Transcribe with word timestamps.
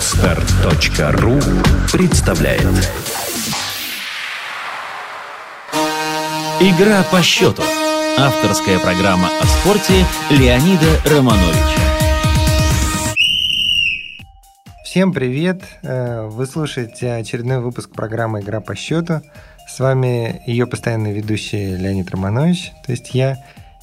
Отстар.ру 0.00 1.38
представляет 1.92 2.62
Игра 6.58 7.02
по 7.12 7.22
счету. 7.22 7.62
Авторская 8.18 8.78
программа 8.78 9.28
о 9.28 9.44
спорте 9.44 10.06
Леонида 10.30 11.00
Романовича. 11.04 11.82
Всем 14.86 15.12
привет! 15.12 15.64
Э, 15.82 16.28
вы 16.28 16.46
слушаете 16.46 17.12
очередной 17.12 17.60
выпуск 17.60 17.90
программы 17.90 18.40
«Игра 18.40 18.60
по 18.62 18.74
счету». 18.74 19.20
С 19.68 19.80
вами 19.80 20.40
ее 20.46 20.66
постоянный 20.66 21.12
ведущий 21.12 21.76
Леонид 21.76 22.10
Романович, 22.10 22.72
то 22.86 22.92
есть 22.92 23.14
я, 23.14 23.36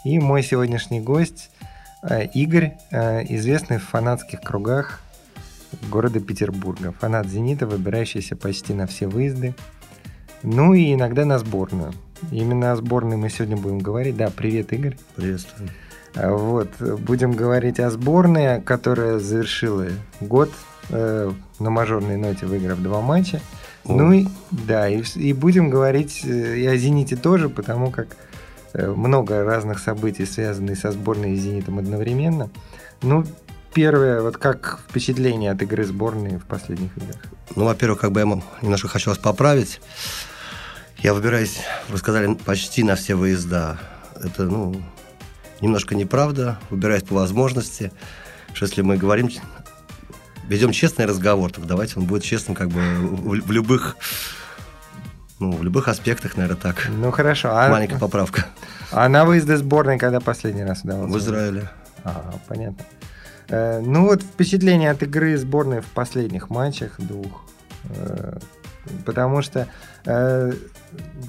и 0.03 0.17
мой 0.17 0.41
сегодняшний 0.41 0.99
гость 0.99 1.51
э, 2.01 2.25
Игорь, 2.33 2.73
э, 2.89 3.23
известный 3.35 3.77
в 3.77 3.87
фанатских 3.87 4.41
кругах 4.41 5.03
города 5.89 6.19
Петербурга. 6.19 6.93
Фанат 6.99 7.27
«Зенита», 7.27 7.67
выбирающийся 7.67 8.35
почти 8.35 8.73
на 8.73 8.87
все 8.87 9.07
выезды. 9.07 9.55
Ну 10.43 10.73
и 10.73 10.93
иногда 10.93 11.25
на 11.25 11.39
сборную. 11.39 11.93
Именно 12.31 12.71
о 12.71 12.75
сборной 12.75 13.17
мы 13.17 13.29
сегодня 13.29 13.57
будем 13.57 13.79
говорить. 13.79 14.17
Да, 14.17 14.29
привет, 14.29 14.73
Игорь. 14.73 14.97
Приветствую. 15.15 15.69
Вот, 16.15 16.69
будем 16.79 17.33
говорить 17.33 17.79
о 17.79 17.91
сборной, 17.91 18.61
которая 18.61 19.19
завершила 19.19 19.87
год 20.19 20.49
э, 20.89 21.31
на 21.59 21.69
мажорной 21.69 22.17
ноте, 22.17 22.47
выиграв 22.47 22.81
два 22.81 23.01
матча. 23.01 23.39
О. 23.85 23.93
Ну 23.93 24.11
и 24.13 24.27
да, 24.49 24.89
и, 24.89 25.03
и 25.15 25.33
будем 25.33 25.69
говорить 25.69 26.21
э, 26.23 26.57
и 26.57 26.65
о 26.65 26.75
Зените 26.75 27.15
тоже, 27.17 27.49
потому 27.49 27.91
как 27.91 28.07
э, 28.73 28.89
много 28.89 29.43
разных 29.43 29.77
событий, 29.77 30.25
связанных 30.25 30.79
со 30.79 30.91
сборной 30.91 31.33
и 31.33 31.35
Зенитом 31.35 31.77
одновременно. 31.77 32.49
Ну, 33.03 33.23
первое, 33.77 34.23
вот 34.23 34.37
как 34.37 34.79
впечатление 34.89 35.51
от 35.51 35.61
игры 35.61 35.85
сборной 35.85 36.37
в 36.37 36.45
последних 36.45 36.97
играх? 36.97 37.17
Ну, 37.55 37.65
во-первых, 37.65 37.99
как 37.99 38.11
бы 38.11 38.21
я 38.21 38.41
немножко 38.63 38.87
хочу 38.87 39.11
вас 39.11 39.19
поправить. 39.19 39.79
Я 40.97 41.13
выбираюсь, 41.13 41.59
вы 41.87 41.99
сказали, 41.99 42.33
почти 42.33 42.81
на 42.81 42.95
все 42.95 43.13
выезда. 43.13 43.77
Это, 44.15 44.45
ну, 44.45 44.81
немножко 45.61 45.93
неправда. 45.93 46.57
Выбираюсь 46.71 47.03
по 47.03 47.13
возможности. 47.13 47.91
Что 48.53 48.65
если 48.65 48.81
мы 48.81 48.97
говорим 48.97 49.29
ведем 50.47 50.71
честный 50.71 51.05
разговор, 51.05 51.51
то 51.51 51.61
давайте 51.61 51.99
он 51.99 52.05
будет 52.05 52.23
честным 52.23 52.55
как 52.55 52.69
бы 52.69 52.81
в, 52.81 53.45
в 53.45 53.51
любых 53.51 53.95
ну, 55.37 55.51
в 55.51 55.61
любых 55.61 55.87
аспектах, 55.87 56.35
наверное, 56.35 56.59
так. 56.59 56.87
Ну, 56.89 57.11
хорошо. 57.11 57.49
А... 57.51 57.69
Маленькая 57.69 57.99
поправка. 57.99 58.47
А 58.91 59.07
на 59.07 59.23
выезды 59.23 59.55
сборной 59.55 59.99
когда 59.99 60.19
последний 60.19 60.63
раз 60.63 60.83
удавалось? 60.83 61.13
В 61.13 61.17
Израиле. 61.19 61.69
А, 62.03 62.33
понятно. 62.47 62.83
Э, 63.49 63.79
ну, 63.79 64.05
вот 64.05 64.21
впечатление 64.21 64.91
от 64.91 65.03
игры 65.03 65.37
сборной 65.37 65.81
в 65.81 65.87
последних 65.87 66.49
матчах 66.49 66.99
двух. 66.99 67.45
Э, 67.89 68.37
потому 69.05 69.41
что 69.41 69.67
э, 70.05 70.51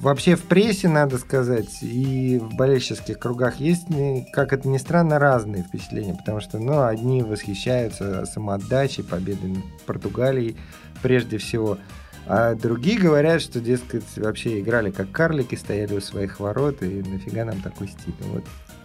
вообще 0.01 0.37
в 0.37 0.43
прессе, 0.43 0.89
надо 0.89 1.19
сказать, 1.19 1.83
и 1.83 2.39
в 2.39 2.55
болельческих 2.55 3.19
кругах 3.19 3.57
есть, 3.57 3.87
как 4.33 4.53
это 4.53 4.69
ни 4.69 4.79
странно, 4.79 5.19
разные 5.19 5.65
впечатления, 5.65 6.15
потому 6.15 6.41
что, 6.41 6.59
ну, 6.59 6.85
одни 6.85 7.23
восхищаются 7.23 8.27
самоотдачей, 8.27 9.05
победой 9.05 9.51
над 9.51 9.65
Португалией 9.87 10.57
прежде 11.03 11.39
всего, 11.39 11.79
а 12.27 12.55
другие 12.55 12.99
говорят, 12.99 13.41
что, 13.41 13.61
дескать, 13.61 14.05
вообще 14.17 14.61
играли 14.61 14.91
как 14.91 15.11
карлики, 15.11 15.55
стояли 15.55 15.95
у 15.95 16.01
своих 16.01 16.41
ворот, 16.41 16.83
и 16.83 17.03
нафига 17.03 17.45
нам 17.45 17.61
такой 17.63 17.89
стиль. 17.89 18.15
Вот. 18.21 18.45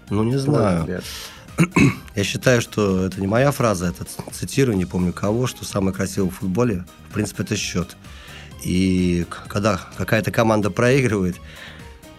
Ну, 0.09 0.23
не 0.23 0.37
знаю. 0.37 1.01
Я 2.15 2.23
считаю, 2.23 2.61
что 2.61 3.05
это 3.05 3.19
не 3.19 3.27
моя 3.27 3.51
фраза, 3.51 3.87
это 3.87 4.05
цитирую, 4.31 4.77
не 4.77 4.85
помню 4.85 5.13
кого, 5.13 5.47
что 5.47 5.65
самое 5.65 5.95
красивое 5.95 6.29
в 6.29 6.35
футболе, 6.35 6.85
в 7.09 7.13
принципе, 7.13 7.43
это 7.43 7.55
счет. 7.55 7.95
И 8.63 9.25
когда 9.47 9.79
какая-то 9.97 10.31
команда 10.31 10.69
проигрывает, 10.69 11.37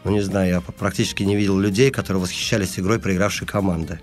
ну 0.05 0.11
не 0.11 0.21
знаю, 0.21 0.49
я 0.49 0.61
практически 0.61 1.23
не 1.23 1.37
видел 1.37 1.59
людей, 1.59 1.91
которые 1.91 2.23
восхищались 2.23 2.79
игрой 2.79 2.99
проигравшей 2.99 3.47
команды. 3.47 4.01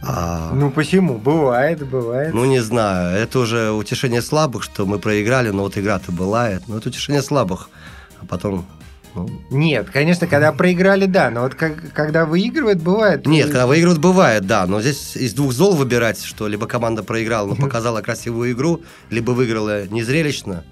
А... 0.00 0.52
Ну 0.54 0.70
почему? 0.70 1.18
Бывает, 1.18 1.86
бывает. 1.86 2.32
Ну 2.32 2.44
не 2.44 2.60
знаю, 2.60 3.16
это 3.16 3.40
уже 3.40 3.72
утешение 3.72 4.22
слабых, 4.22 4.62
что 4.62 4.86
мы 4.86 4.98
проиграли, 4.98 5.50
но 5.50 5.62
вот 5.62 5.76
игра-то 5.76 6.12
бывает. 6.12 6.62
Но 6.68 6.78
это 6.78 6.88
утешение 6.88 7.22
слабых. 7.22 7.68
А 8.20 8.26
потом 8.26 8.54
ну... 8.54 8.64
Нет, 9.50 9.90
конечно, 9.90 10.26
когда 10.26 10.52
проиграли, 10.52 11.06
да, 11.06 11.30
но 11.30 11.42
вот 11.42 11.54
как, 11.54 11.92
когда 11.92 12.24
выигрывает, 12.24 12.82
бывает. 12.82 13.26
Нет, 13.26 13.46
когда 13.46 13.66
выигрывают, 13.66 14.00
бывает, 14.00 14.46
да, 14.46 14.66
но 14.66 14.80
здесь 14.80 15.16
из 15.16 15.34
двух 15.34 15.52
зол 15.52 15.74
выбирать, 15.74 16.22
что 16.22 16.48
либо 16.48 16.66
команда 16.66 17.02
проиграла, 17.02 17.48
но 17.48 17.56
показала 17.56 18.00
красивую 18.00 18.52
игру, 18.52 18.82
либо 19.10 19.32
выиграла 19.32 19.86
незрелищно, 19.88 20.64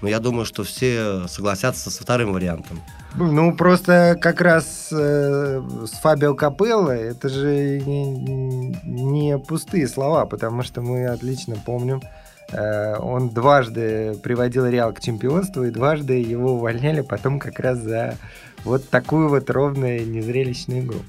но 0.00 0.08
я 0.08 0.18
думаю, 0.18 0.44
что 0.44 0.64
все 0.64 1.26
согласятся 1.28 1.90
со 1.90 2.02
вторым 2.02 2.32
вариантом. 2.32 2.80
Ну, 3.14 3.54
просто 3.54 4.18
как 4.20 4.40
раз 4.40 4.88
э, 4.90 5.62
с 5.86 6.00
Фабио 6.00 6.34
Капелло 6.34 6.90
это 6.90 7.28
же 7.28 7.80
не, 7.80 8.74
не 8.84 9.38
пустые 9.38 9.86
слова, 9.86 10.24
потому 10.24 10.62
что 10.62 10.80
мы 10.80 11.06
отлично 11.06 11.56
помним, 11.64 12.02
он 12.52 13.30
дважды 13.30 14.18
приводил 14.22 14.66
Реал 14.66 14.92
к 14.92 15.00
чемпионству, 15.00 15.64
и 15.64 15.70
дважды 15.70 16.14
его 16.14 16.52
увольняли 16.52 17.00
потом 17.00 17.38
как 17.38 17.58
раз 17.58 17.78
за 17.78 18.18
вот 18.64 18.88
такую 18.88 19.28
вот 19.28 19.48
ровную 19.50 20.06
незрелищную 20.06 20.82
игру. 20.82 21.00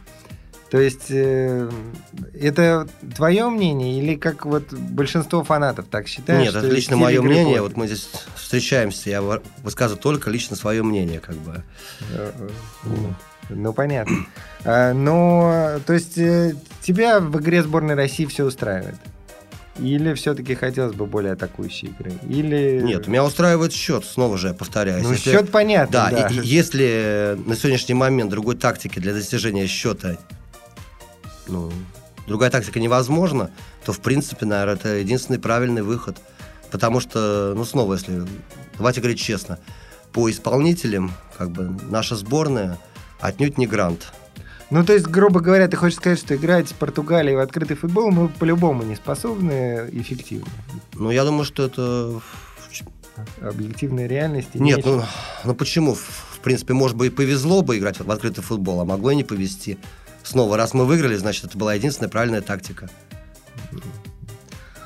То 0.73 0.79
есть 0.79 1.11
э, 1.11 1.69
это 2.33 2.87
твое 3.15 3.47
мнение 3.47 3.99
или 3.99 4.15
как 4.15 4.47
вот 4.47 4.73
большинство 4.73 5.43
фанатов 5.43 5.85
так 5.85 6.07
считают? 6.07 6.45
Нет, 6.45 6.55
это 6.55 6.67
лично 6.67 6.97
мое 6.97 7.21
мнение. 7.21 7.61
Вот 7.61 7.77
мы 7.77 7.85
здесь 7.85 8.09
встречаемся, 8.35 9.11
я 9.11 9.21
высказываю 9.21 10.01
только 10.01 10.31
лично 10.31 10.55
свое 10.55 10.81
мнение, 10.81 11.19
как 11.19 11.35
бы. 11.35 11.63
Ну, 12.85 13.13
ну 13.49 13.71
понятно. 13.71 14.25
А, 14.65 14.93
но, 14.93 15.79
то 15.85 15.93
есть 15.93 16.17
э, 16.17 16.55
тебя 16.81 17.19
в 17.19 17.39
игре 17.39 17.61
сборной 17.61 17.93
России 17.93 18.25
все 18.25 18.43
устраивает? 18.43 18.95
Или 19.79 20.13
все-таки 20.13 20.53
хотелось 20.53 20.95
бы 20.95 21.05
более 21.05 21.33
атакующей 21.33 21.89
игры? 21.89 22.13
Или... 22.29 22.81
Нет, 22.83 23.07
меня 23.07 23.23
устраивает 23.23 23.73
счет, 23.73 24.05
снова 24.05 24.37
же 24.37 24.49
я 24.49 24.53
повторяюсь. 24.53 25.03
Ну, 25.03 25.11
если... 25.11 25.31
счет 25.31 25.51
понятно, 25.51 25.91
да. 25.91 26.09
да. 26.11 26.27
И, 26.27 26.39
и, 26.39 26.45
если 26.45 27.37
на 27.45 27.55
сегодняшний 27.55 27.95
момент 27.95 28.29
другой 28.29 28.55
тактики 28.55 28.99
для 28.99 29.13
достижения 29.13 29.65
счета 29.65 30.17
ну, 31.47 31.71
другая 32.27 32.49
тактика 32.49 32.79
невозможна, 32.79 33.51
то, 33.85 33.93
в 33.93 33.99
принципе, 33.99 34.45
наверное, 34.45 34.75
это 34.75 34.95
единственный 34.95 35.39
правильный 35.39 35.81
выход. 35.81 36.17
Потому 36.71 36.99
что, 36.99 37.53
ну, 37.55 37.65
снова, 37.65 37.93
если... 37.93 38.23
Давайте 38.77 39.01
говорить 39.01 39.19
честно. 39.19 39.59
По 40.11 40.29
исполнителям, 40.29 41.13
как 41.37 41.51
бы, 41.51 41.75
наша 41.89 42.15
сборная 42.15 42.79
отнюдь 43.19 43.57
не 43.57 43.67
грант. 43.67 44.11
Ну, 44.73 44.83
то 44.83 44.93
есть, 44.93 45.05
грубо 45.05 45.39
говоря, 45.39 45.67
ты 45.67 45.77
хочешь 45.77 45.97
сказать, 45.97 46.17
что 46.17 46.35
играть 46.35 46.67
с 46.67 46.73
Португалией 46.73 47.35
в 47.35 47.39
открытый 47.39 47.77
футбол 47.77 48.09
мы 48.09 48.27
по-любому 48.27 48.81
не 48.81 48.95
способны 48.95 49.87
эффективно? 49.91 50.47
Ну, 50.95 51.11
я 51.11 51.23
думаю, 51.23 51.45
что 51.45 51.65
это... 51.65 52.19
Объективная 53.39 54.07
реальность? 54.07 54.55
Нет, 54.55 54.83
ну, 54.83 55.03
ну 55.43 55.53
почему? 55.53 55.93
В 55.93 56.39
принципе, 56.41 56.73
может 56.73 56.97
быть, 56.97 57.11
и 57.11 57.15
повезло 57.15 57.61
бы 57.61 57.77
играть 57.77 57.99
в 57.99 58.09
открытый 58.09 58.43
футбол, 58.43 58.81
а 58.81 58.85
могло 58.85 59.11
и 59.11 59.15
не 59.15 59.23
повезти 59.23 59.77
снова, 60.23 60.57
раз 60.57 60.73
мы 60.73 60.85
выиграли, 60.85 61.15
значит, 61.17 61.45
это 61.45 61.57
была 61.57 61.75
единственная 61.75 62.09
правильная 62.09 62.41
тактика. 62.41 62.89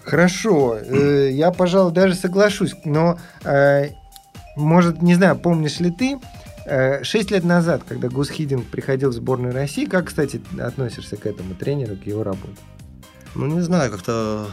Хорошо, 0.03 0.77
э, 0.77 1.29
я, 1.31 1.51
пожалуй, 1.51 1.93
даже 1.93 2.15
соглашусь, 2.15 2.73
но, 2.83 3.17
э, 3.43 3.91
может, 4.55 5.01
не 5.01 5.15
знаю, 5.15 5.37
помнишь 5.37 5.79
ли 5.79 5.91
ты, 5.91 6.17
шесть 7.03 7.31
лет 7.31 7.43
назад, 7.43 7.83
когда 7.87 8.09
Гус 8.09 8.29
Хидинг 8.29 8.65
приходил 8.67 9.11
в 9.11 9.13
сборную 9.13 9.53
России, 9.53 9.85
как, 9.85 10.07
кстати, 10.07 10.41
относишься 10.59 11.15
к 11.15 11.25
этому 11.25 11.55
тренеру, 11.55 11.95
к 11.95 12.05
его 12.05 12.23
работе? 12.23 12.57
Ну, 13.35 13.45
не 13.47 13.61
знаю, 13.61 13.91
как-то, 13.91 14.47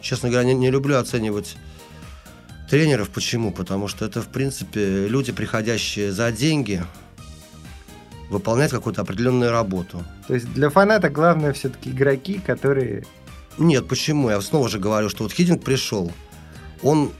честно 0.00 0.30
говоря, 0.30 0.46
не, 0.46 0.54
не 0.54 0.70
люблю 0.70 0.96
оценивать 0.96 1.56
тренеров. 2.70 3.10
Почему? 3.10 3.52
Потому 3.52 3.88
что 3.88 4.04
это, 4.04 4.22
в 4.22 4.28
принципе, 4.28 5.08
люди, 5.08 5.32
приходящие 5.32 6.12
за 6.12 6.30
деньги, 6.32 6.82
выполнять 8.30 8.70
какую-то 8.70 9.02
определенную 9.02 9.50
работу. 9.50 10.04
То 10.26 10.34
есть 10.34 10.52
для 10.52 10.70
фаната 10.70 11.08
главное 11.08 11.52
все-таки 11.52 11.90
игроки, 11.90 12.38
которые... 12.38 13.04
Нет, 13.56 13.88
почему? 13.88 14.30
Я 14.30 14.40
снова 14.40 14.68
же 14.68 14.78
говорю, 14.78 15.08
что 15.08 15.24
вот 15.24 15.32
Хидинг 15.32 15.64
пришел, 15.64 16.12
он, 16.82 17.10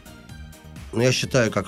ну, 0.93 1.01
я 1.01 1.11
считаю, 1.11 1.51
как 1.51 1.67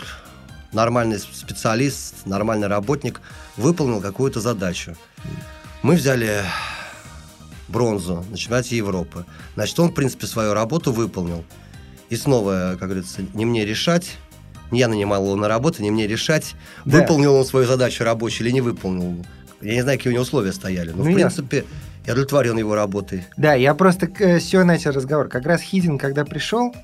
нормальный 0.73 1.19
специалист, 1.19 2.27
нормальный 2.27 2.69
работник, 2.69 3.21
выполнил 3.57 4.01
какую-то 4.01 4.41
задачу. 4.41 4.97
Мы 5.83 5.95
взяли 5.95 6.43
бронзу 7.69 8.25
на 8.31 8.37
чемпионате 8.37 8.77
Европы. 8.77 9.25
Значит, 9.55 9.79
он, 9.81 9.91
в 9.91 9.95
принципе, 9.95 10.27
свою 10.27 10.55
работу 10.55 10.93
выполнил. 10.93 11.45
И 12.09 12.17
снова, 12.17 12.77
как 12.79 12.89
говорится, 12.89 13.23
не 13.35 13.45
мне 13.45 13.65
решать, 13.65 14.17
не 14.71 14.81
я 14.81 14.89
нанимал 14.89 15.25
его 15.25 15.37
на 15.37 15.49
работу, 15.49 15.83
не 15.83 15.91
мне 15.91 16.07
решать, 16.07 16.55
да. 16.85 16.99
выполнил 16.99 17.35
он 17.35 17.45
свою 17.45 17.67
задачу 17.67 18.05
рабочую 18.05 18.47
или 18.47 18.55
не 18.55 18.61
выполнил. 18.61 19.25
Я 19.61 19.75
не 19.75 19.83
знаю, 19.83 19.99
какие 19.99 20.11
у 20.11 20.15
него 20.15 20.23
условия 20.23 20.53
стояли, 20.53 20.91
но, 20.91 21.05
ну, 21.05 21.11
в 21.11 21.15
принципе, 21.15 21.65
я... 22.07 22.13
удовлетворен 22.13 22.59
его 22.59 22.75
работой. 22.75 23.25
Да, 23.37 23.55
я 23.55 23.75
просто 23.75 24.07
с 24.07 24.45
чего 24.45 24.65
начал 24.65 24.91
разговор. 24.91 25.29
Как 25.29 25.45
раз 25.45 25.61
Хидин, 25.61 25.99
когда 25.99 26.25
пришел, 26.25 26.75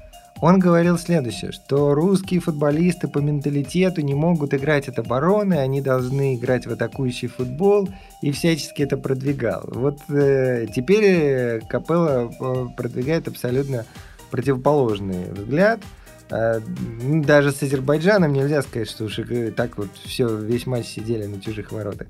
он 0.41 0.59
говорил 0.59 0.99
следующее, 0.99 1.53
что 1.53 1.95
русские 1.95 2.41
футболисты 2.41 3.09
по 3.09 3.19
менталитету 3.19 4.03
не 4.03 4.15
могут 4.15 4.55
играть 4.55 4.89
от 4.89 4.99
обороны, 4.99 5.55
они 5.55 5.81
должны 5.81 6.35
играть 6.35 6.67
в 6.67 6.73
атакующий 6.73 7.29
футбол, 7.29 7.89
и 8.23 8.33
всячески 8.33 8.83
это 8.83 8.97
продвигал. 8.97 9.65
Вот 9.67 9.99
э, 10.09 10.67
теперь 10.75 11.61
Капелла 11.69 12.31
э, 12.31 12.67
продвигает 12.77 13.29
абсолютно 13.29 13.85
противоположный 14.31 15.31
взгляд– 15.33 15.81
даже 16.29 17.53
с 17.53 17.63
Азербайджаном 17.63 18.33
нельзя 18.33 18.63
сказать, 18.63 18.91
что 18.91 19.05
уж 19.05 19.21
так 19.57 19.79
вот 19.79 19.89
все, 20.05 20.37
весь 20.37 20.67
матч 20.67 20.87
сидели 20.87 21.27
на 21.27 21.41
чужих 21.41 21.71
воротах. 21.71 22.09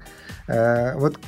А, 0.48 0.96
вот 0.96 1.18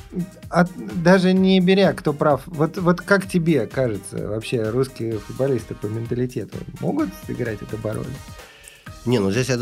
от, 0.49 0.69
даже 1.03 1.33
не 1.33 1.59
беря, 1.59 1.93
кто 1.93 2.13
прав, 2.13 2.41
вот, 2.47 2.77
вот 2.77 3.01
как 3.01 3.27
тебе 3.27 3.67
кажется, 3.67 4.27
вообще 4.27 4.69
русские 4.69 5.19
футболисты 5.19 5.75
по 5.75 5.85
менталитету 5.85 6.57
могут 6.79 7.09
играть 7.27 7.61
эту 7.61 7.75
оборону? 7.75 8.05
Не, 9.05 9.19
ну 9.19 9.31
здесь 9.31 9.49
я 9.49 9.57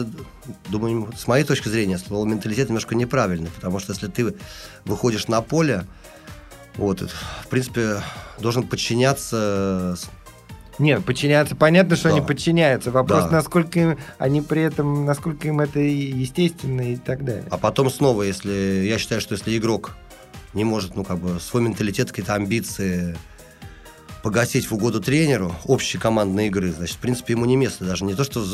думаю, 0.69 1.11
с 1.15 1.27
моей 1.27 1.43
точки 1.43 1.69
зрения, 1.69 1.97
слово 1.97 2.25
менталитет 2.25 2.69
немножко 2.69 2.95
неправильный, 2.95 3.49
потому 3.55 3.79
что 3.79 3.93
если 3.93 4.07
ты 4.07 4.35
выходишь 4.85 5.27
на 5.27 5.41
поле, 5.41 5.85
вот, 6.75 7.01
в 7.01 7.47
принципе, 7.47 8.01
должен 8.39 8.67
подчиняться 8.67 9.95
нет, 10.79 11.03
подчиняться, 11.03 11.55
понятно, 11.55 11.95
что 11.95 12.09
да. 12.09 12.15
они 12.15 12.25
подчиняются. 12.25 12.91
Вопрос, 12.91 13.25
да. 13.25 13.31
насколько 13.31 13.79
им, 13.79 13.97
они 14.19 14.41
при 14.41 14.61
этом, 14.61 15.05
насколько 15.05 15.47
им 15.47 15.59
это 15.59 15.79
естественно 15.79 16.81
и 16.81 16.95
так 16.95 17.25
далее. 17.25 17.45
А 17.49 17.57
потом 17.57 17.89
снова, 17.89 18.23
если 18.23 18.85
я 18.87 18.99
считаю, 18.99 19.21
что 19.21 19.33
если 19.35 19.57
игрок 19.57 19.95
не 20.53 20.63
может, 20.63 20.95
ну, 20.95 21.03
как 21.03 21.19
бы, 21.19 21.39
свой 21.39 21.63
менталитет, 21.63 22.09
какие-то 22.09 22.35
амбиции 22.35 23.17
погасить 24.23 24.69
в 24.69 24.73
угоду 24.73 24.99
тренеру 24.99 25.55
общей 25.65 25.97
командной 25.97 26.47
игры, 26.47 26.71
значит, 26.71 26.97
в 26.97 26.99
принципе, 26.99 27.33
ему 27.33 27.45
не 27.45 27.55
место. 27.55 27.85
Даже 27.85 28.03
не 28.03 28.13
то, 28.13 28.23
что 28.23 28.45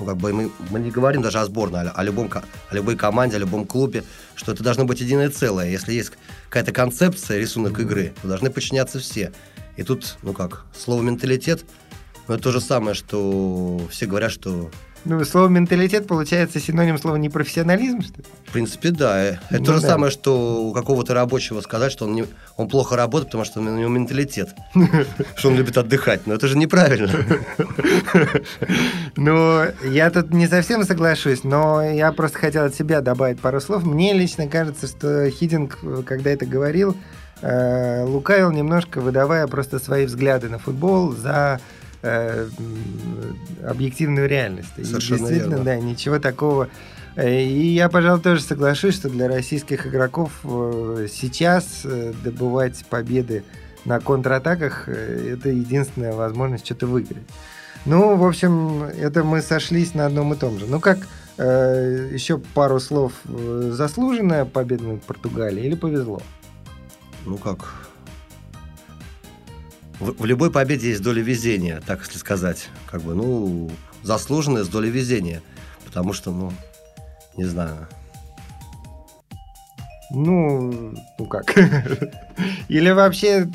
ну, 0.00 0.06
как 0.06 0.16
бы 0.16 0.32
мы, 0.32 0.50
мы 0.70 0.80
не 0.80 0.90
говорим 0.90 1.22
даже 1.22 1.38
о 1.38 1.44
сборной, 1.44 1.82
о, 1.82 1.92
о, 1.92 2.02
любом, 2.02 2.30
о 2.32 2.74
любой 2.74 2.96
команде, 2.96 3.36
о 3.36 3.38
любом 3.38 3.66
клубе, 3.66 4.04
что 4.34 4.52
это 4.52 4.62
должно 4.62 4.84
быть 4.84 5.00
единое 5.00 5.30
целое. 5.30 5.68
Если 5.70 5.92
есть 5.92 6.12
какая-то 6.48 6.72
концепция, 6.72 7.38
рисунок 7.38 7.78
игры, 7.78 8.14
то 8.20 8.28
должны 8.28 8.50
подчиняться 8.50 8.98
все. 8.98 9.32
И 9.76 9.82
тут, 9.82 10.16
ну 10.22 10.32
как, 10.32 10.66
слово 10.74 11.02
менталитет, 11.02 11.64
ну 12.28 12.34
это 12.34 12.44
то 12.44 12.52
же 12.52 12.60
самое, 12.60 12.94
что 12.94 13.80
все 13.90 14.06
говорят, 14.06 14.32
что 14.32 14.70
ну, 15.04 15.24
слово 15.24 15.48
менталитет 15.48 16.06
получается 16.06 16.60
синоним 16.60 16.96
слова 16.96 17.16
непрофессионализм, 17.16 18.02
что 18.02 18.18
ли? 18.18 18.24
В 18.46 18.52
принципе, 18.52 18.90
да. 18.90 19.20
Это 19.24 19.40
ну, 19.50 19.64
то 19.64 19.74
же 19.74 19.80
да. 19.80 19.88
самое, 19.88 20.12
что 20.12 20.62
у 20.62 20.72
какого-то 20.72 21.12
рабочего 21.12 21.60
сказать, 21.60 21.90
что 21.90 22.04
он, 22.04 22.14
не, 22.14 22.24
он 22.56 22.68
плохо 22.68 22.94
работает, 22.94 23.28
потому 23.28 23.44
что 23.44 23.60
у 23.60 23.64
него 23.64 23.90
менталитет. 23.90 24.50
Что 25.36 25.48
он 25.48 25.56
любит 25.56 25.76
отдыхать. 25.76 26.26
Но 26.26 26.34
это 26.34 26.46
же 26.46 26.56
неправильно. 26.56 27.10
Ну, 29.16 29.64
я 29.84 30.10
тут 30.10 30.32
не 30.32 30.46
совсем 30.46 30.84
соглашусь, 30.84 31.44
но 31.44 31.82
я 31.82 32.12
просто 32.12 32.38
хотел 32.38 32.64
от 32.64 32.74
себя 32.74 33.00
добавить 33.00 33.40
пару 33.40 33.60
слов. 33.60 33.84
Мне 33.84 34.14
лично 34.14 34.48
кажется, 34.48 34.86
что 34.86 35.28
Хидинг, 35.30 35.78
когда 36.06 36.30
это 36.30 36.46
говорил, 36.46 36.96
э, 37.42 38.04
лукавил 38.04 38.50
немножко, 38.50 39.00
выдавая 39.00 39.46
просто 39.46 39.78
свои 39.78 40.06
взгляды 40.06 40.48
на 40.48 40.58
футбол 40.58 41.12
за 41.12 41.60
э, 42.02 42.48
объективную 43.66 44.28
реальность. 44.28 44.70
Совершенно 44.76 45.16
и 45.16 45.20
действительно, 45.20 45.56
верно. 45.56 45.64
да, 45.64 45.76
ничего 45.76 46.18
такого. 46.18 46.68
Э, 47.16 47.42
и 47.42 47.66
я, 47.68 47.88
пожалуй, 47.88 48.22
тоже 48.22 48.40
соглашусь, 48.40 48.94
что 48.94 49.10
для 49.10 49.28
российских 49.28 49.86
игроков 49.86 50.32
э, 50.44 51.08
сейчас 51.12 51.86
добывать 52.24 52.84
победы 52.88 53.44
на 53.84 53.98
контратаках 53.98 54.88
это 54.88 55.48
единственная 55.48 56.12
возможность 56.12 56.64
что-то 56.64 56.86
выиграть. 56.86 57.26
Ну, 57.84 58.16
в 58.16 58.24
общем, 58.24 58.84
это 58.84 59.24
мы 59.24 59.42
сошлись 59.42 59.94
на 59.94 60.06
одном 60.06 60.32
и 60.32 60.36
том 60.36 60.58
же. 60.58 60.66
Ну, 60.66 60.78
как 60.78 60.98
э, 61.36 62.10
еще 62.12 62.38
пару 62.38 62.78
слов. 62.78 63.12
Заслуженная 63.24 64.44
победа 64.44 64.84
над 64.84 65.02
Португалией 65.02 65.66
или 65.66 65.74
повезло? 65.74 66.22
Ну 67.24 67.38
как, 67.38 67.92
в, 70.02 70.22
в 70.22 70.24
любой 70.24 70.50
победе 70.50 70.88
есть 70.88 71.02
доля 71.02 71.22
везения, 71.22 71.80
так 71.86 72.00
если 72.00 72.18
сказать. 72.18 72.68
Как 72.90 73.02
бы, 73.02 73.14
ну, 73.14 73.70
заслуженная 74.02 74.64
с 74.64 74.68
долей 74.68 74.90
везения. 74.90 75.42
Потому 75.84 76.12
что, 76.12 76.32
ну, 76.32 76.52
не 77.36 77.44
знаю. 77.44 77.86
Ну, 80.10 80.94
ну 81.18 81.26
как? 81.26 81.56
Или 82.68 82.90
вообще 82.90 83.48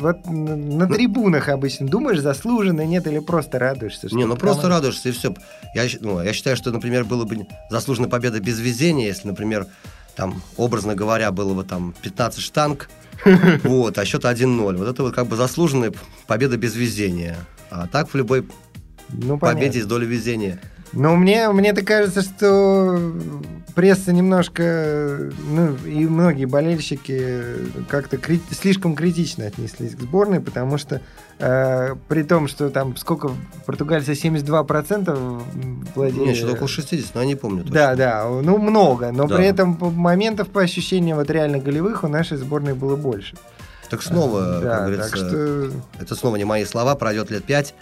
вот 0.00 0.26
на 0.26 0.86
трибунах 0.88 1.48
обычно 1.48 1.86
думаешь, 1.86 2.18
заслуженно, 2.18 2.84
нет, 2.84 3.06
или 3.06 3.18
просто 3.18 3.58
радуешься? 3.58 4.08
Не, 4.12 4.26
ну 4.26 4.36
просто 4.36 4.68
радуешься 4.68 5.08
и 5.08 5.12
все. 5.12 5.34
Я, 5.74 5.84
ну, 6.00 6.20
я 6.20 6.32
считаю, 6.34 6.56
что, 6.56 6.70
например, 6.70 7.04
было 7.04 7.24
бы 7.24 7.46
заслуженная 7.70 8.10
победа 8.10 8.40
без 8.40 8.58
везения, 8.58 9.06
если, 9.06 9.28
например, 9.28 9.66
там, 10.14 10.42
образно 10.58 10.94
говоря, 10.94 11.30
было 11.32 11.54
бы 11.54 11.64
там 11.64 11.94
15 12.02 12.40
штанг, 12.40 12.90
вот, 13.64 13.98
а 13.98 14.04
счет 14.04 14.24
1-0. 14.24 14.76
Вот 14.76 14.88
это 14.88 15.02
вот 15.02 15.14
как 15.14 15.26
бы 15.26 15.36
заслуженная 15.36 15.92
победа 16.26 16.56
без 16.56 16.74
везения. 16.74 17.36
А 17.70 17.86
так 17.86 18.10
в 18.10 18.14
любой 18.14 18.46
ну, 19.08 19.38
победе 19.38 19.78
есть 19.78 19.88
доля 19.88 20.06
везения. 20.06 20.60
Но 20.92 21.16
мне, 21.16 21.48
мне-то 21.50 21.82
кажется, 21.82 22.22
что 22.22 23.12
пресса 23.74 24.12
немножко, 24.12 25.30
ну 25.48 25.74
и 25.86 26.04
многие 26.06 26.44
болельщики 26.44 27.42
как-то 27.88 28.18
кри- 28.18 28.42
слишком 28.50 28.94
критично 28.94 29.46
отнеслись 29.46 29.94
к 29.94 30.00
сборной, 30.00 30.40
потому 30.40 30.76
что 30.76 31.00
э, 31.38 31.94
при 32.08 32.22
том, 32.22 32.48
что 32.48 32.68
там 32.68 32.96
сколько 32.96 33.30
португальцы 33.64 34.12
72% 34.12 35.42
владели... 35.94 36.26
Нет, 36.26 36.36
что 36.36 36.52
около 36.52 36.68
60, 36.68 37.14
но 37.14 37.36
помню. 37.36 37.62
Точно. 37.62 37.74
Да, 37.74 37.94
да, 37.94 38.28
ну 38.28 38.58
много, 38.58 39.12
но 39.12 39.26
да. 39.26 39.36
при 39.36 39.46
этом 39.46 39.78
моментов 39.80 40.48
по 40.48 40.60
ощущениям 40.60 41.16
вот 41.16 41.30
реально 41.30 41.58
голевых 41.58 42.04
у 42.04 42.08
нашей 42.08 42.36
сборной 42.36 42.74
было 42.74 42.96
больше. 42.96 43.36
Так 43.88 44.02
снова, 44.02 44.60
да, 44.62 44.70
как 44.70 44.80
говорится, 44.86 45.16
что... 45.16 45.70
это 46.00 46.14
снова 46.14 46.36
не 46.36 46.44
мои 46.44 46.64
слова, 46.64 46.94
пройдет 46.94 47.30
лет 47.30 47.44
пять, 47.44 47.74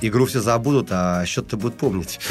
игру 0.00 0.26
все 0.26 0.40
забудут, 0.40 0.88
а 0.90 1.24
счет-то 1.24 1.56
будут 1.56 1.76
помнить. 1.76 2.20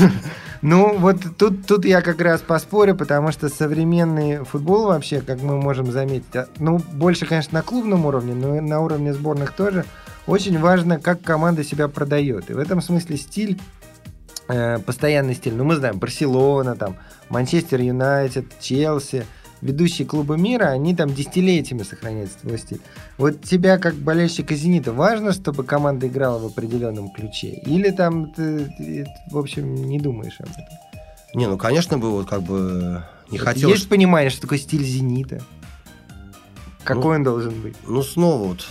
Ну, 0.62 0.98
вот 0.98 1.18
тут, 1.38 1.68
тут 1.68 1.86
я 1.86 2.02
как 2.02 2.20
раз 2.22 2.42
поспорю, 2.42 2.96
потому 2.96 3.32
что 3.32 3.50
современный 3.50 4.44
футбол 4.44 4.88
вообще, 4.88 5.22
как 5.22 5.40
мы 5.44 5.58
можем 5.58 5.92
заметить, 5.92 6.36
а, 6.36 6.48
ну, 6.58 6.80
больше, 6.94 7.28
конечно, 7.28 7.54
на 7.54 7.62
клубном 7.62 8.08
уровне, 8.08 8.34
но 8.34 8.56
и 8.56 8.62
на 8.62 8.80
уровне 8.80 9.14
сборных 9.14 9.52
тоже, 9.52 9.86
очень 10.26 10.58
важно, 10.58 11.00
как 11.00 11.22
команда 11.22 11.64
себя 11.64 11.88
продает. 11.88 12.50
И 12.50 12.54
в 12.54 12.58
этом 12.58 12.82
смысле 12.82 13.18
стиль 13.18 13.62
э, 14.48 14.80
постоянный 14.80 15.36
стиль. 15.36 15.54
Ну, 15.54 15.66
мы 15.66 15.76
знаем, 15.76 16.00
Барселона, 16.00 16.76
там, 16.76 16.96
Манчестер 17.30 17.82
Юнайтед, 17.82 18.60
Челси– 18.60 19.28
ведущие 19.66 20.08
клубы 20.08 20.38
мира, 20.38 20.66
они 20.66 20.96
там 20.96 21.14
десятилетиями 21.14 21.84
сохраняют 21.84 22.32
свой 22.40 22.60
стиль. 22.60 22.82
Вот 23.18 23.42
тебя, 23.42 23.78
как 23.78 23.96
болельщика 23.96 24.56
«Зенита», 24.56 24.94
важно, 24.94 25.34
чтобы 25.34 25.64
команда 25.64 26.08
играла 26.08 26.40
в 26.40 26.46
определенном 26.46 27.10
ключе? 27.10 27.50
Или 27.66 27.90
там 27.90 28.32
ты, 28.32 28.66
ты 28.78 29.08
в 29.32 29.38
общем, 29.38 29.74
не 29.74 30.00
думаешь 30.00 30.40
об 30.40 30.50
этом? 30.50 30.66
Не, 31.34 31.48
ну, 31.48 31.58
конечно, 31.58 31.98
бы 31.98 32.12
вот 32.12 32.30
как 32.30 32.44
бы 32.44 33.04
не 33.32 33.40
вот 33.40 33.48
хотелось... 33.48 33.78
Есть 33.78 33.90
понимание, 33.90 34.30
что 34.30 34.42
такое 34.42 34.60
стиль 34.60 34.84
«Зенита»? 34.84 35.42
Какой 36.84 37.04
ну, 37.04 37.10
он 37.10 37.24
должен 37.24 37.62
быть? 37.62 37.76
Ну, 37.88 38.04
снова 38.04 38.50
вот 38.50 38.68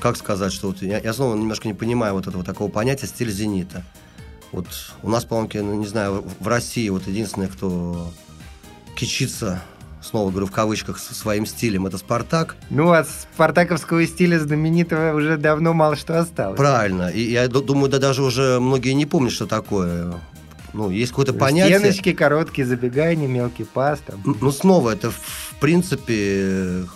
как 0.00 0.16
сказать, 0.16 0.52
что 0.52 0.68
вот 0.68 0.82
я, 0.82 0.98
я 0.98 1.12
снова 1.12 1.36
немножко 1.36 1.68
не 1.68 1.74
понимаю 1.74 2.14
вот 2.14 2.26
этого 2.26 2.42
такого 2.42 2.70
понятия 2.70 3.06
стиль 3.06 3.30
зенита. 3.30 3.84
Вот 4.50 4.66
у 5.02 5.10
нас, 5.10 5.24
по-моему, 5.24 5.74
не 5.74 5.86
знаю, 5.86 6.24
в 6.40 6.48
России 6.48 6.88
вот 6.88 7.06
единственное, 7.06 7.48
кто 7.48 8.10
кичится 9.00 9.62
снова 10.02 10.30
говорю 10.30 10.46
в 10.46 10.50
кавычках, 10.50 10.98
своим 10.98 11.46
стилем, 11.46 11.86
это 11.86 11.98
«Спартак». 11.98 12.56
Ну, 12.70 12.90
от 12.90 13.08
спартаковского 13.08 14.06
стиля 14.06 14.38
знаменитого 14.38 15.14
уже 15.14 15.36
давно 15.36 15.74
мало 15.74 15.94
что 15.94 16.18
осталось. 16.18 16.56
Правильно. 16.56 17.08
И 17.08 17.20
я 17.30 17.48
думаю, 17.48 17.90
да 17.90 17.98
даже 17.98 18.22
уже 18.22 18.60
многие 18.60 18.92
не 18.92 19.04
помнят, 19.04 19.32
что 19.32 19.46
такое. 19.46 20.14
Ну, 20.72 20.90
есть 20.90 21.10
какое-то 21.12 21.34
понятие... 21.34 21.78
Стеночки, 21.78 22.12
короткие 22.12 22.66
забегания, 22.66 23.28
мелкий 23.28 23.64
пас. 23.64 24.00
Там. 24.06 24.22
Ну, 24.24 24.50
снова, 24.50 24.90
это 24.90 25.10
в 25.10 25.56
принципе 25.60 26.86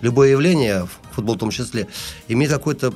любое 0.00 0.30
явление, 0.30 0.88
футбол 1.12 1.34
в 1.34 1.38
том 1.38 1.50
числе, 1.50 1.86
имеет 2.28 2.50
какое-то 2.50 2.94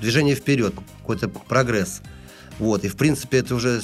движение 0.00 0.34
вперед, 0.34 0.74
какой-то 1.00 1.28
прогресс. 1.28 2.00
Вот, 2.58 2.84
и 2.84 2.88
в 2.88 2.96
принципе 2.96 3.38
это 3.38 3.54
уже 3.54 3.82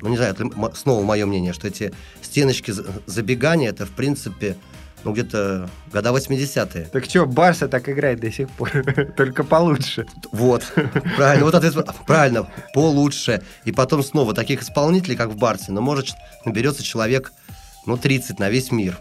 ну 0.00 0.08
не 0.08 0.16
знаю, 0.16 0.34
это 0.34 0.48
снова 0.74 1.04
мое 1.04 1.26
мнение, 1.26 1.52
что 1.52 1.68
эти 1.68 1.92
стеночки 2.22 2.72
забегания, 3.06 3.70
это 3.70 3.86
в 3.86 3.90
принципе, 3.90 4.56
ну 5.04 5.12
где-то 5.12 5.68
года 5.92 6.10
80-е. 6.10 6.88
Так 6.92 7.04
что, 7.04 7.26
Барса 7.26 7.68
так 7.68 7.88
играет 7.88 8.20
до 8.20 8.30
сих 8.30 8.50
пор, 8.50 8.70
только 9.16 9.44
получше. 9.44 10.06
Вот, 10.32 10.64
правильно, 11.16 11.44
вот 11.44 11.54
ответ, 11.54 11.86
правильно, 12.06 12.48
получше. 12.74 13.42
И 13.64 13.72
потом 13.72 14.02
снова 14.02 14.34
таких 14.34 14.62
исполнителей, 14.62 15.16
как 15.16 15.30
в 15.30 15.36
Барсе, 15.36 15.72
но 15.72 15.80
может 15.80 16.08
наберется 16.44 16.82
человек, 16.82 17.32
ну 17.86 17.96
30 17.96 18.38
на 18.38 18.50
весь 18.50 18.72
мир. 18.72 18.98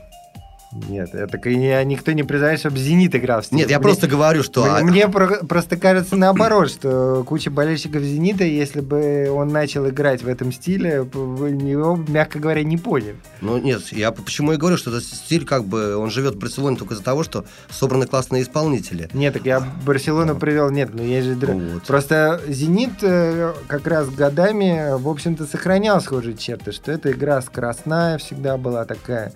Нет, 0.90 1.16
это 1.16 1.38
никто 1.86 2.12
не 2.12 2.24
признает, 2.24 2.60
чтобы 2.60 2.78
«Зенит» 2.78 3.16
играл 3.16 3.42
в 3.42 3.46
стиле. 3.46 3.62
Нет, 3.62 3.70
я 3.70 3.78
мне, 3.78 3.84
просто 3.84 4.08
говорю, 4.08 4.44
что... 4.44 4.66
Мне, 4.82 4.92
мне 4.92 5.08
про, 5.08 5.46
просто 5.46 5.78
кажется 5.78 6.18
наоборот, 6.18 6.70
что 6.70 7.24
куча 7.26 7.50
болельщиков 7.50 8.02
«Зенита», 8.02 8.44
если 8.44 8.82
бы 8.82 9.30
он 9.32 9.50
начал 9.50 9.88
играть 9.88 10.22
в 10.22 10.28
этом 10.28 10.52
стиле, 10.52 11.08
его, 11.14 11.96
мягко 11.96 12.40
говоря, 12.40 12.64
не 12.64 12.78
поняли. 12.78 13.16
Ну 13.40 13.58
нет, 13.58 13.84
я 13.94 14.12
почему 14.12 14.52
и 14.52 14.58
говорю, 14.58 14.76
что 14.76 14.90
этот 14.90 15.06
стиль, 15.06 15.46
как 15.46 15.64
бы, 15.64 15.96
он 15.96 16.12
живет 16.12 16.36
в 16.36 16.40
Барселоне 16.40 16.76
только 16.76 16.94
из-за 16.94 17.04
того, 17.04 17.24
что 17.24 17.46
собраны 17.70 18.06
классные 18.06 18.44
исполнители. 18.44 19.10
Нет, 19.14 19.34
так 19.34 19.46
я 19.46 19.62
Барселону 19.86 20.34
ну. 20.34 20.40
привел, 20.40 20.70
нет, 20.72 20.90
ну 20.94 21.04
есть 21.04 21.28
же... 21.28 21.36
Вот. 21.36 21.84
Просто 21.84 22.42
«Зенит» 22.48 23.02
э, 23.02 23.54
как 23.68 23.88
раз 23.88 24.10
годами, 24.10 24.98
в 24.98 25.08
общем-то, 25.08 25.46
сохранял 25.46 26.02
схожие 26.02 26.36
черты, 26.36 26.74
что 26.74 26.92
эта 26.92 27.12
игра 27.12 27.42
скоростная 27.42 28.18
всегда 28.18 28.58
была 28.58 28.84
такая 28.84 29.32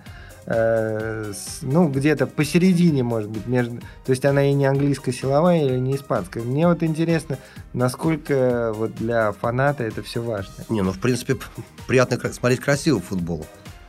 Э, 0.46 1.32
ну, 1.62 1.88
где-то 1.88 2.26
посередине, 2.26 3.02
может 3.02 3.30
быть, 3.30 3.46
между... 3.46 3.78
То 4.04 4.10
есть 4.10 4.24
она 4.24 4.44
и 4.44 4.52
не 4.52 4.66
английская 4.66 5.12
силовая, 5.12 5.76
и 5.76 5.80
не 5.80 5.96
испанская. 5.96 6.42
Мне 6.42 6.66
вот 6.66 6.82
интересно, 6.82 7.38
насколько 7.72 8.72
вот 8.74 8.94
для 8.94 9.32
фаната 9.32 9.84
это 9.84 10.02
все 10.02 10.22
важно. 10.22 10.52
Не, 10.68 10.82
ну, 10.82 10.92
в 10.92 10.98
принципе, 10.98 11.36
приятно 11.86 12.18
смотреть 12.32 12.60
красивый 12.60 13.02
футбол. 13.02 13.46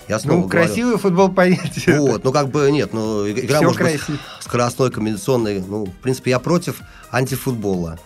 Я 0.07 0.19
снова 0.19 0.41
ну, 0.41 0.47
говорю. 0.47 0.67
красивый 0.67 0.97
футбол, 0.97 1.31
понятие. 1.31 1.99
Вот, 1.99 2.23
ну, 2.23 2.31
как 2.31 2.49
бы, 2.49 2.69
нет, 2.71 2.91
ну, 2.91 3.29
игра 3.29 3.57
Все 3.57 3.65
может 3.65 3.77
красив. 3.77 4.09
быть 4.09 4.19
скоростной, 4.41 4.91
комбинационной. 4.91 5.61
Ну, 5.61 5.85
в 5.85 5.95
принципе, 5.95 6.31
я 6.31 6.39
против 6.39 6.81
антифутбола. 7.11 7.97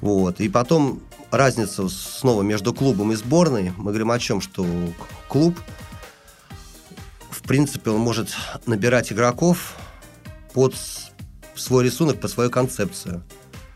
Вот, 0.00 0.40
и 0.40 0.48
потом 0.48 1.00
разница 1.30 1.88
снова 1.88 2.42
между 2.42 2.74
клубом 2.74 3.12
и 3.12 3.14
сборной. 3.14 3.72
Мы 3.76 3.90
говорим 3.92 4.10
о 4.10 4.18
чем, 4.18 4.40
что 4.40 4.66
клуб– 5.28 5.58
принципе, 7.48 7.90
он 7.90 8.00
может 8.00 8.36
набирать 8.66 9.10
игроков 9.12 9.74
под 10.52 10.74
свой 11.56 11.84
рисунок, 11.84 12.20
под 12.20 12.30
свою 12.30 12.50
концепцию. 12.50 13.24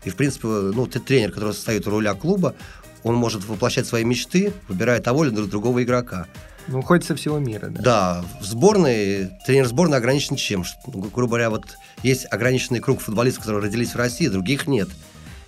И, 0.05 0.09
в 0.09 0.15
принципе, 0.15 0.47
ну, 0.47 0.85
ты 0.85 0.99
тренер, 0.99 1.31
который 1.31 1.53
состоит 1.53 1.87
у 1.87 1.89
руля 1.89 2.13
клуба, 2.13 2.55
он 3.03 3.15
может 3.15 3.43
воплощать 3.45 3.85
свои 3.85 4.03
мечты, 4.03 4.53
выбирая 4.67 5.01
того 5.01 5.25
или 5.25 5.31
другого 5.31 5.83
игрока. 5.83 6.27
Ну, 6.67 6.81
хоть 6.81 7.03
со 7.03 7.15
всего 7.15 7.39
мира, 7.39 7.67
да. 7.67 7.81
Да, 7.81 8.25
в 8.39 8.45
сборной, 8.45 9.31
тренер 9.45 9.67
сборной 9.67 9.97
ограничен 9.97 10.37
чем? 10.37 10.63
Ну, 10.87 11.01
грубо 11.01 11.31
говоря, 11.31 11.49
вот 11.49 11.65
есть 12.03 12.25
ограниченный 12.31 12.79
круг 12.79 13.01
футболистов, 13.01 13.43
которые 13.43 13.63
родились 13.63 13.93
в 13.93 13.97
России, 13.97 14.27
других 14.27 14.67
нет. 14.67 14.89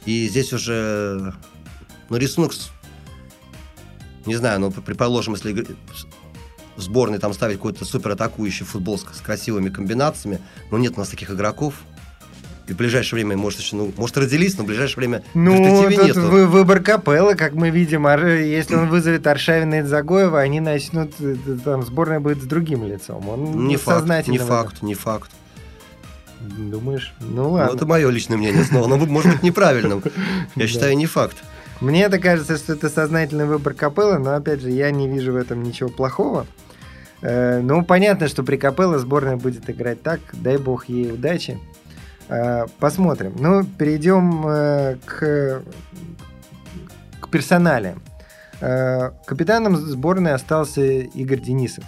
И 0.05 0.27
здесь 0.27 0.51
уже, 0.51 1.33
ну, 2.09 2.17
рисунок, 2.17 2.51
не 4.25 4.35
знаю, 4.35 4.59
ну, 4.59 4.71
предположим, 4.71 5.35
если 5.35 5.65
сборной 6.77 7.19
там 7.19 7.33
ставить 7.33 7.57
какой-то 7.57 7.85
супер 7.85 8.11
атакующий 8.11 8.65
футбол 8.65 8.97
с, 8.97 9.01
с 9.01 9.21
красивыми 9.21 9.69
комбинациями, 9.69 10.39
но 10.71 10.77
нет 10.77 10.93
у 10.95 10.99
нас 10.99 11.09
таких 11.09 11.31
игроков. 11.31 11.75
И 12.67 12.73
в 12.73 12.77
ближайшее 12.77 13.17
время, 13.17 13.37
может, 13.37 13.59
еще, 13.59 13.75
ну, 13.75 13.93
может, 13.95 14.17
родились, 14.17 14.57
но 14.57 14.63
в 14.63 14.67
ближайшее 14.67 14.97
время 14.97 15.23
ну, 15.35 15.55
тут 15.55 16.03
нету. 16.03 16.21
Вы, 16.21 16.47
выбор 16.47 16.81
Капеллы, 16.81 17.35
как 17.35 17.53
мы 17.53 17.69
видим, 17.69 18.07
если 18.07 18.75
он 18.75 18.89
вызовет 18.89 19.27
Аршавина 19.27 19.81
и 19.81 19.81
Загоева, 19.83 20.39
они 20.39 20.59
начнут, 20.61 21.13
э, 21.19 21.35
там, 21.63 21.83
сборная 21.83 22.19
будет 22.19 22.41
с 22.41 22.45
другим 22.45 22.83
лицом. 22.83 23.29
Он 23.29 23.67
не 23.67 23.77
факт, 23.77 24.27
не 24.27 24.39
факт, 24.39 24.81
не 24.81 24.95
факт. 24.95 25.29
Думаешь? 26.41 27.13
Ну 27.19 27.51
ладно. 27.51 27.71
Ну, 27.71 27.75
это 27.75 27.85
мое 27.85 28.09
личное 28.09 28.37
мнение 28.37 28.63
снова, 28.63 28.87
но 28.87 28.97
может 28.97 29.31
быть 29.31 29.43
неправильным. 29.43 30.03
Я 30.55 30.67
считаю, 30.67 30.95
не 30.97 31.05
факт. 31.05 31.37
Мне 31.81 32.03
это 32.03 32.19
кажется, 32.19 32.57
что 32.57 32.73
это 32.73 32.89
сознательный 32.89 33.45
выбор 33.45 33.73
Капеллы, 33.73 34.17
но 34.17 34.35
опять 34.35 34.61
же, 34.61 34.71
я 34.71 34.91
не 34.91 35.09
вижу 35.09 35.33
в 35.33 35.35
этом 35.35 35.61
ничего 35.61 35.89
плохого. 35.89 36.45
Э, 37.21 37.59
ну, 37.59 37.83
понятно, 37.83 38.27
что 38.27 38.43
при 38.43 38.57
Капелло 38.57 38.97
сборная 38.99 39.35
будет 39.35 39.69
играть 39.69 40.01
так. 40.01 40.19
Дай 40.33 40.57
бог 40.57 40.87
ей 40.87 41.11
удачи. 41.11 41.59
Э, 42.29 42.65
посмотрим. 42.79 43.35
Ну, 43.37 43.63
перейдем 43.63 44.47
э, 44.47 44.97
к, 45.05 45.63
к 47.19 47.29
персонале. 47.29 47.95
Капитаном 48.61 49.75
сборной 49.75 50.33
остался 50.33 50.81
Игорь 50.81 51.41
Денисов. 51.41 51.83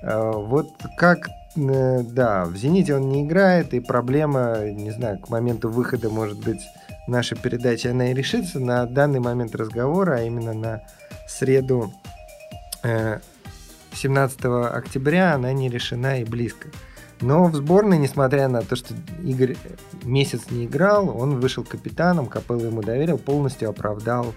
Вот 0.00 0.68
как 0.96 1.26
да, 1.56 2.44
в 2.44 2.56
«Зените» 2.56 2.94
он 2.94 3.08
не 3.08 3.24
играет, 3.24 3.74
и 3.74 3.80
проблема, 3.80 4.70
не 4.70 4.92
знаю, 4.92 5.18
к 5.18 5.28
моменту 5.28 5.68
выхода, 5.68 6.08
может 6.08 6.38
быть, 6.38 6.60
нашей 7.06 7.36
передачи, 7.38 7.86
она 7.86 8.10
и 8.10 8.14
решится 8.14 8.60
на 8.60 8.86
данный 8.86 9.20
момент 9.20 9.54
разговора, 9.54 10.16
а 10.16 10.22
именно 10.22 10.52
на 10.52 10.82
среду 11.28 11.92
17 12.82 14.44
октября 14.44 15.34
она 15.34 15.52
не 15.52 15.68
решена 15.68 16.20
и 16.20 16.24
близко. 16.24 16.68
Но 17.20 17.44
в 17.46 17.54
сборной, 17.54 17.98
несмотря 17.98 18.48
на 18.48 18.62
то, 18.62 18.76
что 18.76 18.94
Игорь 19.24 19.56
месяц 20.02 20.50
не 20.50 20.66
играл, 20.66 21.16
он 21.16 21.40
вышел 21.40 21.64
капитаном, 21.64 22.26
Капелло 22.26 22.66
ему 22.66 22.82
доверил, 22.82 23.16
полностью 23.16 23.70
оправдал. 23.70 24.34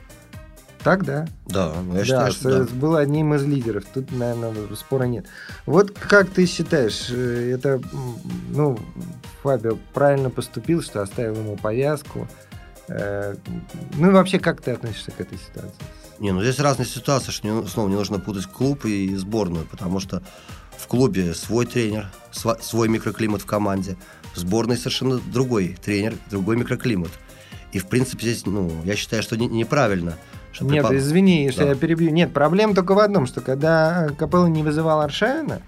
Так, 0.82 1.04
да? 1.04 1.28
Да, 1.46 1.74
ну, 1.84 1.94
я 1.96 2.00
да, 2.00 2.06
считаю, 2.06 2.32
что 2.32 2.64
да. 2.64 2.74
был 2.74 2.96
одним 2.96 3.34
из 3.34 3.44
лидеров. 3.44 3.84
Тут, 3.94 4.14
наверное, 4.14 4.54
спора 4.78 5.04
нет. 5.04 5.26
Вот 5.66 5.92
как 5.92 6.30
ты 6.30 6.46
считаешь, 6.46 7.10
э, 7.12 7.52
это, 7.54 7.82
ну, 8.52 8.80
Фабио 9.44 9.78
правильно 9.94 10.30
поступил, 10.30 10.82
что 10.82 11.02
оставил 11.02 11.36
ему 11.36 11.58
повязку? 11.58 12.30
Э, 12.90 13.36
ну 13.96 14.10
и 14.10 14.14
вообще, 14.14 14.40
как 14.40 14.62
ты 14.62 14.72
относишься 14.72 15.12
к 15.12 15.22
этой 15.22 15.38
ситуации? 15.38 15.82
Не, 16.20 16.32
ну 16.32 16.42
здесь 16.42 16.60
разные 16.60 16.86
ситуации, 16.86 17.32
что 17.32 17.48
не, 17.48 17.68
снова 17.68 17.88
не 17.88 17.96
нужно 17.96 18.20
путать 18.20 18.46
клуб 18.48 18.86
и 18.86 19.16
сборную, 19.16 19.66
потому 19.66 20.00
что 20.00 20.22
в 20.78 20.88
клубе 20.88 21.34
свой 21.34 21.66
тренер, 21.66 22.10
свой 22.32 22.90
микроклимат 22.90 23.42
в 23.42 23.46
команде, 23.46 23.96
в 24.34 24.38
сборной 24.38 24.78
совершенно 24.78 25.20
другой 25.20 25.78
тренер, 25.84 26.16
другой 26.30 26.58
микроклимат. 26.58 27.12
И, 27.72 27.80
в 27.80 27.88
принципе, 27.88 28.28
здесь, 28.28 28.46
ну, 28.46 28.72
я 28.84 28.96
считаю, 28.96 29.22
что 29.22 29.38
не, 29.38 29.48
неправильно. 29.48 30.18
Что 30.52 30.66
Нет, 30.66 30.88
припал... 30.88 30.96
извини, 30.96 31.52
что 31.52 31.62
да. 31.62 31.70
я 31.70 31.76
перебью. 31.76 32.10
Нет, 32.10 32.34
проблема 32.34 32.74
только 32.74 32.96
в 32.96 33.00
одном, 33.00 33.28
что 33.28 33.42
когда 33.42 34.10
Капелло 34.18 34.48
не 34.48 34.64
вызывал 34.64 35.02
Аршавина, 35.02 35.62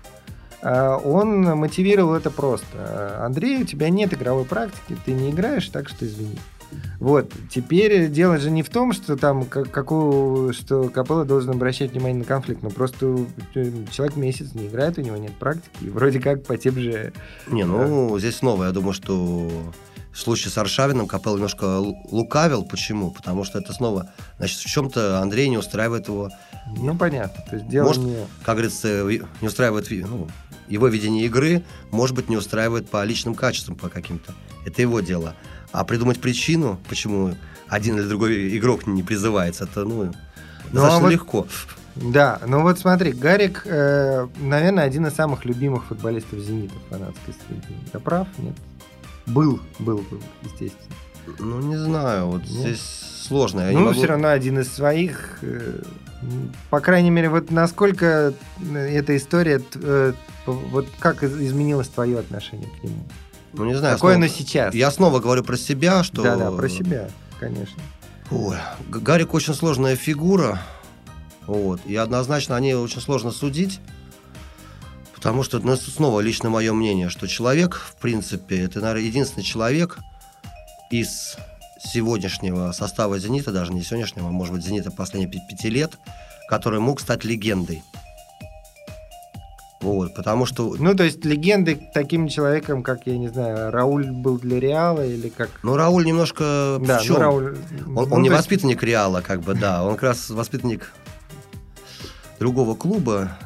а, 0.63 0.97
он 0.97 1.43
мотивировал 1.43 2.15
это 2.15 2.31
просто. 2.31 3.23
Андрей, 3.23 3.61
у 3.61 3.65
тебя 3.65 3.89
нет 3.89 4.13
игровой 4.13 4.45
практики, 4.45 4.97
ты 5.05 5.11
не 5.11 5.29
играешь, 5.29 5.67
так 5.67 5.89
что 5.89 6.05
извини. 6.07 6.39
Вот. 6.99 7.33
Теперь 7.49 8.09
дело 8.09 8.37
же 8.37 8.51
не 8.51 8.63
в 8.63 8.69
том, 8.69 8.93
что 8.93 9.17
там 9.17 9.45
какую, 9.45 10.53
что 10.53 10.89
Капелло 10.89 11.25
должен 11.25 11.51
обращать 11.51 11.91
внимание 11.91 12.19
на 12.19 12.25
конфликт, 12.25 12.61
но 12.63 12.69
просто 12.69 13.25
э, 13.55 13.71
человек 13.91 14.15
месяц 14.15 14.53
не 14.53 14.67
играет, 14.67 14.97
у 14.97 15.01
него 15.01 15.17
нет 15.17 15.33
практики, 15.33 15.69
и 15.81 15.89
вроде 15.89 16.19
как 16.19 16.45
по 16.45 16.57
тем 16.57 16.75
же... 16.75 17.13
Не, 17.47 17.65
ну, 17.65 18.17
здесь 18.19 18.37
снова, 18.37 18.65
я 18.65 18.71
думаю, 18.71 18.93
что 18.93 19.49
в 20.11 20.19
случае 20.19 20.51
с 20.51 20.57
Аршавиным 20.57 21.07
Капелло 21.07 21.35
немножко 21.35 21.79
лукавил. 22.11 22.63
Почему? 22.65 23.11
Потому 23.11 23.43
что 23.43 23.59
это 23.59 23.73
снова, 23.73 24.11
значит, 24.37 24.59
в 24.59 24.65
чем-то 24.65 25.19
Андрей 25.19 25.47
не 25.49 25.57
устраивает 25.57 26.07
его. 26.07 26.29
Ну, 26.77 26.97
понятно. 26.97 27.43
То 27.49 27.55
есть 27.55 27.67
дело 27.69 27.87
Может, 27.87 28.03
не... 28.03 28.17
как 28.43 28.55
говорится, 28.55 29.05
не 29.41 29.47
устраивает 29.47 29.87
ну, 29.89 30.27
его 30.67 30.87
видение 30.87 31.25
игры, 31.25 31.63
может 31.91 32.15
быть, 32.15 32.29
не 32.29 32.37
устраивает 32.37 32.89
по 32.89 33.03
личным 33.03 33.35
качествам, 33.35 33.75
по 33.75 33.89
каким-то. 33.89 34.33
Это 34.65 34.81
его 34.81 34.99
дело. 34.99 35.35
А 35.71 35.83
придумать 35.83 36.19
причину, 36.19 36.79
почему 36.89 37.35
один 37.67 37.97
или 37.97 38.05
другой 38.05 38.57
игрок 38.57 38.87
не 38.87 39.03
призывается, 39.03 39.63
это, 39.63 39.85
ну, 39.85 40.03
ну 40.03 40.11
достаточно 40.73 40.97
а 40.97 40.99
вот, 40.99 41.11
легко. 41.11 41.47
Да, 41.95 42.39
ну 42.45 42.61
вот 42.61 42.79
смотри, 42.79 43.11
Гарик, 43.11 43.63
э, 43.65 44.27
наверное, 44.39 44.83
один 44.83 45.07
из 45.07 45.13
самых 45.13 45.45
любимых 45.45 45.85
футболистов 45.85 46.39
«Зенита» 46.39 46.73
в 46.75 46.89
фанатской 46.89 47.33
среде. 47.33 47.79
Я 47.93 47.99
прав? 47.99 48.27
Нет? 48.37 48.55
Был, 49.25 49.59
был, 49.79 50.03
был, 50.09 50.21
естественно. 50.43 50.95
Ну, 51.39 51.59
не 51.61 51.77
знаю, 51.77 52.27
вот 52.27 52.41
ну, 52.41 52.61
здесь 52.61 52.81
сложно. 53.27 53.61
Я 53.61 53.77
ну, 53.77 53.85
могу... 53.85 53.93
все 53.93 54.07
равно 54.07 54.29
один 54.29 54.59
из 54.59 54.71
своих. 54.71 55.39
Э, 55.41 55.81
по 56.69 56.79
крайней 56.79 57.09
мере, 57.09 57.29
вот 57.29 57.51
насколько 57.51 58.33
эта 58.73 59.17
история, 59.17 59.61
э, 59.75 60.13
вот 60.45 60.87
как 60.99 61.23
изменилось 61.23 61.87
твое 61.87 62.19
отношение 62.19 62.69
к 62.79 62.83
нему? 62.83 63.03
Ну, 63.53 63.65
не 63.65 63.75
знаю. 63.75 63.95
Какое 63.95 64.15
снова, 64.15 64.25
оно 64.25 64.33
сейчас? 64.33 64.73
Я 64.73 64.91
снова 64.91 65.19
говорю 65.19 65.43
про 65.43 65.57
себя, 65.57 66.03
что... 66.03 66.23
Да-да, 66.23 66.51
про 66.51 66.69
себя, 66.69 67.09
конечно. 67.39 67.81
Ой, 68.29 68.57
Гарик 68.89 69.33
очень 69.33 69.53
сложная 69.53 69.95
фигура. 69.95 70.61
Вот. 71.47 71.81
И 71.85 71.95
однозначно 71.95 72.55
о 72.55 72.59
ней 72.59 72.73
очень 72.75 73.01
сложно 73.01 73.31
судить. 73.31 73.79
Потому 75.13 75.43
что, 75.43 75.59
ну, 75.59 75.75
снова 75.75 76.19
лично 76.21 76.49
мое 76.49 76.73
мнение, 76.73 77.09
что 77.09 77.27
человек, 77.27 77.75
в 77.75 77.95
принципе, 77.97 78.63
это, 78.63 78.79
наверное, 78.79 79.03
единственный 79.03 79.43
человек 79.43 79.99
из 80.89 81.35
сегодняшнего 81.79 82.71
состава 82.71 83.19
«Зенита», 83.19 83.51
даже 83.51 83.73
не 83.73 83.83
сегодняшнего, 83.83 84.29
а 84.29 84.31
может 84.31 84.53
быть, 84.53 84.63
«Зенита» 84.63 84.91
последних 84.91 85.47
пяти 85.47 85.69
лет, 85.69 85.97
который 86.47 86.79
мог 86.79 86.99
стать 86.99 87.23
легендой. 87.23 87.83
Вот, 89.81 90.13
потому 90.13 90.45
что... 90.45 90.75
Ну, 90.77 90.93
то 90.93 91.03
есть 91.03 91.25
легенды 91.25 91.89
таким 91.93 92.27
человеком, 92.27 92.83
как, 92.83 93.07
я 93.07 93.17
не 93.17 93.29
знаю, 93.29 93.71
Рауль 93.71 94.11
был 94.11 94.37
для 94.37 94.59
Реала 94.59 95.05
или 95.05 95.29
как... 95.29 95.49
Ну, 95.63 95.75
Рауль 95.75 96.05
немножко... 96.05 96.77
Да, 96.79 96.99
в 96.99 97.03
чем? 97.03 97.15
Ну, 97.15 97.19
Рауль... 97.19 97.57
Он, 97.87 97.97
он 97.97 98.09
ну, 98.09 98.19
не 98.19 98.29
есть... 98.29 98.37
воспитанник 98.37 98.83
Реала, 98.83 99.21
как 99.21 99.41
бы, 99.41 99.55
да. 99.55 99.83
Он 99.83 99.93
как 99.93 100.03
раз 100.03 100.29
воспитанник 100.29 100.93
другого 102.39 102.75
клуба, 102.75 103.37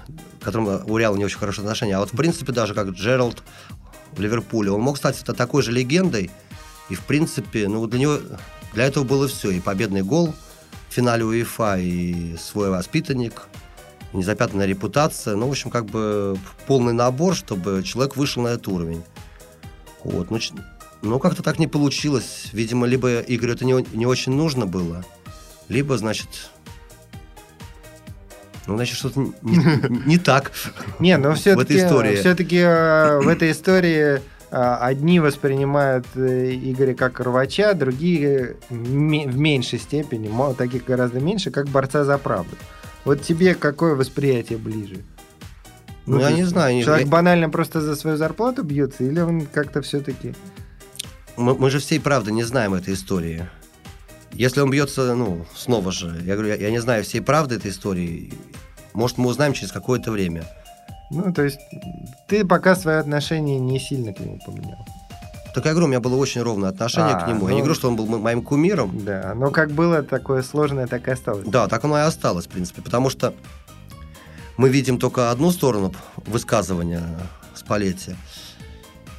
которому 0.42 0.82
у 0.86 0.98
Реала 0.98 1.16
не 1.16 1.24
очень 1.24 1.40
хорошие 1.40 1.64
отношения. 1.64 1.96
А 1.96 2.00
вот, 2.00 2.12
в 2.12 2.18
принципе, 2.18 2.52
даже 2.52 2.74
как 2.74 2.90
Джеральд 2.90 3.42
в 4.12 4.20
Ливерпуле, 4.20 4.72
он 4.72 4.82
мог 4.82 4.98
стать 4.98 5.18
такой 5.24 5.64
же 5.64 5.72
легендой. 5.72 6.32
И, 6.90 6.96
в 6.96 7.02
принципе, 7.02 7.70
ну, 7.70 7.88
для 7.88 8.00
него, 8.00 8.18
для 8.74 8.86
этого 8.86 9.06
было 9.06 9.28
все. 9.30 9.52
И 9.52 9.62
победный 9.62 10.04
гол 10.04 10.34
в 10.90 10.94
финале 10.94 11.24
УЕФА, 11.24 11.78
и 11.80 12.36
свой 12.38 12.70
воспитанник, 12.70 13.48
незапятнанная 14.16 14.68
репутация. 14.68 15.36
Ну, 15.36 15.48
в 15.48 15.52
общем, 15.52 15.70
как 15.70 15.86
бы 15.86 16.38
полный 16.68 16.94
набор, 16.94 17.36
чтобы 17.36 17.84
человек 17.84 18.16
вышел 18.16 18.44
на 18.44 18.50
этот 18.50 18.68
уровень. 18.68 19.04
Вот. 20.04 20.30
Ну, 20.30 20.40
но 21.02 21.20
как-то 21.20 21.44
так 21.44 21.60
не 21.60 21.68
получилось. 21.68 22.48
Видимо, 22.52 22.88
либо 22.88 23.20
Игорю 23.20 23.54
это 23.54 23.66
не, 23.66 23.86
не 23.94 24.06
очень 24.06 24.34
нужно 24.34 24.66
было, 24.66 25.04
либо, 25.70 25.98
значит, 25.98 26.28
ну, 28.68 28.76
значит, 28.76 28.98
что-то 28.98 29.20
не, 29.42 30.06
не 30.06 30.18
так. 30.18 30.52
Не, 31.00 31.18
но 31.18 31.36
все-таки 31.36 31.86
все-таки 32.16 32.58
э, 32.58 33.20
в 33.20 33.28
этой 33.28 33.52
истории 33.52 34.16
э, 34.16 34.78
одни 34.82 35.20
воспринимают 35.20 36.08
э, 36.16 36.54
Игоря 36.54 36.96
как 36.96 37.20
рвача, 37.20 37.74
другие 37.74 38.58
в 38.70 39.38
меньшей 39.38 39.80
степени, 39.80 40.32
таких 40.56 40.86
гораздо 40.86 41.20
меньше, 41.20 41.52
как 41.52 41.68
борца 41.68 42.04
за 42.04 42.18
правду. 42.18 42.56
Вот 43.06 43.22
тебе 43.22 43.56
какое 43.56 43.96
восприятие 43.96 44.58
ближе? 44.58 44.98
Ну, 46.06 46.18
ну 46.18 46.20
я 46.20 46.32
не 46.32 46.44
знаю. 46.44 46.84
Человек 46.84 47.06
я... 47.06 47.12
банально 47.12 47.50
просто 47.50 47.82
за 47.82 47.96
свою 47.96 48.18
зарплату 48.18 48.64
бьется, 48.64 49.04
или 49.04 49.20
он 49.20 49.46
как-то 49.46 49.82
все-таки... 49.82 50.34
Мы, 51.38 51.56
мы 51.56 51.70
же 51.70 51.80
всей 51.80 52.00
правды 52.00 52.32
не 52.32 52.44
знаем 52.44 52.74
этой 52.74 52.94
истории. 52.94 53.48
Если 54.32 54.60
он 54.60 54.70
бьется, 54.70 55.16
ну, 55.16 55.46
снова 55.56 55.92
же, 55.92 56.20
я 56.26 56.34
говорю, 56.34 56.50
я, 56.50 56.56
я 56.56 56.72
не 56.72 56.80
знаю 56.80 57.04
всей 57.04 57.22
правды 57.22 57.56
этой 57.56 57.72
истории. 57.72 58.34
Может, 58.94 59.18
мы 59.18 59.30
узнаем 59.30 59.54
через 59.54 59.72
какое-то 59.72 60.12
время. 60.12 60.46
Ну, 61.12 61.32
то 61.34 61.44
есть, 61.44 61.60
ты 62.28 62.46
пока 62.46 62.76
свое 62.76 62.98
отношение 62.98 63.60
не 63.60 63.80
сильно 63.80 64.14
к 64.14 64.20
нему 64.20 64.40
поменял. 64.46 64.86
Так 65.56 65.64
я 65.64 65.72
говорю, 65.72 65.86
у 65.86 65.90
меня 65.90 66.02
было 66.02 66.18
очень 66.18 66.42
ровное 66.42 66.68
отношение 66.68 67.16
а, 67.16 67.22
к 67.22 67.28
нему. 67.30 67.44
Ну, 67.44 67.48
я 67.48 67.54
не 67.54 67.62
ну, 67.62 67.64
говорю, 67.64 67.76
что 67.76 67.88
он 67.88 67.96
был 67.96 68.06
моим 68.08 68.42
кумиром. 68.42 68.92
Да, 69.06 69.32
но 69.38 69.52
как 69.52 69.72
было 69.72 70.04
такое 70.04 70.44
сложное, 70.44 70.86
так 70.86 71.08
и 71.08 71.12
осталось. 71.12 71.48
Да, 71.48 71.70
так 71.70 71.82
оно 71.86 71.98
и 71.98 72.02
осталось, 72.02 72.46
в 72.46 72.50
принципе. 72.50 72.82
Потому 72.82 73.10
что 73.10 73.34
мы 74.58 74.68
видим 74.68 75.00
только 75.00 75.32
одну 75.32 75.52
сторону 75.52 75.96
высказывания 76.18 77.08
Спалетти 77.54 78.18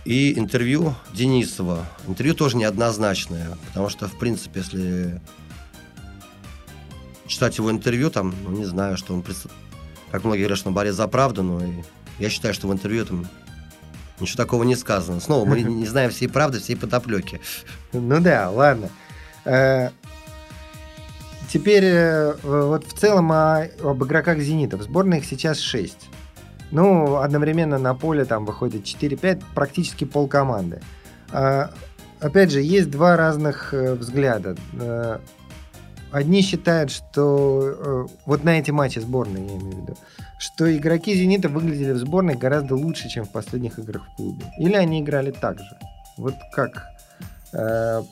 и 0.04 0.38
интервью 0.38 0.94
Денисова. 1.14 1.86
Интервью 2.06 2.34
тоже 2.34 2.58
неоднозначное, 2.58 3.56
потому 3.68 3.88
что, 3.88 4.06
в 4.06 4.18
принципе, 4.18 4.60
если 4.60 5.22
читать 7.26 7.56
его 7.56 7.70
интервью, 7.70 8.10
там, 8.10 8.34
ну, 8.44 8.50
не 8.50 8.66
знаю, 8.66 8.98
что 8.98 9.14
он, 9.14 9.24
как 10.10 10.22
многие 10.22 10.40
говорят, 10.40 10.58
что 10.58 10.68
он 10.68 10.74
борец 10.74 10.96
за 10.96 11.08
правду, 11.08 11.42
но 11.42 11.62
я 12.18 12.28
считаю, 12.28 12.52
что 12.52 12.68
в 12.68 12.72
интервью 12.74 13.06
там 13.06 13.26
ничего 14.20 14.36
такого 14.36 14.64
не 14.64 14.76
сказано. 14.76 15.20
Снова, 15.20 15.44
мы 15.44 15.60
не 15.62 15.86
знаем 15.86 16.10
всей 16.10 16.28
правды, 16.28 16.60
всей 16.60 16.76
подоплеки. 16.76 17.40
Ну 17.92 18.20
да, 18.20 18.50
ладно. 18.50 18.88
Э, 19.44 19.90
теперь 21.48 21.84
э, 21.84 22.34
вот 22.42 22.86
в 22.86 22.92
целом 22.98 23.32
об 23.32 24.04
игроках 24.04 24.38
«Зенита». 24.38 24.76
В 24.76 24.82
сборной 24.82 25.18
их 25.18 25.24
сейчас 25.24 25.60
6. 25.60 25.96
Ну, 26.72 27.16
одновременно 27.16 27.78
на 27.78 27.94
поле 27.94 28.24
там 28.24 28.44
выходит 28.44 28.82
4-5, 28.82 29.42
практически 29.54 30.04
полкоманды. 30.04 30.80
А, 31.30 31.70
опять 32.20 32.50
же, 32.50 32.60
есть 32.60 32.90
два 32.90 33.16
разных 33.16 33.72
э, 33.72 33.94
взгляда. 33.94 34.56
Одни 36.12 36.42
считают, 36.42 36.90
что 36.90 37.60
э, 37.60 38.06
вот 38.26 38.44
на 38.44 38.58
эти 38.58 38.70
матчи 38.70 38.98
сборной, 39.00 39.42
я 39.42 39.56
имею 39.56 39.76
в 39.76 39.82
виду, 39.82 39.96
что 40.38 40.74
игроки 40.76 41.14
«Зенита» 41.14 41.48
выглядели 41.48 41.92
в 41.92 41.98
сборной 41.98 42.36
гораздо 42.36 42.76
лучше, 42.76 43.08
чем 43.08 43.24
в 43.24 43.30
последних 43.30 43.78
играх 43.78 44.02
в 44.06 44.16
клубе. 44.16 44.44
Или 44.58 44.74
они 44.74 45.00
играли 45.00 45.30
так 45.30 45.58
же. 45.58 45.76
Вот 46.16 46.34
как, 46.52 46.84
э, 47.52 48.02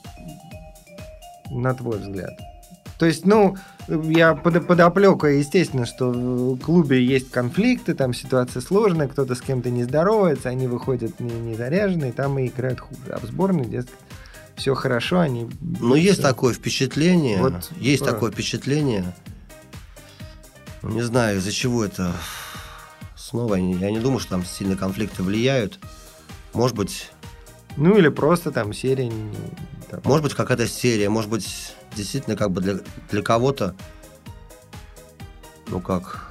на 1.49 1.73
твой 1.73 1.99
взгляд? 1.99 2.31
То 2.97 3.05
есть, 3.05 3.25
ну, 3.25 3.55
я 3.87 4.35
под, 4.35 4.67
подоплека, 4.67 5.27
естественно, 5.27 5.85
что 5.85 6.11
в 6.11 6.59
клубе 6.59 7.03
есть 7.03 7.29
конфликты, 7.29 7.93
там 7.93 8.13
ситуация 8.13 8.61
сложная, 8.61 9.07
кто-то 9.07 9.35
с 9.35 9.41
кем-то 9.41 9.69
не 9.69 9.83
здоровается, 9.83 10.49
они 10.49 10.67
выходят 10.67 11.19
не, 11.19 11.31
не 11.31 11.55
заряженные, 11.55 12.13
там 12.13 12.39
и 12.39 12.47
играют 12.47 12.79
хуже. 12.79 13.01
А 13.09 13.19
в 13.19 13.25
сборной, 13.25 13.65
дескать, 13.65 13.93
все 14.55 14.73
хорошо, 14.73 15.19
они... 15.19 15.49
Ну, 15.61 15.95
есть 15.95 16.21
такое 16.21 16.53
впечатление, 16.53 17.39
вот, 17.39 17.71
есть 17.77 18.03
про... 18.03 18.13
такое 18.13 18.31
впечатление. 18.31 19.15
Не 20.83 21.01
знаю, 21.01 21.37
из-за 21.37 21.51
чего 21.51 21.83
это 21.83 22.13
снова, 23.15 23.55
я 23.55 23.91
не 23.91 23.99
думаю, 23.99 24.19
что 24.19 24.31
там 24.31 24.45
сильно 24.45 24.75
конфликты 24.75 25.23
влияют. 25.23 25.79
Может 26.53 26.75
быть... 26.75 27.09
Ну, 27.75 27.97
или 27.97 28.09
просто 28.09 28.51
там 28.51 28.71
серия... 28.71 29.11
Там... 29.89 30.01
Может 30.03 30.23
быть, 30.23 30.33
какая-то 30.33 30.67
серия, 30.67 31.09
может 31.09 31.29
быть, 31.29 31.75
действительно 31.95 32.35
как 32.35 32.51
бы 32.51 32.61
для, 32.61 32.79
для 33.09 33.21
кого-то, 33.21 33.75
ну 35.67 35.81
как, 35.81 36.25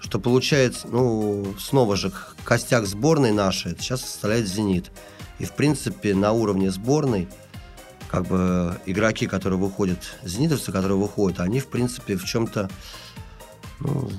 что 0.00 0.18
получается, 0.18 0.88
ну, 0.88 1.54
снова 1.58 1.96
же, 1.96 2.12
костяк 2.44 2.86
сборной 2.86 3.32
нашей, 3.32 3.72
сейчас 3.72 4.02
составляет 4.02 4.46
«Зенит». 4.46 4.90
И, 5.38 5.44
в 5.44 5.52
принципе, 5.52 6.14
на 6.14 6.32
уровне 6.32 6.70
сборной, 6.70 7.28
как 8.10 8.26
бы, 8.26 8.78
игроки, 8.86 9.26
которые 9.26 9.58
выходят, 9.58 9.98
зенитовцы, 10.22 10.70
которые 10.70 10.96
выходят, 10.96 11.40
они, 11.40 11.60
в 11.60 11.66
принципе, 11.66 12.16
в 12.16 12.24
чем-то 12.24 12.70
ну, 13.80 14.10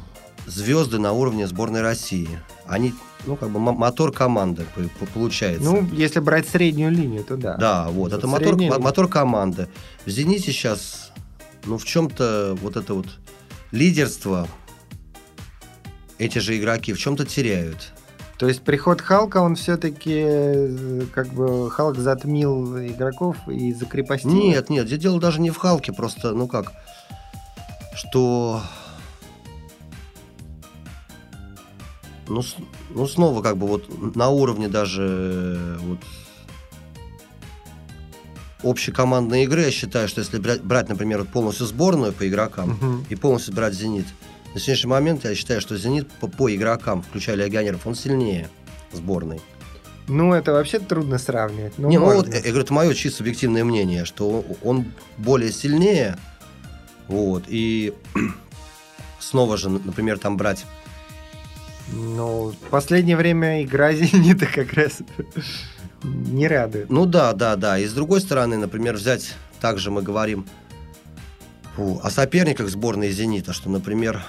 звезды 0.45 0.99
на 0.99 1.13
уровне 1.13 1.47
сборной 1.47 1.81
России. 1.81 2.29
Они 2.65 2.93
ну, 3.25 3.35
как 3.35 3.49
бы 3.49 3.59
мотор 3.59 4.11
команды 4.11 4.65
получается. 5.13 5.63
Ну, 5.63 5.87
если 5.93 6.19
брать 6.19 6.47
среднюю 6.47 6.91
линию, 6.91 7.23
то 7.23 7.37
да. 7.37 7.55
Да, 7.57 7.85
вот, 7.85 8.11
вот 8.11 8.13
это 8.13 8.27
мотор, 8.27 8.55
мотор 8.79 9.07
команды. 9.07 9.67
В 10.05 10.09
«Зените» 10.09 10.51
сейчас, 10.51 11.11
ну, 11.65 11.77
в 11.77 11.85
чем-то 11.85 12.57
вот 12.61 12.75
это 12.77 12.93
вот 12.93 13.07
лидерство 13.71 14.47
эти 16.17 16.39
же 16.39 16.57
игроки 16.57 16.93
в 16.93 16.99
чем-то 16.99 17.25
теряют. 17.25 17.93
То 18.37 18.47
есть 18.47 18.63
приход 18.63 18.99
Халка, 18.99 19.37
он 19.37 19.55
все-таки 19.55 20.23
э, 20.25 21.01
как 21.13 21.27
бы 21.29 21.71
Халк 21.71 21.97
затмил 21.97 22.77
игроков 22.79 23.37
и 23.47 23.73
закрепостил? 23.73 24.31
Нет, 24.31 24.69
нет, 24.69 24.87
здесь 24.87 24.99
дело 24.99 25.21
даже 25.21 25.39
не 25.39 25.51
в 25.51 25.57
Халке, 25.57 25.93
просто, 25.93 26.31
ну 26.33 26.47
как, 26.47 26.73
что 27.95 28.61
ну, 32.27 32.41
ну, 32.89 33.07
снова 33.07 33.41
как 33.41 33.57
бы 33.57 33.67
вот 33.67 34.15
на 34.15 34.29
уровне 34.29 34.67
даже 34.67 35.57
э, 35.57 35.77
вот 35.79 35.99
общей 38.63 38.91
командной 38.91 39.43
игры, 39.43 39.61
я 39.61 39.71
считаю, 39.71 40.07
что 40.07 40.21
если 40.21 40.39
брать, 40.39 40.89
например, 40.89 41.23
полностью 41.23 41.67
сборную 41.67 42.13
по 42.13 42.27
игрокам 42.27 42.71
угу. 42.71 43.05
и 43.09 43.15
полностью 43.15 43.53
брать 43.53 43.75
«Зенит», 43.75 44.07
на 44.55 44.61
сегодняшний 44.61 44.89
момент 44.89 45.25
я 45.25 45.35
считаю, 45.35 45.59
что 45.59 45.75
«Зенит» 45.75 46.09
по, 46.21 46.27
по 46.27 46.53
игрокам, 46.55 47.03
включая 47.03 47.35
легионеров, 47.35 47.85
он 47.85 47.93
сильнее 47.93 48.47
сборной. 48.93 49.41
Ну, 50.07 50.33
это 50.33 50.53
вообще 50.53 50.79
трудно 50.79 51.17
сравнивать. 51.17 51.73
Ну, 51.77 51.89
Не, 51.89 51.99
ну 51.99 52.05
вот, 52.05 52.29
я, 52.29 52.35
я 52.35 52.41
говорю, 52.41 52.61
это 52.61 52.73
мое 52.73 52.93
чисто 52.93 53.17
субъективное 53.17 53.65
мнение, 53.65 54.05
что 54.05 54.45
он 54.63 54.85
более 55.17 55.51
сильнее, 55.51 56.17
вот, 57.09 57.43
и 57.47 57.93
снова 59.19 59.57
же, 59.57 59.69
например, 59.69 60.19
там 60.19 60.37
брать 60.37 60.65
ну, 61.91 62.51
в 62.51 62.69
последнее 62.69 63.17
время 63.17 63.61
игра 63.61 63.93
Зенита 63.93 64.47
как 64.47 64.73
раз 64.73 64.99
не 66.03 66.47
радует. 66.47 66.89
Ну 66.89 67.05
да, 67.05 67.33
да, 67.33 67.55
да. 67.55 67.77
И 67.77 67.85
с 67.85 67.93
другой 67.93 68.21
стороны, 68.21 68.57
например, 68.57 68.95
взять, 68.95 69.35
также 69.61 69.91
мы 69.91 70.01
говорим 70.01 70.47
фу, 71.75 71.99
о 72.03 72.09
соперниках 72.09 72.69
сборной 72.69 73.11
Зенита, 73.11 73.53
что, 73.53 73.69
например, 73.69 74.23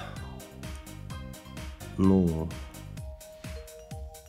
ну, 1.96 2.48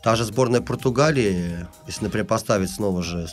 та 0.03 0.15
же 0.15 0.23
сборная 0.23 0.61
Португалии, 0.61 1.67
если, 1.87 2.05
например, 2.05 2.27
поставить 2.27 2.69
снова 2.69 3.03
же... 3.03 3.27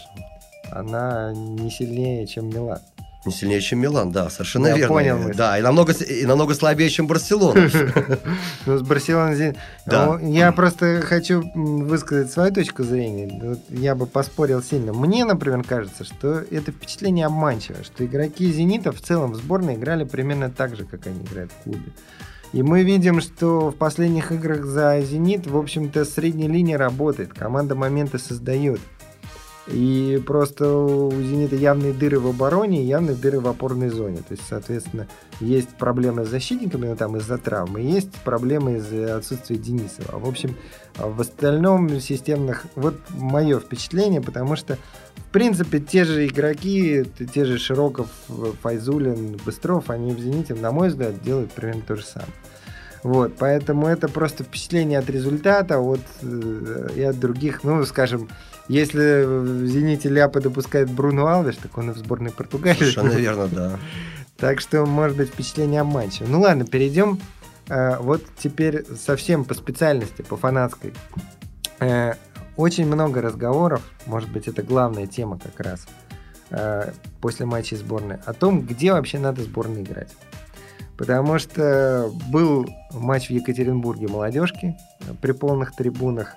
Она 0.70 1.33
не 1.33 1.70
сильнее, 1.70 2.27
чем 2.27 2.49
Милан. 2.49 2.81
Не 3.27 3.33
сильнее, 3.33 3.61
чем 3.61 3.81
Милан, 3.81 4.13
да, 4.13 4.29
совершенно 4.29 4.67
Я 4.67 4.77
верно. 4.77 4.89
понял. 4.89 5.19
Мысль. 5.19 5.35
Да, 5.37 5.59
и 5.59 5.63
намного, 5.63 5.93
и 5.93 6.27
намного 6.27 6.55
слабее, 6.55 6.91
чем 6.91 7.07
Барселона. 7.07 7.71
Ну, 8.67 8.79
с 8.79 8.83
Барселоной... 8.83 9.57
Да. 9.87 10.07
Ну, 10.07 10.33
я 10.33 10.53
просто 10.53 11.03
хочу 11.03 11.43
высказать 11.55 12.31
свою 12.33 12.53
точку 12.53 12.83
зрения. 12.83 13.59
Я 13.69 13.95
бы 13.95 14.07
поспорил 14.07 14.63
сильно. 14.63 14.93
Мне, 14.93 15.25
например, 15.25 15.65
кажется, 15.65 16.05
что 16.05 16.45
это 16.51 16.73
впечатление 16.73 17.27
обманчивое, 17.27 17.83
что 17.83 18.05
игроки 18.05 18.51
«Зенита» 18.53 18.93
в 18.93 19.01
целом 19.01 19.33
в 19.33 19.37
сборной 19.37 19.75
играли 19.75 20.05
примерно 20.05 20.51
так 20.51 20.77
же, 20.77 20.85
как 20.85 21.07
они 21.07 21.21
играют 21.23 21.53
в 21.53 21.63
клубе. 21.65 21.93
И 22.53 22.63
мы 22.63 22.85
видим, 22.85 23.21
что 23.21 23.71
в 23.71 23.75
последних 23.77 24.31
играх 24.31 24.65
за 24.65 25.01
«Зенит», 25.01 25.47
в 25.47 25.57
общем-то, 25.57 26.05
средняя 26.05 26.49
линия 26.49 26.79
работает. 26.79 27.35
Команда 27.35 27.75
моменты 27.75 28.19
создает. 28.19 28.81
И 29.66 30.22
просто 30.27 30.70
у 30.70 31.11
«Зенита» 31.11 31.57
явные 31.57 31.94
дыры 31.94 32.20
в 32.20 32.27
обороне 32.27 32.83
и 32.83 32.87
явные 32.87 33.16
дыры 33.16 33.40
в 33.40 33.48
опорной 33.48 33.88
зоне. 33.88 34.18
То 34.18 34.33
есть, 34.33 34.42
соответственно, 34.46 35.09
есть 35.40 35.70
проблемы 35.70 36.27
с 36.27 36.29
защитниками, 36.29 36.87
ну, 36.87 36.96
там 36.96 37.16
из-за 37.16 37.38
травмы, 37.38 37.81
есть 37.81 38.12
проблемы 38.24 38.77
из-за 38.77 39.16
отсутствия 39.16 39.57
Денисова. 39.57 40.18
В 40.18 40.29
общем, 40.29 40.57
в 40.98 41.18
остальном 41.18 41.98
системных... 41.98 42.66
Вот 42.74 42.96
мое 43.09 43.59
впечатление, 43.59 44.20
потому 44.20 44.55
что, 44.55 44.77
в 45.16 45.33
принципе, 45.33 45.81
те 45.81 46.05
же 46.05 46.27
игроки, 46.27 47.05
те 47.33 47.46
же 47.46 47.59
Широков, 47.59 48.09
Файзулин, 48.62 49.40
Быстров, 49.46 49.88
они 49.88 50.12
в 50.12 50.18
«Зените», 50.18 50.55
на 50.55 50.72
мой 50.72 50.88
взгляд, 50.88 51.22
делают 51.22 51.53
примерно 51.53 51.83
то 51.83 51.96
же 51.96 52.05
самое. 52.05 52.33
Вот, 53.03 53.35
поэтому 53.38 53.87
это 53.87 54.09
просто 54.09 54.44
впечатление 54.44 54.98
от 54.98 55.11
результата, 55.11 55.79
от, 55.79 56.00
э, 56.22 56.88
и 56.96 57.03
от 57.03 57.20
других, 57.20 57.62
ну, 57.62 57.85
скажем, 57.85 58.31
если 58.68 59.24
в 59.24 59.66
«Зените» 59.66 60.09
Ляпа 60.09 60.40
допускает 60.40 60.90
Бруно 60.90 61.27
Алвеш, 61.27 61.57
так 61.57 61.77
он 61.77 61.90
и 61.90 61.94
в 61.94 61.98
сборной 61.98 62.31
Португалии. 62.31 62.79
Совершенно 62.79 63.12
верно, 63.12 63.48
да. 63.48 63.79
Так 64.37 64.61
что, 64.61 64.85
может 64.87 65.16
быть, 65.16 65.29
впечатление 65.29 65.83
обманчиво. 65.83 66.27
Ну 66.29 66.40
ладно, 66.40 66.64
перейдем 66.64 67.20
э, 67.68 67.98
вот 67.98 68.24
теперь 68.38 68.85
совсем 68.96 69.44
по 69.44 69.55
специальности, 69.55 70.22
по 70.22 70.37
фанатской. 70.37 70.92
Э, 71.79 72.14
очень 72.57 72.87
много 72.87 73.20
разговоров, 73.20 73.83
может 74.07 74.31
быть, 74.31 74.48
это 74.48 74.62
главная 74.62 75.07
тема 75.07 75.38
как 75.38 75.61
раз 75.61 75.87
э, 76.50 76.92
после 77.20 77.46
матча 77.46 77.77
сборной, 77.77 78.16
о 78.24 78.33
том, 78.33 78.62
где 78.62 78.92
вообще 78.92 79.18
надо 79.18 79.42
сборной 79.42 79.83
играть. 79.83 80.11
Потому 80.96 81.38
что 81.38 82.11
был 82.29 82.68
матч 82.92 83.27
в 83.27 83.31
Екатеринбурге 83.31 84.09
молодежки 84.09 84.77
при 85.20 85.33
полных 85.33 85.74
трибунах. 85.74 86.37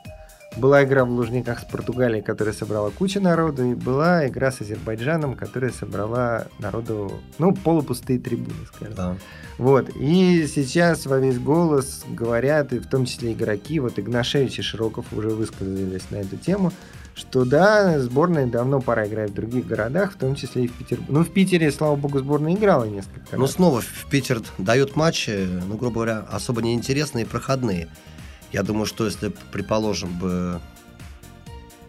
Была 0.58 0.84
игра 0.84 1.06
в 1.06 1.12
Лужниках 1.12 1.60
с 1.60 1.65
Португалией, 1.65 2.24
которая 2.24 2.54
собрала 2.54 2.89
кучу 2.89 3.22
народу, 3.22 3.63
и 3.63 3.76
была 3.76 4.28
игра 4.28 4.52
с 4.52 4.62
Азербайджаном, 4.62 5.36
которая 5.36 5.72
собрала 5.72 6.48
народу, 6.58 7.13
ну, 7.38 7.54
полупустые 7.54 8.20
трибуны, 8.20 8.65
скажем. 8.74 8.96
Да. 8.96 9.17
Вот. 9.60 9.89
И 9.96 10.48
сейчас 10.48 11.06
во 11.06 11.20
весь 11.20 11.38
голос 11.38 12.04
говорят, 12.10 12.74
и 12.74 12.80
в 12.80 12.88
том 12.88 13.06
числе 13.06 13.34
игроки, 13.34 13.80
вот 13.80 14.00
Игнашевич 14.00 14.60
и 14.60 14.62
Широков 14.63 15.06
уже 15.13 15.30
высказались 15.30 16.10
на 16.10 16.17
эту 16.17 16.38
тему, 16.38 16.72
что 17.13 17.46
да, 17.46 18.00
сборная 18.00 18.46
давно 18.46 18.80
пора 18.80 19.08
играть 19.08 19.32
в 19.32 19.34
других 19.34 19.67
городах, 19.67 20.13
в 20.13 20.17
том 20.17 20.36
числе 20.36 20.65
и 20.65 20.67
в 20.67 20.74
Петербурге. 20.74 21.13
Ну, 21.13 21.24
в 21.24 21.30
Питере, 21.30 21.72
слава 21.72 21.96
богу, 21.96 22.20
сборная 22.20 22.54
играла 22.54 22.86
несколько 22.86 23.32
раз. 23.32 23.39
Ну, 23.39 23.48
снова 23.48 23.82
в 23.82 24.06
Питер 24.10 24.41
дают 24.60 24.96
матчи, 24.96 25.48
ну, 25.67 25.78
грубо 25.78 25.96
говоря, 25.96 26.26
особо 26.32 26.62
неинтересные 26.62 27.26
и 27.26 27.28
проходные. 27.28 27.88
Я 28.51 28.63
думаю, 28.63 28.86
что 28.86 29.05
если, 29.05 29.31
предположим, 29.51 30.17
бы 30.17 30.60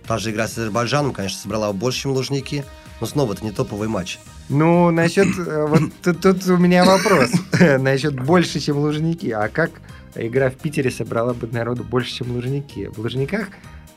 та 0.07 0.19
же 0.19 0.31
игра 0.31 0.49
с 0.49 0.59
Азербайджаном, 0.59 1.13
конечно, 1.13 1.39
собрала 1.39 1.73
больше, 1.73 2.03
чем 2.03 2.13
Лужники, 2.13 2.65
но 3.01 3.07
снова 3.07 3.35
это 3.35 3.45
не 3.45 3.53
топовый 3.53 3.89
матч. 3.89 4.19
Ну, 4.49 4.91
насчет... 4.91 5.29
Э, 5.39 5.67
вот 5.67 5.93
тут, 6.03 6.21
тут 6.21 6.47
у 6.47 6.57
меня 6.57 6.85
вопрос. 6.85 7.31
насчет 7.79 8.15
больше, 8.15 8.61
чем 8.61 8.79
Лужники. 8.79 9.29
А 9.31 9.49
как 9.49 9.71
игра 10.15 10.51
в 10.51 10.55
Питере 10.55 10.91
собрала 10.91 11.35
бы 11.35 11.47
народу 11.47 11.85
больше, 11.85 12.17
чем 12.17 12.33
Лужники? 12.33 12.87
В 12.87 12.99
Лужниках 12.99 13.49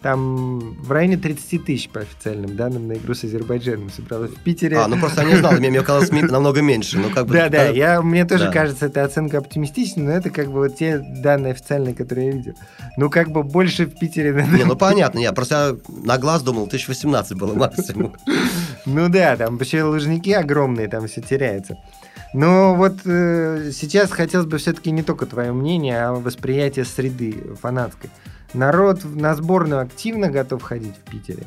там 0.01 0.59
в 0.81 0.91
районе 0.91 1.17
30 1.17 1.63
тысяч 1.63 1.89
по 1.89 1.99
официальным 2.01 2.55
данным 2.55 2.87
на 2.87 2.93
игру 2.93 3.13
с 3.13 3.23
Азербайджаном 3.23 3.91
собралось 3.91 4.31
в 4.31 4.39
Питере. 4.39 4.77
А, 4.77 4.87
ну 4.87 4.97
просто 4.97 5.21
я 5.21 5.27
не 5.27 5.35
знал, 5.35 5.53
мне 5.53 5.81
казалось 5.81 6.11
намного 6.11 6.61
меньше. 6.61 6.97
Ну, 6.97 7.11
как 7.11 7.27
бы, 7.27 7.33
да, 7.33 7.49
да, 7.49 7.67
я, 7.67 8.01
мне 8.01 8.25
тоже 8.25 8.45
да. 8.45 8.51
кажется, 8.51 8.87
эта 8.87 9.03
оценка 9.03 9.37
оптимистичная, 9.37 10.05
но 10.05 10.11
это 10.11 10.31
как 10.31 10.47
бы 10.47 10.59
вот 10.59 10.75
те 10.75 10.97
данные 10.97 11.53
официальные, 11.53 11.93
которые 11.93 12.27
я 12.27 12.33
видел. 12.33 12.53
Ну, 12.97 13.09
как 13.09 13.29
бы 13.29 13.43
больше 13.43 13.85
в 13.85 13.97
Питере... 13.97 14.31
Не, 14.51 14.63
ну 14.63 14.75
понятно, 14.75 15.19
я 15.19 15.33
просто 15.33 15.77
на 15.87 16.17
глаз 16.17 16.41
думал, 16.41 16.63
1018 16.63 17.37
было 17.37 17.53
максимум. 17.53 18.15
Ну 18.85 19.09
да, 19.09 19.37
там 19.37 19.57
вообще 19.57 19.83
лужники 19.83 20.31
огромные, 20.31 20.87
там 20.87 21.07
все 21.07 21.21
теряется. 21.21 21.77
Но 22.33 22.75
вот 22.75 23.01
э, 23.05 23.71
сейчас 23.73 24.09
хотелось 24.11 24.47
бы 24.47 24.57
все-таки 24.57 24.89
не 24.91 25.03
только 25.03 25.25
твое 25.25 25.51
мнение, 25.51 26.05
а 26.05 26.13
восприятие 26.13 26.85
среды 26.85 27.35
фанатской. 27.61 28.09
Народ 28.53 29.03
на 29.03 29.35
сборную 29.35 29.81
активно 29.81 30.29
готов 30.29 30.61
ходить 30.61 30.95
в 30.95 31.09
Питере. 31.09 31.45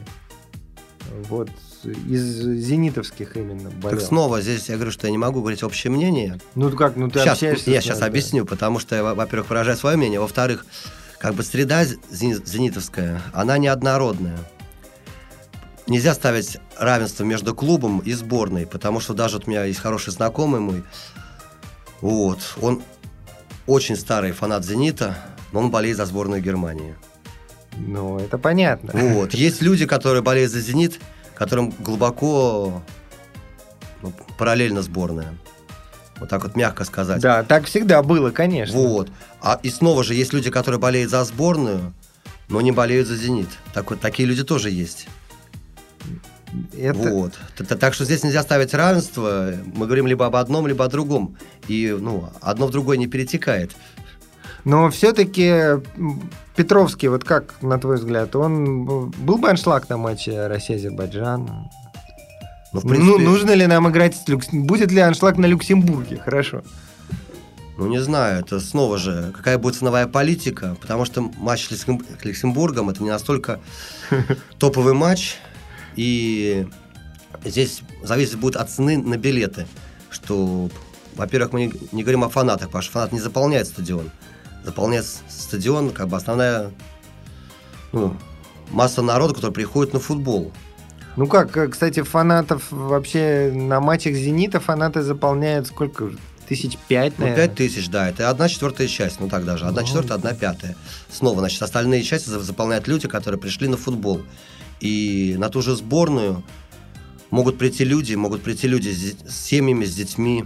Вот 1.28 1.50
из 1.84 2.22
зенитовских 2.22 3.36
именно 3.36 3.70
болел. 3.70 3.98
Так 3.98 4.00
снова 4.00 4.40
здесь 4.40 4.68
я 4.68 4.76
говорю, 4.76 4.90
что 4.90 5.06
я 5.06 5.10
не 5.10 5.18
могу 5.18 5.40
говорить 5.40 5.62
общее 5.62 5.90
мнение. 5.90 6.40
Ну 6.54 6.70
как, 6.70 6.96
ну 6.96 7.10
ты 7.10 7.20
сейчас, 7.20 7.34
общаешься. 7.34 7.70
Я 7.70 7.80
сейчас 7.82 8.02
объясню, 8.02 8.46
потому 8.46 8.78
что 8.78 8.96
я, 8.96 9.02
во-первых, 9.02 9.50
выражаю 9.50 9.76
свое 9.76 9.96
мнение, 9.96 10.18
во-вторых, 10.18 10.64
как 11.18 11.34
бы 11.34 11.42
среда 11.42 11.84
зенитовская, 11.84 13.20
она 13.32 13.58
неоднородная. 13.58 14.38
Нельзя 15.86 16.14
ставить 16.14 16.58
равенство 16.78 17.24
между 17.24 17.54
клубом 17.54 17.98
и 17.98 18.12
сборной, 18.12 18.66
потому 18.66 19.00
что 19.00 19.12
даже 19.12 19.36
вот 19.36 19.46
у 19.46 19.50
меня 19.50 19.64
есть 19.64 19.80
хороший 19.80 20.12
знакомый 20.14 20.60
мой, 20.60 20.82
вот, 22.00 22.38
он 22.62 22.82
очень 23.66 23.96
старый 23.96 24.32
фанат 24.32 24.64
«Зенита», 24.64 25.16
но 25.54 25.60
он 25.60 25.70
болеет 25.70 25.96
за 25.96 26.04
сборную 26.04 26.42
Германии. 26.42 26.96
Ну, 27.76 28.18
это 28.18 28.38
понятно. 28.38 28.90
Вот. 28.92 29.34
Есть 29.34 29.62
люди, 29.62 29.86
которые 29.86 30.20
болеют 30.20 30.50
за 30.50 30.60
«Зенит», 30.60 31.00
которым 31.36 31.72
глубоко 31.78 32.82
ну, 34.02 34.12
параллельно 34.36 34.82
сборная. 34.82 35.32
Вот 36.18 36.28
так 36.28 36.42
вот 36.42 36.56
мягко 36.56 36.84
сказать. 36.84 37.22
Да, 37.22 37.44
так 37.44 37.66
всегда 37.66 38.02
было, 38.02 38.30
конечно. 38.30 38.76
Вот. 38.76 39.10
А 39.40 39.60
и 39.62 39.70
снова 39.70 40.02
же 40.02 40.14
есть 40.14 40.32
люди, 40.32 40.50
которые 40.50 40.80
болеют 40.80 41.12
за 41.12 41.22
сборную, 41.24 41.94
но 42.48 42.60
не 42.60 42.72
болеют 42.72 43.06
за 43.06 43.14
«Зенит». 43.14 43.48
Так 43.72 43.90
вот, 43.90 44.00
такие 44.00 44.26
люди 44.26 44.42
тоже 44.42 44.70
есть. 44.70 45.06
Это... 46.76 47.10
Вот. 47.10 47.38
Так 47.78 47.94
что 47.94 48.04
здесь 48.04 48.24
нельзя 48.24 48.42
ставить 48.42 48.74
равенство. 48.74 49.54
Мы 49.74 49.86
говорим 49.86 50.08
либо 50.08 50.26
об 50.26 50.34
одном, 50.34 50.66
либо 50.66 50.84
о 50.84 50.88
другом. 50.88 51.36
И 51.68 51.96
ну, 51.96 52.28
одно 52.40 52.66
в 52.66 52.70
другое 52.70 52.96
не 52.96 53.06
перетекает. 53.06 53.70
Но 54.64 54.90
все-таки 54.90 55.82
Петровский, 56.56 57.08
вот 57.08 57.24
как, 57.24 57.60
на 57.62 57.78
твой 57.78 57.96
взгляд, 57.96 58.34
он 58.34 59.10
был 59.10 59.38
бы 59.38 59.50
аншлаг 59.50 59.88
на 59.88 59.96
матче 59.98 60.46
Россия-Азербайджан? 60.46 61.68
Ну, 62.72 62.80
в 62.80 62.82
принципе... 62.82 63.04
ну, 63.04 63.18
нужно 63.18 63.52
ли 63.52 63.66
нам 63.66 63.88
играть 63.90 64.16
с 64.16 64.26
Люкс... 64.26 64.48
Будет 64.50 64.90
ли 64.90 65.00
аншлаг 65.00 65.36
на 65.36 65.46
Люксембурге? 65.46 66.18
Хорошо. 66.18 66.62
Ну, 67.76 67.88
не 67.88 68.00
знаю, 68.00 68.40
это 68.40 68.58
снова 68.60 68.98
же, 68.98 69.32
какая 69.36 69.58
будет 69.58 69.76
ценовая 69.76 70.06
политика, 70.06 70.76
потому 70.80 71.04
что 71.04 71.22
матч 71.38 71.68
с 71.68 71.86
Люксембургом 72.22 72.88
это 72.88 73.02
не 73.02 73.10
настолько 73.10 73.60
топовый 74.58 74.94
матч, 74.94 75.36
и 75.96 76.66
здесь 77.44 77.82
зависит 78.02 78.38
будет 78.38 78.56
от 78.56 78.70
цены 78.70 78.96
на 78.96 79.16
билеты, 79.16 79.66
что, 80.08 80.70
во-первых, 81.16 81.52
мы 81.52 81.72
не 81.92 82.02
говорим 82.02 82.22
о 82.24 82.28
фанатах, 82.28 82.68
потому 82.68 82.82
что 82.82 82.92
фанат 82.92 83.12
не 83.12 83.20
заполняет 83.20 83.66
стадион 83.66 84.10
заполнять 84.64 85.06
стадион, 85.28 85.90
как 85.90 86.08
бы 86.08 86.16
основная 86.16 86.72
ну, 87.92 88.16
масса 88.70 89.02
народа, 89.02 89.34
который 89.34 89.52
приходит 89.52 89.92
на 89.92 90.00
футбол. 90.00 90.52
Ну 91.16 91.26
как, 91.26 91.56
э, 91.56 91.68
кстати, 91.68 92.02
фанатов 92.02 92.64
вообще 92.70 93.52
на 93.54 93.80
матчах 93.80 94.14
«Зенита» 94.14 94.60
фанаты 94.60 95.02
заполняют 95.02 95.68
сколько? 95.68 96.10
Тысяч 96.48 96.76
пять, 96.88 97.18
наверное? 97.18 97.46
Ну, 97.46 97.48
пять 97.48 97.56
тысяч, 97.56 97.88
да. 97.88 98.08
Это 98.08 98.28
одна 98.28 98.48
четвертая 98.48 98.86
часть, 98.86 99.20
ну 99.20 99.28
так 99.28 99.44
даже. 99.44 99.64
Одна 99.64 99.80
ну, 99.80 99.86
четвертая, 99.86 100.18
одна 100.18 100.34
пятая. 100.34 100.76
Снова, 101.08 101.38
значит, 101.38 101.62
остальные 101.62 102.02
части 102.02 102.28
заполняют 102.28 102.86
люди, 102.86 103.08
которые 103.08 103.40
пришли 103.40 103.68
на 103.68 103.76
футбол. 103.76 104.22
И 104.80 105.36
на 105.38 105.48
ту 105.48 105.62
же 105.62 105.74
сборную 105.76 106.42
могут 107.30 107.56
прийти 107.56 107.84
люди, 107.84 108.14
могут 108.14 108.42
прийти 108.42 108.68
люди 108.68 108.90
с 108.90 109.34
семьями, 109.34 109.84
с 109.84 109.94
детьми. 109.94 110.44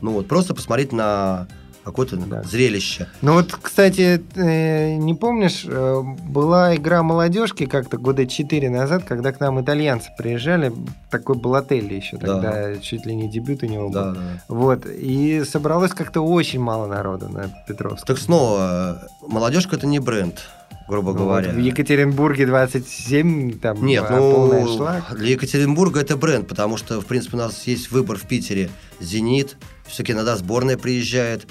Ну 0.00 0.12
вот, 0.12 0.28
просто 0.28 0.54
посмотреть 0.54 0.92
на 0.92 1.48
какое-то 1.86 2.16
да. 2.16 2.42
зрелище. 2.42 3.06
Ну 3.22 3.34
вот, 3.34 3.56
кстати, 3.62 4.20
э, 4.34 4.96
не 4.96 5.14
помнишь, 5.14 5.64
э, 5.64 6.02
была 6.28 6.74
игра 6.74 7.04
молодежки 7.04 7.66
как-то 7.66 7.96
года 7.96 8.26
четыре 8.26 8.68
назад, 8.68 9.04
когда 9.04 9.30
к 9.30 9.38
нам 9.38 9.60
итальянцы 9.60 10.08
приезжали, 10.18 10.72
такой 11.12 11.36
был 11.36 11.54
отель 11.54 11.94
еще 11.94 12.16
тогда, 12.16 12.40
да. 12.72 12.76
чуть 12.78 13.06
ли 13.06 13.14
не 13.14 13.30
дебют 13.30 13.62
у 13.62 13.66
него 13.66 13.88
был. 13.88 14.14
Да. 14.14 14.16
Вот, 14.48 14.84
и 14.84 15.44
собралось 15.44 15.92
как-то 15.92 16.22
очень 16.22 16.58
мало 16.58 16.88
народу 16.88 17.28
на 17.28 17.48
Петровском. 17.68 18.04
Так 18.04 18.18
снова, 18.18 19.08
молодежка 19.22 19.76
это 19.76 19.86
не 19.86 20.00
бренд 20.00 20.42
грубо 20.88 21.12
ну, 21.12 21.18
говоря. 21.18 21.48
Вот 21.48 21.56
в 21.56 21.58
Екатеринбурге 21.58 22.46
27, 22.46 23.58
там 23.58 23.84
Нет, 23.84 24.04
а, 24.08 24.20
ну, 24.20 24.76
шлак. 24.76 25.16
для 25.16 25.30
Екатеринбурга 25.30 26.00
это 26.00 26.16
бренд, 26.16 26.46
потому 26.46 26.76
что, 26.76 27.00
в 27.00 27.06
принципе, 27.06 27.36
у 27.36 27.40
нас 27.40 27.66
есть 27.66 27.90
выбор 27.90 28.16
в 28.16 28.22
Питере. 28.22 28.70
«Зенит», 29.00 29.56
все-таки 29.86 30.12
иногда 30.12 30.36
сборная 30.36 30.76
приезжает. 30.76 31.46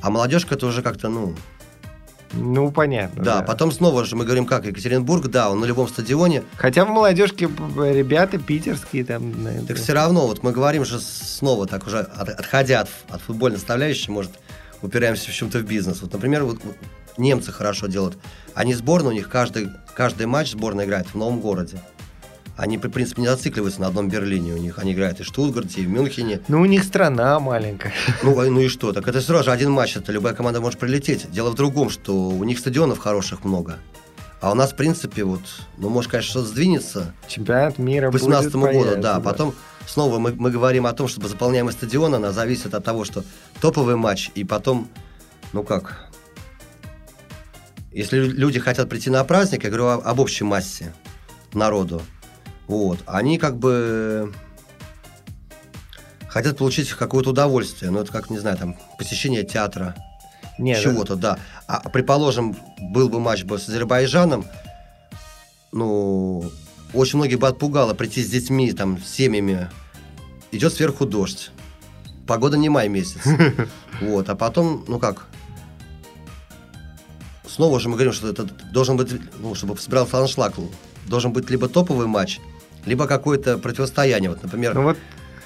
А 0.00 0.10
молодежка 0.10 0.54
это 0.54 0.66
уже 0.66 0.82
как-то, 0.82 1.08
ну... 1.08 1.34
Ну, 2.32 2.70
понятно. 2.70 3.22
Да, 3.22 3.36
да, 3.36 3.42
потом 3.42 3.70
снова 3.72 4.04
же 4.04 4.16
мы 4.16 4.24
говорим, 4.24 4.46
как 4.46 4.66
Екатеринбург, 4.66 5.28
да, 5.28 5.48
он 5.48 5.60
на 5.60 5.64
любом 5.64 5.88
стадионе. 5.88 6.42
Хотя 6.56 6.84
в 6.84 6.88
молодежке 6.88 7.46
ребята 7.46 8.38
питерские 8.38 9.04
там... 9.04 9.32
Так 9.66 9.76
все 9.76 9.92
равно, 9.92 10.26
вот 10.26 10.42
мы 10.42 10.52
говорим 10.52 10.84
же 10.84 11.00
снова, 11.00 11.66
так 11.66 11.86
уже 11.86 12.00
отходя 12.00 12.80
от, 12.80 12.88
от 13.08 13.22
футбольной 13.22 13.58
составляющей, 13.58 14.10
может, 14.10 14.32
упираемся 14.82 15.30
в 15.30 15.34
чем-то 15.34 15.60
в 15.60 15.62
бизнес. 15.62 16.02
Вот, 16.02 16.12
например, 16.12 16.44
вот 16.44 16.60
немцы 17.16 17.52
хорошо 17.52 17.86
делают. 17.86 18.18
Они 18.54 18.74
сборная, 18.74 19.10
у 19.10 19.14
них 19.14 19.28
каждый, 19.28 19.70
каждый 19.94 20.26
матч 20.26 20.52
сборная 20.52 20.84
играет 20.84 21.06
в 21.06 21.14
новом 21.14 21.40
городе. 21.40 21.80
Они, 22.56 22.78
в 22.78 22.88
принципе, 22.88 23.20
не 23.20 23.28
зацикливаются 23.28 23.82
на 23.82 23.88
одном 23.88 24.08
Берлине. 24.08 24.54
У 24.54 24.56
них 24.56 24.78
они 24.78 24.92
играют 24.92 25.20
и 25.20 25.22
в 25.22 25.26
Штутгарте, 25.26 25.82
и 25.82 25.86
в 25.86 25.90
Мюнхене. 25.90 26.40
Ну, 26.48 26.60
у 26.62 26.64
них 26.64 26.84
страна 26.84 27.38
маленькая. 27.38 27.92
Ну, 28.22 28.34
ну 28.50 28.60
и 28.60 28.68
что? 28.68 28.92
Так 28.92 29.06
это 29.06 29.20
сразу 29.20 29.44
же 29.44 29.52
один 29.52 29.70
матч, 29.70 29.96
это 29.96 30.10
любая 30.10 30.32
команда 30.34 30.60
может 30.60 30.78
прилететь. 30.78 31.30
Дело 31.30 31.50
в 31.50 31.54
другом, 31.54 31.90
что 31.90 32.14
у 32.14 32.44
них 32.44 32.58
стадионов 32.58 32.98
хороших 32.98 33.44
много. 33.44 33.76
А 34.40 34.52
у 34.52 34.54
нас, 34.54 34.72
в 34.72 34.76
принципе, 34.76 35.24
вот, 35.24 35.40
ну, 35.76 35.88
может, 35.90 36.10
конечно, 36.10 36.30
что-то 36.30 36.46
сдвинется 36.48 37.14
Чемпионат 37.28 37.78
мира 37.78 38.08
к 38.08 38.12
2018 38.12 38.52
будет, 38.52 38.62
году, 38.62 38.66
появится, 38.80 39.00
да. 39.02 39.20
Потом 39.20 39.54
снова 39.86 40.18
мы, 40.18 40.32
мы 40.34 40.50
говорим 40.50 40.86
о 40.86 40.92
том, 40.92 41.08
чтобы 41.08 41.28
заполняемость 41.28 41.78
стадиона, 41.78 42.16
она 42.18 42.32
зависит 42.32 42.74
от 42.74 42.84
того, 42.84 43.04
что 43.04 43.24
топовый 43.60 43.96
матч, 43.96 44.30
и 44.34 44.44
потом, 44.44 44.88
ну 45.52 45.62
как, 45.62 46.06
если 47.92 48.18
лю- 48.18 48.32
люди 48.32 48.60
хотят 48.60 48.88
прийти 48.88 49.10
на 49.10 49.24
праздник, 49.24 49.64
я 49.64 49.70
говорю 49.70 49.86
об 50.02 50.20
общей 50.20 50.44
массе 50.44 50.94
народу, 51.54 52.02
вот, 52.68 52.98
они 53.06 53.38
как 53.38 53.58
бы 53.58 54.32
хотят 56.28 56.58
получить 56.58 56.90
какое-то 56.90 57.30
удовольствие, 57.30 57.90
ну 57.90 58.00
это 58.00 58.12
как, 58.12 58.30
не 58.30 58.38
знаю, 58.38 58.56
там, 58.56 58.76
посещение 58.98 59.44
театра, 59.44 59.94
Нет, 60.58 60.82
чего-то, 60.82 61.16
да. 61.16 61.38
А 61.66 61.88
предположим, 61.88 62.56
был 62.78 63.08
бы 63.08 63.20
матч 63.20 63.44
бы 63.44 63.58
с 63.58 63.68
Азербайджаном, 63.68 64.44
ну, 65.72 66.50
очень 66.92 67.18
многих 67.18 67.38
бы 67.38 67.48
отпугало 67.48 67.94
прийти 67.94 68.22
с 68.22 68.30
детьми, 68.30 68.72
там, 68.72 69.00
с 69.00 69.08
семьями. 69.08 69.68
Идет 70.52 70.72
сверху 70.72 71.06
дождь. 71.06 71.50
Погода 72.26 72.56
не 72.56 72.68
май 72.68 72.88
месяц. 72.88 73.20
Вот, 74.02 74.28
а 74.28 74.34
потом, 74.34 74.84
ну 74.88 74.98
как, 74.98 75.26
снова 77.48 77.80
же 77.80 77.88
мы 77.88 77.94
говорим, 77.94 78.12
что 78.12 78.28
это 78.28 78.44
должен 78.44 78.98
быть, 78.98 79.08
ну, 79.38 79.54
чтобы 79.54 79.78
собирался 79.78 80.18
аншлаг, 80.18 80.52
должен 81.06 81.32
быть 81.32 81.48
либо 81.48 81.66
топовый 81.66 82.06
матч, 82.06 82.40
либо 82.86 83.06
какое-то 83.06 83.58
противостояние. 83.58 84.30
Вот, 84.30 84.42
например, 84.42 84.74
Ну 84.74 84.82
вот 84.84 84.96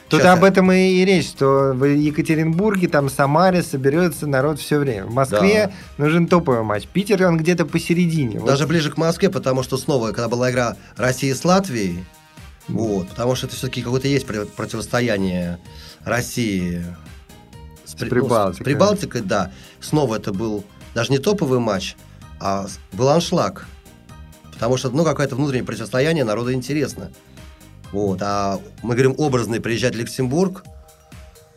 тут 0.09 0.21
Щас 0.23 0.39
об 0.39 0.45
этом 0.45 0.71
и 0.71 1.05
речь, 1.05 1.27
что 1.27 1.73
в 1.75 1.85
Екатеринбурге, 1.85 2.89
там, 2.89 3.09
Самаре 3.11 3.63
соберется 3.63 4.27
народ 4.27 4.61
все 4.61 4.79
время. 4.79 5.07
В 5.07 5.13
Москве 5.13 5.73
нужен 5.99 6.27
топовый 6.29 6.63
матч. 6.63 6.87
Питер, 6.87 7.27
он 7.27 7.37
где-то 7.37 7.65
посередине. 7.67 8.39
Вот 8.39 8.47
Даже 8.47 8.67
ближе 8.67 8.91
к 8.91 8.97
Москве, 8.97 9.31
потому 9.31 9.63
что 9.63 9.77
снова, 9.77 10.09
когда 10.09 10.29
была 10.29 10.51
игра 10.51 10.77
России 10.97 11.33
с 11.33 11.45
Латвией, 11.45 12.05
вот, 12.69 13.09
потому 13.09 13.35
что 13.35 13.47
это 13.47 13.57
все-таки 13.57 13.83
какое-то 13.83 14.07
есть 14.07 14.27
про- 14.27 14.45
противостояние 14.45 15.59
России 16.05 16.85
с, 17.85 17.95
При- 17.95 18.05
ну, 18.05 18.11
Прибалтикой. 18.11 18.55
с 18.55 18.65
Прибалтикой, 18.65 19.21
да. 19.23 19.51
Снова 19.81 20.17
это 20.17 20.33
был 20.33 20.65
даже 20.95 21.11
не 21.11 21.19
топовый 21.19 21.59
матч, 21.59 21.97
а 22.39 22.67
был 22.93 23.09
аншлаг. 23.09 23.67
Потому 24.53 24.77
что, 24.77 24.91
ну, 24.91 25.05
какое-то 25.05 25.37
внутреннее 25.37 25.65
противостояние 25.65 26.23
народу 26.25 26.53
интересно. 26.53 27.11
Вот, 27.93 28.21
а 28.23 28.61
мы 28.83 28.95
говорим 28.95 29.15
образный 29.19 29.61
приезжать 29.61 29.95
в 29.95 29.99
Люксембург, 29.99 30.65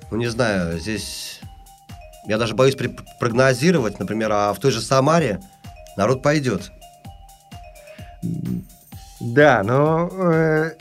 ну, 0.10 0.18
не 0.18 0.28
знаю, 0.28 0.80
здесь 0.80 1.42
я 2.28 2.38
даже 2.38 2.56
боюсь 2.56 2.78
прогнозировать, 3.20 4.00
например, 4.00 4.32
а 4.32 4.54
в 4.54 4.60
той 4.60 4.72
же 4.72 4.82
Самаре 4.82 5.40
народ 5.98 6.24
пойдет. 6.24 6.72
Да, 9.20 9.62
но 9.64 10.10
э, 10.12 10.72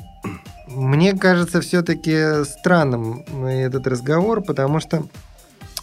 мне 0.68 1.14
кажется 1.14 1.60
все-таки 1.60 2.44
странным 2.44 3.24
этот 3.44 3.86
разговор, 3.86 4.42
потому 4.42 4.80
что... 4.80 5.04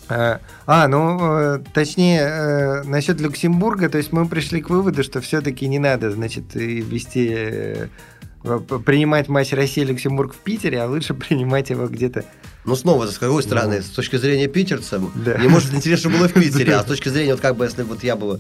э, 0.10 0.40
а, 0.66 0.88
ну, 0.88 1.20
э, 1.22 1.60
точнее, 1.74 2.22
э, 2.22 2.84
насчет 2.84 3.20
Люксембурга, 3.20 3.90
то 3.90 3.98
есть 3.98 4.12
мы 4.12 4.28
пришли 4.28 4.62
к 4.62 4.70
выводу, 4.70 5.04
что 5.04 5.22
все-таки 5.22 5.68
не 5.68 5.80
надо, 5.80 6.12
значит, 6.12 6.56
вести, 6.56 7.90
принимать 8.44 9.28
матч 9.28 9.52
Россия-Люксембург 9.52 10.34
в 10.34 10.38
Питере, 10.38 10.82
а 10.82 10.88
лучше 10.88 11.14
принимать 11.14 11.70
его 11.70 11.88
где-то... 11.88 12.26
Ну, 12.66 12.76
снова, 12.76 13.08
с 13.08 13.18
какой 13.18 13.42
стороны? 13.44 13.82
С 13.82 13.88
точки 13.90 14.18
зрения 14.18 14.48
питерца, 14.48 15.02
Да. 15.16 15.38
мне, 15.38 15.48
может, 15.50 15.74
интересно 15.74 16.10
было 16.12 16.28
в 16.28 16.34
Питере, 16.34 16.76
а 16.76 16.82
с 16.84 16.86
точки 16.88 17.10
зрения, 17.10 17.34
вот 17.34 17.42
как 17.42 17.56
бы, 17.56 17.66
если 17.66 17.84
вот 17.84 18.04
я 18.04 18.16
бы, 18.16 18.40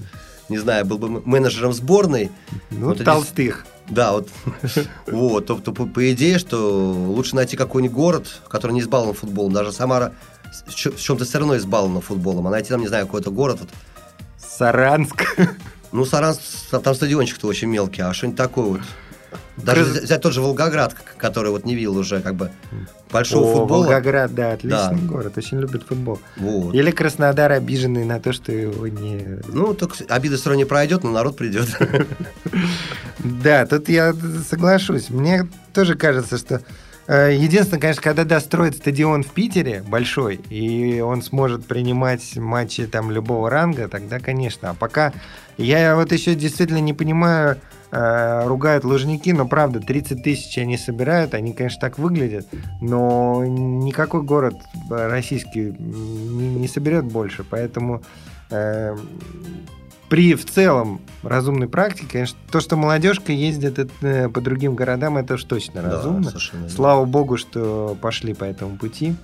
не 0.49 0.57
знаю, 0.57 0.85
был 0.85 0.97
бы 0.97 1.21
менеджером 1.25 1.73
сборной, 1.73 2.29
Ну, 2.69 2.87
Вот 2.87 3.03
толстых. 3.03 3.65
да, 3.89 4.11
вот, 4.13 4.29
вот, 5.07 5.45
то, 5.47 5.55
то 5.55 5.71
по, 5.71 5.85
по 5.85 6.11
идее, 6.11 6.37
что 6.39 6.91
лучше 6.91 7.35
найти 7.35 7.57
какой-нибудь 7.57 7.95
город, 7.95 8.41
который 8.49 8.73
не 8.73 8.81
избалован 8.81 9.13
футболом, 9.15 9.53
даже 9.53 9.71
Самара 9.71 10.13
в 10.67 10.73
чем-то 10.73 11.25
все 11.25 11.39
равно 11.39 11.57
избалована 11.57 12.01
футболом, 12.01 12.47
а 12.47 12.49
найти 12.51 12.69
там, 12.69 12.81
не 12.81 12.87
знаю, 12.87 13.05
какой-то 13.05 13.31
город, 13.31 13.59
вот, 13.61 13.69
Саранск. 14.37 15.23
ну, 15.91 16.05
Саранск, 16.05 16.41
там 16.83 16.93
стадиончик-то 16.95 17.47
очень 17.47 17.67
мелкий, 17.69 18.01
а 18.01 18.13
что-нибудь 18.13 18.37
такое 18.37 18.65
вот. 18.65 18.81
Даже 19.57 19.81
Крыз- 19.83 20.03
взять, 20.03 20.21
тот 20.21 20.33
же 20.33 20.41
Волгоград, 20.41 20.95
который 21.17 21.51
вот 21.51 21.65
не 21.65 21.75
видел 21.75 21.97
уже, 21.97 22.21
как 22.21 22.35
бы, 22.35 22.49
большого 23.11 23.51
О, 23.51 23.55
футбола. 23.55 23.83
Волгоград, 23.85 24.33
да, 24.33 24.53
отличный 24.53 24.95
Да. 25.01 25.07
город, 25.07 25.37
очень 25.37 25.59
любит 25.59 25.83
футбол. 25.83 26.19
Вот. 26.37 26.73
Или 26.73 26.91
Краснодар 26.91 27.51
обиженный 27.51 28.05
на 28.05 28.19
то, 28.19 28.31
что 28.33 28.51
его 28.51 28.87
не... 28.87 29.39
Ну, 29.47 29.73
так 29.73 29.91
обида 30.07 30.37
все 30.37 30.49
равно 30.49 30.59
не 30.63 30.65
пройдет, 30.65 31.03
но 31.03 31.11
народ 31.11 31.37
придет. 31.37 31.67
Да, 33.19 33.65
тут 33.65 33.89
я 33.89 34.13
соглашусь. 34.49 35.09
Мне 35.09 35.47
тоже 35.73 35.95
кажется, 35.95 36.37
что 36.37 36.61
э, 37.07 37.35
единственное, 37.35 37.81
конечно, 37.81 38.01
когда 38.01 38.23
достроят 38.23 38.77
стадион 38.77 39.23
в 39.23 39.31
Питере 39.31 39.83
большой, 39.85 40.35
и 40.35 41.01
он 41.01 41.21
сможет 41.21 41.65
принимать 41.65 42.37
матчи 42.37 42.87
там 42.87 43.11
любого 43.11 43.49
ранга, 43.49 43.87
тогда, 43.89 44.19
конечно. 44.19 44.69
А 44.69 44.73
пока 44.73 45.11
я 45.57 45.95
вот 45.95 46.11
еще 46.13 46.33
действительно 46.35 46.79
не 46.79 46.93
понимаю, 46.93 47.57
э, 47.91 48.47
ругают 48.47 48.83
лужники, 48.83 49.31
но 49.31 49.47
правда, 49.47 49.79
30 49.79 50.23
тысяч 50.23 50.57
они 50.57 50.77
собирают, 50.77 51.33
они, 51.33 51.53
конечно, 51.53 51.79
так 51.81 51.97
выглядят, 51.97 52.47
но 52.81 53.43
никакой 53.45 54.21
город 54.23 54.55
российский 54.89 55.75
не, 55.79 56.55
не 56.55 56.67
соберет 56.67 57.05
больше, 57.05 57.43
поэтому 57.43 58.01
э, 58.51 58.95
при 60.09 60.33
в 60.33 60.45
целом 60.45 61.01
разумной 61.21 61.69
практике, 61.69 62.07
конечно, 62.11 62.37
то, 62.51 62.59
что 62.59 62.75
молодежка 62.75 63.31
ездит 63.31 63.91
э, 64.01 64.27
по 64.29 64.41
другим 64.41 64.75
городам, 64.75 65.17
это 65.17 65.35
уж 65.35 65.43
точно 65.43 65.83
Да, 65.83 65.91
разумно. 65.91 66.31
Слава 66.69 67.05
богу, 67.05 67.37
что 67.37 67.95
пошли 68.01 68.33
по 68.33 68.43
этому 68.43 68.75
пути. 68.77 69.15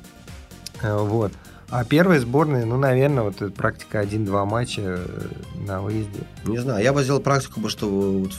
Э, 0.83 0.95
Вот. 0.97 1.33
А 1.69 1.83
первые 1.83 2.19
сборные, 2.19 2.65
ну, 2.65 2.77
наверное, 2.77 3.23
вот 3.23 3.41
эта 3.41 3.49
практика 3.51 4.01
1-2 4.01 4.45
матча 4.45 4.81
э, 4.81 5.27
на 5.67 5.81
выезде. 5.81 6.19
Не 6.45 6.59
знаю, 6.59 6.83
я 6.83 6.93
бы 6.93 7.03
сделал 7.03 7.19
практику, 7.19 7.59
бы, 7.59 7.69
что 7.69 7.89
вот, 7.89 8.31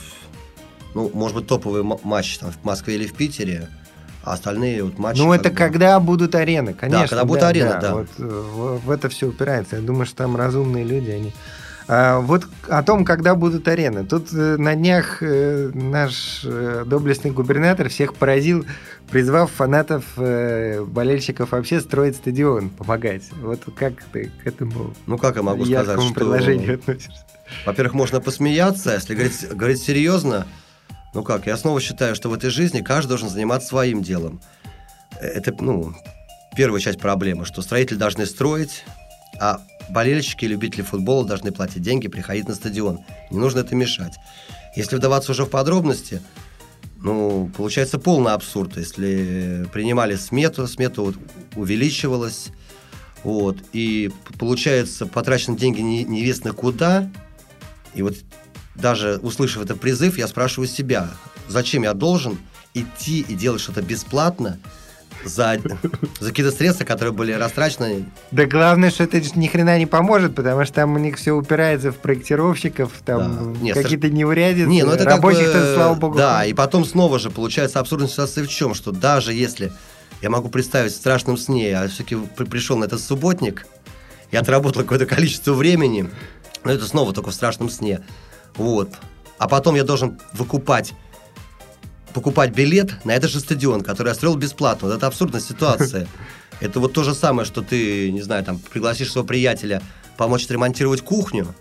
ну, 0.95 1.11
может 1.13 1.35
быть, 1.37 1.47
топовый 1.47 1.81
м- 1.81 1.99
матч 2.03 2.37
там, 2.37 2.51
в 2.51 2.63
Москве 2.63 2.95
или 2.95 3.05
в 3.05 3.13
Питере, 3.13 3.67
а 4.23 4.33
остальные 4.33 4.83
вот 4.83 4.97
матчи... 4.97 5.19
ну, 5.19 5.33
это 5.33 5.49
бы- 5.49 5.55
когда 5.55 5.99
будут 5.99 6.35
арены, 6.35 6.73
конечно. 6.73 7.07
когда 7.07 7.25
будут 7.25 7.43
арены, 7.43 7.77
да. 7.81 7.95
Вот 7.95 8.07
э, 8.17 8.23
в, 8.23 8.77
в 8.85 8.91
это 8.91 9.09
все 9.09 9.27
упирается. 9.27 9.75
Я 9.75 9.81
думаю, 9.81 10.05
что 10.05 10.15
там 10.17 10.35
разумные 10.37 10.85
люди, 10.85 11.09
они... 11.11 11.33
А, 11.89 12.19
вот 12.19 12.45
о 12.67 12.83
том, 12.83 13.05
когда 13.05 13.35
будут 13.35 13.67
арены. 13.67 14.05
Тут 14.05 14.33
э, 14.33 14.57
на 14.57 14.75
днях 14.75 15.23
э, 15.23 15.71
наш 15.73 16.41
э, 16.43 16.83
доблестный 16.85 17.31
губернатор 17.31 17.87
всех 17.87 18.13
поразил, 18.15 18.65
призвав 19.09 19.51
фанатов, 19.51 20.03
болельщиков 20.17 21.51
вообще 21.53 21.79
строить 21.79 22.17
стадион, 22.17 22.69
помогать. 22.69 23.23
Вот 23.41 23.61
как 23.75 24.03
ты 24.11 24.31
к 24.43 24.47
этому 24.47 24.93
Ну, 25.05 25.17
как 25.17 25.37
я 25.37 25.43
могу 25.43 25.65
сказать, 25.65 26.01
что... 26.01 26.13
предложению 26.13 26.75
относишься? 26.75 27.23
Во-первых, 27.65 27.93
можно 27.93 28.19
посмеяться, 28.19 28.91
а 28.91 28.95
если 28.95 29.13
говорить, 29.13 29.47
говорить 29.49 29.81
серьезно, 29.81 30.45
ну 31.13 31.23
как, 31.23 31.47
я 31.47 31.55
снова 31.55 31.79
считаю, 31.79 32.15
что 32.15 32.29
в 32.29 32.33
этой 32.33 32.49
жизни 32.49 32.81
каждый 32.81 33.09
должен 33.09 33.29
заниматься 33.29 33.69
своим 33.69 34.03
делом. 34.03 34.41
Это, 35.21 35.55
ну, 35.57 35.93
первая 36.57 36.81
часть 36.81 36.99
проблемы, 36.99 37.45
что 37.45 37.61
строители 37.61 37.95
должны 37.95 38.25
строить, 38.25 38.83
а 39.39 39.61
болельщики 39.89 40.45
и 40.45 40.47
любители 40.47 40.81
футбола 40.81 41.25
должны 41.25 41.51
платить 41.51 41.81
деньги, 41.81 42.07
приходить 42.07 42.47
на 42.47 42.55
стадион. 42.55 42.99
Не 43.31 43.39
нужно 43.39 43.59
это 43.59 43.75
мешать. 43.75 44.15
Если 44.75 44.95
вдаваться 44.95 45.31
уже 45.31 45.45
в 45.45 45.49
подробности, 45.49 46.21
ну, 46.97 47.51
получается 47.55 47.99
полный 47.99 48.33
абсурд. 48.33 48.77
Если 48.77 49.67
принимали 49.71 50.15
смету, 50.15 50.67
смета 50.67 51.01
вот 51.01 51.15
увеличивалась, 51.55 52.49
вот, 53.23 53.57
и 53.73 54.11
получается 54.37 55.05
потрачены 55.05 55.57
деньги 55.57 55.81
не- 55.81 56.03
неизвестно 56.03 56.53
куда, 56.53 57.09
и 57.93 58.01
вот 58.01 58.15
даже 58.75 59.17
услышав 59.17 59.63
этот 59.63 59.79
призыв, 59.79 60.17
я 60.17 60.27
спрашиваю 60.27 60.67
себя, 60.67 61.09
зачем 61.47 61.83
я 61.83 61.93
должен 61.93 62.37
идти 62.73 63.21
и 63.21 63.33
делать 63.33 63.61
что-то 63.61 63.81
бесплатно 63.81 64.59
за, 65.27 65.57
за 66.19 66.29
какие-то 66.29 66.51
средства, 66.51 66.85
которые 66.85 67.13
были 67.13 67.31
растрачены. 67.31 68.05
Да 68.31 68.45
главное, 68.45 68.89
что 68.89 69.03
это 69.03 69.21
ни 69.35 69.47
хрена 69.47 69.77
не 69.77 69.85
поможет, 69.85 70.35
потому 70.35 70.63
что 70.65 70.73
там 70.73 70.95
у 70.95 70.97
них 70.97 71.17
все 71.17 71.33
упирается 71.33 71.91
в 71.91 71.97
проектировщиков, 71.97 72.91
там 73.05 73.55
Да. 73.63 73.73
Какие-то 73.73 74.09
неурядицы. 74.09 74.67
Не, 74.67 74.83
ну 74.83 74.91
это 74.91 75.05
Рабочих, 75.05 75.51
как 75.51 75.61
бы, 75.61 75.73
слава 75.75 75.95
богу, 75.95 76.17
Да, 76.17 76.45
и 76.45 76.53
потом 76.53 76.85
снова 76.85 77.19
же 77.19 77.29
получается 77.29 77.79
абсурдная 77.79 78.09
ситуация 78.09 78.43
в 78.43 78.47
чем, 78.47 78.73
что 78.73 78.91
даже 78.91 79.33
если 79.33 79.71
я 80.21 80.29
могу 80.29 80.49
представить 80.49 80.91
в 80.91 80.95
страшном 80.95 81.37
сне, 81.37 81.69
я 81.69 81.87
все-таки 81.87 82.17
пришел 82.49 82.77
на 82.77 82.85
этот 82.85 83.01
субботник 83.01 83.67
и 84.31 84.37
отработал 84.37 84.81
какое-то 84.81 85.05
количество 85.05 85.53
времени, 85.53 86.09
но 86.63 86.71
это 86.71 86.85
снова 86.85 87.13
только 87.13 87.29
в 87.29 87.33
страшном 87.33 87.69
сне. 87.69 88.01
Вот. 88.55 88.89
А 89.37 89.47
потом 89.47 89.75
я 89.75 89.83
должен 89.83 90.19
выкупать 90.33 90.93
покупать 92.17 92.51
билет 92.51 93.05
на 93.05 93.11
этот 93.11 93.29
же 93.29 93.39
стадион, 93.39 93.81
который 93.81 94.07
я 94.07 94.15
строил 94.15 94.35
бесплатно. 94.35 94.87
Вот 94.87 94.97
это 94.97 95.05
абсурдная 95.05 95.39
ситуация. 95.39 96.07
Это 96.59 96.79
вот 96.79 96.91
то 96.91 97.03
же 97.03 97.13
самое, 97.13 97.45
что 97.45 97.61
ты, 97.61 98.11
не 98.11 98.23
знаю, 98.23 98.43
там, 98.43 98.57
пригласишь 98.57 99.11
своего 99.11 99.27
приятеля 99.27 99.79
помочь 100.17 100.45
отремонтировать 100.45 101.01
кухню, 101.01 101.53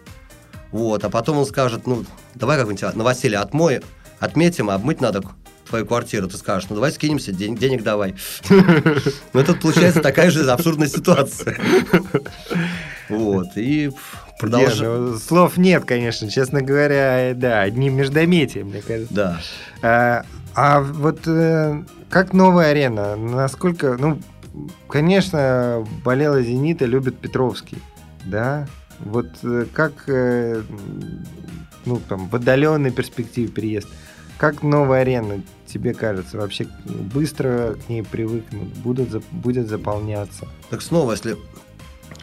вот, 0.73 1.05
а 1.05 1.11
потом 1.11 1.37
он 1.37 1.45
скажет, 1.45 1.87
ну, 1.87 2.07
давай 2.35 2.57
как-нибудь 2.57 2.95
новоселье 2.95 3.41
отмой, 3.41 3.83
отметим, 4.21 4.71
обмыть 4.71 5.03
надо 5.03 5.21
твою 5.69 5.85
квартиру, 5.85 6.29
ты 6.29 6.39
скажешь, 6.39 6.71
ну 6.71 6.77
давай 6.77 6.93
скинемся, 6.93 7.33
день, 7.33 7.57
денег 7.57 7.83
давай. 7.83 8.15
Ну, 9.35 9.45
тут 9.45 9.61
получается 9.61 10.01
такая 10.01 10.31
же 10.31 10.51
абсурдная 10.51 10.89
ситуация. 10.89 11.59
Вот, 13.09 13.47
и 13.55 13.93
продолжаем. 14.41 15.13
Ну, 15.13 15.19
слов 15.19 15.57
нет, 15.57 15.85
конечно, 15.85 16.29
честно 16.29 16.61
говоря, 16.61 17.35
да, 17.37 17.61
одним 17.61 17.95
междометием, 17.95 18.67
мне 18.71 18.83
кажется. 18.83 19.15
Да. 19.15 19.41
А, 19.81 20.25
а 20.57 20.81
вот 20.81 21.21
э, 21.27 21.85
как 22.09 22.33
новая 22.33 22.71
арена, 22.71 23.15
насколько, 23.15 23.99
ну, 23.99 24.19
конечно, 24.89 25.87
болела 26.03 26.43
«Зенита», 26.43 26.87
любит 26.87 27.19
Петровский, 27.19 27.77
да, 28.25 28.67
вот 29.01 29.29
э, 29.43 29.67
как, 29.71 30.05
э, 30.09 30.63
ну, 31.85 32.01
там, 32.09 32.29
в 32.31 32.37
отдаленной 32.37 32.91
перспективе 32.91 33.49
переезд, 33.49 33.87
как 34.39 34.63
новая 34.63 35.03
арена, 35.03 35.43
тебе 35.67 35.93
кажется, 35.93 36.39
вообще 36.39 36.67
быстро 36.87 37.75
к 37.75 37.91
ней 37.91 38.03
привыкнут, 38.03 38.69
будут, 38.79 39.23
будет 39.31 39.69
заполняться? 39.69 40.49
Так 40.71 40.81
снова, 40.81 41.13
если 41.13 41.37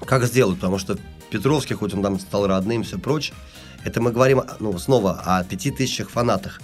как 0.06 0.24
сделать, 0.24 0.56
потому 0.56 0.80
что 0.80 0.98
Петровский, 1.30 1.76
хоть 1.76 1.94
он 1.94 2.02
там 2.02 2.20
стал 2.20 2.48
родным 2.48 2.82
и 2.82 2.84
все 2.84 2.98
прочее, 2.98 3.36
это 3.84 4.02
мы 4.02 4.12
говорим, 4.12 4.42
ну, 4.60 4.76
снова 4.80 5.22
о 5.24 5.44
пяти 5.44 5.70
тысячах 5.70 6.10
фанатах. 6.10 6.62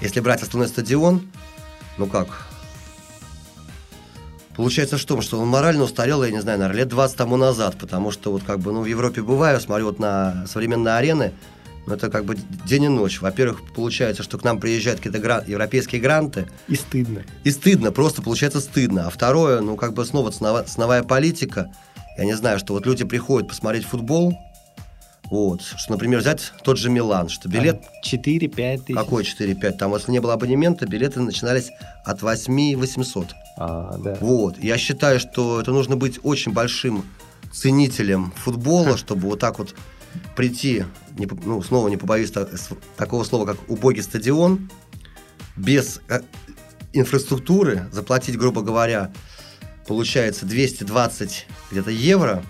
Если 0.00 0.20
брать 0.20 0.42
основной 0.42 0.68
стадион, 0.68 1.22
ну 1.98 2.06
как, 2.06 2.46
Получается 4.56 4.98
что, 4.98 5.22
что 5.22 5.40
он 5.40 5.48
морально 5.48 5.84
устарел, 5.84 6.22
я 6.22 6.30
не 6.30 6.42
знаю, 6.42 6.58
наверное, 6.58 6.80
лет 6.80 6.88
20 6.88 7.16
тому 7.16 7.38
назад, 7.38 7.76
потому 7.78 8.10
что 8.10 8.30
вот 8.30 8.42
как 8.42 8.58
бы, 8.58 8.72
ну, 8.72 8.82
в 8.82 8.84
Европе 8.84 9.22
бываю, 9.22 9.58
смотрю 9.58 9.86
вот 9.86 9.98
на 9.98 10.44
современные 10.46 10.96
арены, 10.96 11.32
ну, 11.86 11.94
это 11.94 12.10
как 12.10 12.26
бы 12.26 12.36
день 12.66 12.84
и 12.84 12.88
ночь. 12.88 13.22
Во-первых, 13.22 13.62
получается, 13.74 14.22
что 14.22 14.36
к 14.36 14.44
нам 14.44 14.60
приезжают 14.60 15.00
какие-то 15.00 15.18
гран... 15.18 15.44
европейские 15.46 16.00
гранты. 16.00 16.46
И 16.68 16.74
стыдно. 16.74 17.22
И 17.42 17.50
стыдно, 17.50 17.90
просто 17.90 18.20
получается 18.20 18.60
стыдно. 18.60 19.06
А 19.06 19.10
второе, 19.10 19.60
ну, 19.60 19.76
как 19.76 19.94
бы 19.94 20.04
снова 20.04 20.30
ценовая, 20.30 20.64
ценовая 20.64 21.04
политика. 21.04 21.72
Я 22.18 22.24
не 22.24 22.34
знаю, 22.34 22.58
что 22.58 22.74
вот 22.74 22.84
люди 22.84 23.04
приходят 23.04 23.48
посмотреть 23.48 23.86
футбол, 23.86 24.38
вот, 25.30 25.62
что, 25.62 25.92
например, 25.92 26.18
взять 26.18 26.52
тот 26.64 26.76
же 26.76 26.90
Милан, 26.90 27.28
что 27.28 27.48
билет... 27.48 27.84
4-5 28.04 28.78
тысяч. 28.78 28.96
Какой 28.96 29.22
4-5? 29.22 29.72
Там, 29.72 29.94
если 29.94 30.10
не 30.10 30.20
было 30.20 30.32
абонемента, 30.34 30.86
билеты 30.86 31.20
начинались 31.20 31.70
от 32.04 32.22
8 32.22 32.76
800. 32.76 33.26
А, 33.56 33.96
да. 33.98 34.18
Вот. 34.20 34.58
Я 34.58 34.76
считаю, 34.76 35.20
что 35.20 35.60
это 35.60 35.70
нужно 35.70 35.96
быть 35.96 36.18
очень 36.24 36.52
большим 36.52 37.04
ценителем 37.52 38.32
футбола, 38.32 38.96
чтобы 38.96 39.28
вот 39.28 39.38
так 39.38 39.60
вот 39.60 39.76
прийти, 40.34 40.84
не, 41.16 41.28
ну, 41.44 41.62
снова 41.62 41.88
не 41.88 41.96
побоюсь 41.96 42.32
такого 42.96 43.22
слова, 43.22 43.46
как 43.46 43.56
убогий 43.68 44.02
стадион, 44.02 44.68
без 45.56 46.00
э, 46.08 46.22
инфраструктуры, 46.92 47.86
заплатить, 47.92 48.36
грубо 48.36 48.62
говоря, 48.62 49.12
получается 49.86 50.46
220 50.46 51.46
где-то 51.70 51.90
евро, 51.90 52.42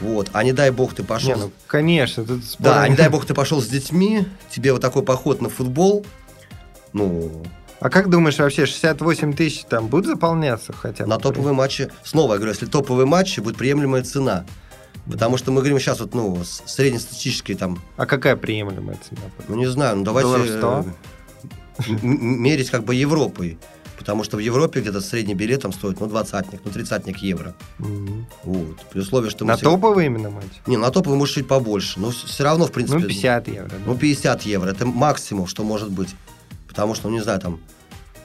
вот, 0.00 0.30
а 0.32 0.44
не 0.44 0.52
дай 0.52 0.70
бог 0.70 0.94
ты 0.94 1.02
пошел... 1.02 1.34
Не, 1.34 1.40
ну, 1.42 1.50
конечно. 1.66 2.24
Тут 2.24 2.42
Да, 2.58 2.82
а 2.82 2.88
не 2.88 2.96
дай 2.96 3.08
бог 3.08 3.24
ты 3.26 3.34
пошел 3.34 3.60
с 3.60 3.66
детьми, 3.66 4.26
тебе 4.50 4.72
вот 4.72 4.80
такой 4.80 5.02
поход 5.02 5.40
на 5.40 5.48
футбол, 5.48 6.04
ну, 6.92 7.44
а 7.80 7.90
как 7.90 8.10
думаешь, 8.10 8.38
вообще 8.38 8.66
68 8.66 9.34
тысяч 9.34 9.64
там 9.64 9.86
будут 9.86 10.06
заполняться 10.06 10.72
хотя 10.72 11.04
бы? 11.04 11.10
На 11.10 11.18
топовые 11.18 11.54
матчи, 11.54 11.90
снова 12.02 12.32
я 12.32 12.38
говорю, 12.38 12.52
если 12.52 12.66
топовые 12.66 13.06
матчи, 13.06 13.40
будет 13.40 13.56
приемлемая 13.56 14.02
цена. 14.02 14.44
Потому 15.08 15.38
что 15.38 15.52
мы 15.52 15.60
говорим 15.60 15.78
сейчас 15.78 16.00
вот, 16.00 16.14
ну, 16.14 16.42
среднестатистические 16.44 17.56
там... 17.56 17.80
А 17.96 18.04
какая 18.04 18.36
приемлемая 18.36 18.98
цена? 19.08 19.22
Ну, 19.46 19.54
не 19.54 19.66
знаю, 19.66 19.96
ну 19.96 20.04
давайте... 20.04 20.58
100? 20.58 20.86
Мерить 22.02 22.70
как 22.70 22.84
бы 22.84 22.94
Европой. 22.96 23.58
Потому 23.98 24.22
что 24.22 24.36
в 24.36 24.40
Европе 24.40 24.80
где-то 24.80 25.00
средний 25.00 25.34
билет 25.34 25.62
там 25.62 25.72
стоит, 25.72 25.98
ну, 26.00 26.06
двадцатник, 26.06 26.60
ну, 26.64 26.70
тридцатник 26.70 27.18
евро. 27.18 27.54
Угу. 27.80 28.26
Вот. 28.44 28.80
При 28.90 29.00
условии, 29.00 29.28
что... 29.28 29.44
На 29.44 29.56
все... 29.56 29.64
топовый 29.64 30.06
именно 30.06 30.30
матч? 30.30 30.46
Не, 30.66 30.76
на 30.76 30.90
топовый 30.90 31.18
может 31.18 31.34
чуть 31.34 31.48
побольше. 31.48 31.98
Но 31.98 32.10
все 32.10 32.44
равно, 32.44 32.66
в 32.66 32.72
принципе... 32.72 33.00
Ну, 33.00 33.08
50 33.08 33.48
евро. 33.48 33.68
Да? 33.68 33.76
Ну, 33.84 33.96
50 33.96 34.42
евро. 34.42 34.70
Это 34.70 34.86
максимум, 34.86 35.48
что 35.48 35.64
может 35.64 35.90
быть. 35.90 36.14
Потому 36.68 36.94
что, 36.94 37.08
ну, 37.08 37.14
не 37.16 37.22
знаю, 37.22 37.40
там 37.40 37.60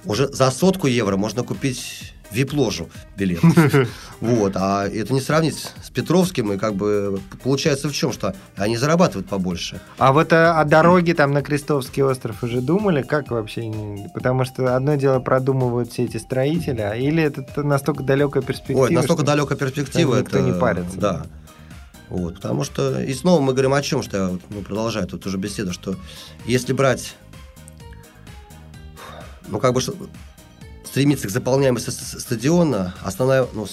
уже 0.05 0.27
за 0.27 0.51
сотку 0.51 0.87
евро 0.87 1.17
можно 1.17 1.43
купить 1.43 2.12
вип-ложу 2.33 2.89
билет. 3.17 3.41
Вот, 4.19 4.53
а 4.55 4.87
это 4.87 5.13
не 5.13 5.19
сравнить 5.19 5.69
с 5.83 5.89
Петровским, 5.89 6.53
и 6.53 6.57
как 6.57 6.75
бы 6.75 7.19
получается 7.43 7.89
в 7.89 7.93
чем, 7.93 8.13
что 8.13 8.33
они 8.55 8.77
зарабатывают 8.77 9.27
побольше. 9.27 9.81
А 9.97 10.13
вот 10.13 10.31
о, 10.31 10.61
о 10.61 10.63
дороге 10.63 11.13
там 11.13 11.33
на 11.33 11.41
Крестовский 11.41 12.03
остров 12.03 12.41
уже 12.41 12.61
думали, 12.61 13.01
как 13.01 13.31
вообще? 13.31 13.69
Потому 14.13 14.45
что 14.45 14.77
одно 14.77 14.95
дело 14.95 15.19
продумывают 15.19 15.91
все 15.91 16.05
эти 16.05 16.15
строители, 16.15 16.79
а 16.79 16.95
или 16.95 17.21
это 17.21 17.63
настолько 17.63 18.03
далекая 18.03 18.43
перспектива? 18.43 18.83
Ой, 18.83 18.91
настолько 18.91 19.23
далекая 19.23 19.57
перспектива, 19.57 20.15
это 20.15 20.39
не 20.39 20.53
парится. 20.53 20.97
Да. 20.97 21.25
Вот, 22.07 22.35
потому 22.35 22.63
что, 22.63 23.01
и 23.01 23.13
снова 23.13 23.41
мы 23.41 23.51
говорим 23.51 23.73
о 23.73 23.81
чем, 23.81 24.03
что 24.03 24.17
я 24.17 24.39
ну, 24.49 24.61
продолжаю 24.61 25.05
тут 25.07 25.25
уже 25.25 25.37
беседу, 25.37 25.73
что 25.73 25.95
если 26.45 26.71
брать 26.71 27.15
ну, 29.47 29.59
как 29.59 29.73
бы 29.73 29.81
стремиться 30.93 31.27
к 31.27 31.31
заполняемости 31.31 31.89
стадиона, 31.89 32.93
основная, 33.01 33.47
ну, 33.53 33.65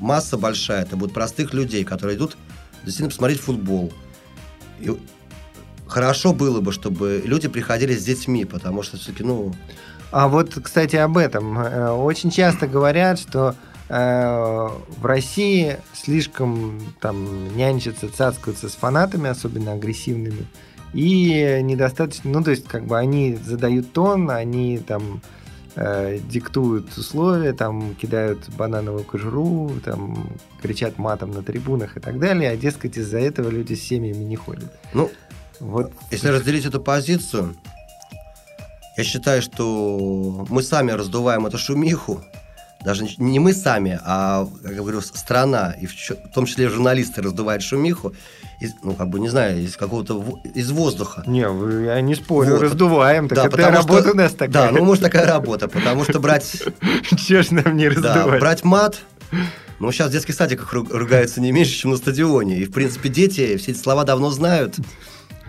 масса 0.00 0.38
большая, 0.38 0.80
это 0.80 0.96
будут 0.96 1.12
простых 1.12 1.52
людей, 1.52 1.84
которые 1.84 2.16
идут 2.16 2.38
действительно 2.76 3.10
посмотреть 3.10 3.40
футбол. 3.40 3.92
И 4.80 4.90
хорошо 5.86 6.32
было 6.32 6.62
бы, 6.62 6.72
чтобы 6.72 7.20
люди 7.26 7.48
приходили 7.48 7.94
с 7.94 8.02
детьми, 8.02 8.46
потому 8.46 8.82
что 8.82 8.96
все-таки, 8.96 9.22
ну... 9.22 9.54
А 10.12 10.28
вот, 10.28 10.54
кстати, 10.64 10.96
об 10.96 11.18
этом. 11.18 11.58
Э, 11.58 11.90
очень 11.90 12.30
часто 12.30 12.66
говорят, 12.66 13.18
что 13.18 13.54
э, 13.90 14.68
в 14.96 15.04
России 15.04 15.76
слишком 15.92 16.80
там 17.02 17.54
нянчатся, 17.54 18.08
цацкаются 18.08 18.70
с 18.70 18.72
фанатами, 18.72 19.28
особенно 19.28 19.72
агрессивными 19.72 20.46
и 20.94 21.60
недостаточно, 21.62 22.30
ну, 22.30 22.42
то 22.42 22.50
есть, 22.50 22.66
как 22.66 22.86
бы 22.86 22.98
они 22.98 23.36
задают 23.36 23.92
тон, 23.92 24.30
они 24.30 24.78
там 24.78 25.20
э, 25.76 26.18
диктуют 26.18 26.96
условия, 26.96 27.52
там 27.52 27.94
кидают 27.94 28.48
банановую 28.50 29.04
кожуру, 29.04 29.72
там 29.84 30.28
кричат 30.60 30.98
матом 30.98 31.30
на 31.30 31.42
трибунах 31.42 31.96
и 31.96 32.00
так 32.00 32.18
далее, 32.18 32.50
а 32.50 32.56
дескать 32.56 32.96
из-за 32.96 33.18
этого 33.18 33.48
люди 33.48 33.74
с 33.74 33.82
семьями 33.82 34.24
не 34.24 34.36
ходят. 34.36 34.72
Ну, 34.94 35.10
вот. 35.60 35.92
Если 36.10 36.28
разделить 36.28 36.66
эту 36.66 36.80
позицию, 36.80 37.56
я 38.96 39.04
считаю, 39.04 39.40
что 39.42 40.46
мы 40.48 40.62
сами 40.62 40.90
раздуваем 40.90 41.46
эту 41.46 41.58
шумиху, 41.58 42.22
даже 42.84 43.06
не 43.18 43.38
мы 43.38 43.52
сами, 43.52 43.98
а, 44.04 44.46
как 44.62 44.72
я 44.72 44.78
говорю, 44.78 45.00
страна, 45.00 45.72
и 45.72 45.86
в, 45.86 45.94
том 46.34 46.46
числе 46.46 46.68
журналисты 46.68 47.22
раздувают 47.22 47.62
шумиху, 47.62 48.12
из, 48.62 48.74
ну, 48.82 48.94
как 48.94 49.08
бы, 49.08 49.18
не 49.18 49.28
знаю, 49.28 49.60
из 49.60 49.76
какого-то, 49.76 50.40
из 50.54 50.70
воздуха. 50.70 51.24
Не, 51.26 51.40
я 51.84 52.00
не 52.00 52.14
спорю, 52.14 52.52
вот. 52.52 52.62
раздуваем, 52.62 53.28
так 53.28 53.38
да, 53.38 53.46
это 53.46 53.70
работа 53.70 54.02
что, 54.02 54.12
у 54.12 54.14
нас 54.14 54.32
такая. 54.32 54.50
Да, 54.50 54.70
ну, 54.70 54.84
может, 54.84 55.02
такая 55.02 55.26
работа, 55.26 55.68
потому 55.68 56.04
что 56.04 56.20
брать... 56.20 56.62
Чего 57.16 57.42
ж 57.42 57.50
нам 57.50 57.76
не 57.76 57.88
раздувать? 57.88 58.14
Да, 58.14 58.38
брать 58.38 58.64
мат, 58.64 59.00
ну, 59.80 59.90
сейчас 59.90 60.10
в 60.10 60.12
детских 60.12 60.34
садиках 60.34 60.72
ругаются 60.72 61.40
не 61.40 61.50
меньше, 61.50 61.72
чем 61.72 61.90
на 61.90 61.96
стадионе. 61.96 62.58
И, 62.58 62.64
в 62.64 62.70
принципе, 62.70 63.08
дети 63.08 63.56
все 63.56 63.72
эти 63.72 63.78
слова 63.78 64.04
давно 64.04 64.30
знают. 64.30 64.76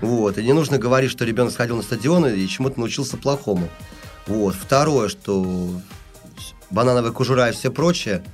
Вот. 0.02 0.40
И 0.40 0.44
не 0.44 0.54
нужно 0.54 0.80
говорить, 0.80 1.12
что 1.12 1.24
ребенок 1.24 1.54
сходил 1.54 1.78
на 1.78 1.84
стадион 1.84 2.26
и 2.26 2.48
чему-то 2.48 2.80
научился 2.80 3.18
плохому. 3.18 3.70
Вот. 4.26 4.56
Второе, 4.56 5.10
что 5.10 5.70
банановая 6.72 7.12
кожура 7.12 7.50
и 7.50 7.52
все 7.54 7.70
прочее– 7.70 8.24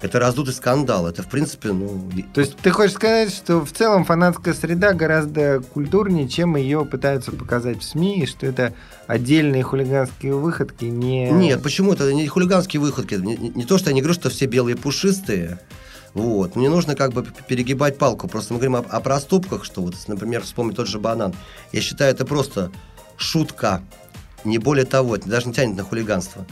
это 0.00 0.20
раздутый 0.20 0.54
скандал. 0.54 1.08
Это, 1.08 1.22
в 1.22 1.28
принципе, 1.28 1.72
ну... 1.72 2.10
То 2.32 2.40
есть 2.40 2.56
ты 2.56 2.70
хочешь 2.70 2.94
сказать, 2.94 3.32
что 3.32 3.64
в 3.64 3.72
целом 3.72 4.04
фанатская 4.04 4.54
среда 4.54 4.92
гораздо 4.92 5.60
культурнее, 5.60 6.28
чем 6.28 6.56
ее 6.56 6.84
пытаются 6.84 7.32
показать 7.32 7.80
в 7.80 7.82
СМИ, 7.82 8.22
и 8.22 8.26
что 8.26 8.46
это 8.46 8.74
отдельные 9.06 9.62
хулиганские 9.62 10.36
выходки 10.36 10.84
не... 10.84 11.30
Нет, 11.30 11.62
почему 11.62 11.92
это 11.92 12.12
не 12.12 12.26
хулиганские 12.28 12.80
выходки? 12.80 13.14
Не, 13.14 13.36
не, 13.36 13.64
то, 13.64 13.78
что 13.78 13.90
я 13.90 13.94
не 13.94 14.00
говорю, 14.00 14.14
что 14.14 14.30
все 14.30 14.46
белые 14.46 14.76
пушистые, 14.76 15.58
вот. 16.14 16.56
Мне 16.56 16.68
нужно 16.68 16.96
как 16.96 17.12
бы 17.12 17.24
перегибать 17.46 17.98
палку. 17.98 18.28
Просто 18.28 18.54
мы 18.54 18.60
говорим 18.60 18.76
о, 18.76 18.96
о 18.96 19.00
проступках, 19.00 19.64
что 19.64 19.82
вот, 19.82 19.94
например, 20.06 20.42
вспомнить 20.42 20.76
тот 20.76 20.88
же 20.88 20.98
банан. 20.98 21.34
Я 21.70 21.80
считаю, 21.80 22.12
это 22.12 22.24
просто 22.24 22.72
шутка. 23.16 23.82
Не 24.44 24.58
более 24.58 24.86
того, 24.86 25.16
это 25.16 25.28
даже 25.28 25.48
не 25.48 25.54
тянет 25.54 25.76
на 25.76 25.84
хулиганство. 25.84 26.46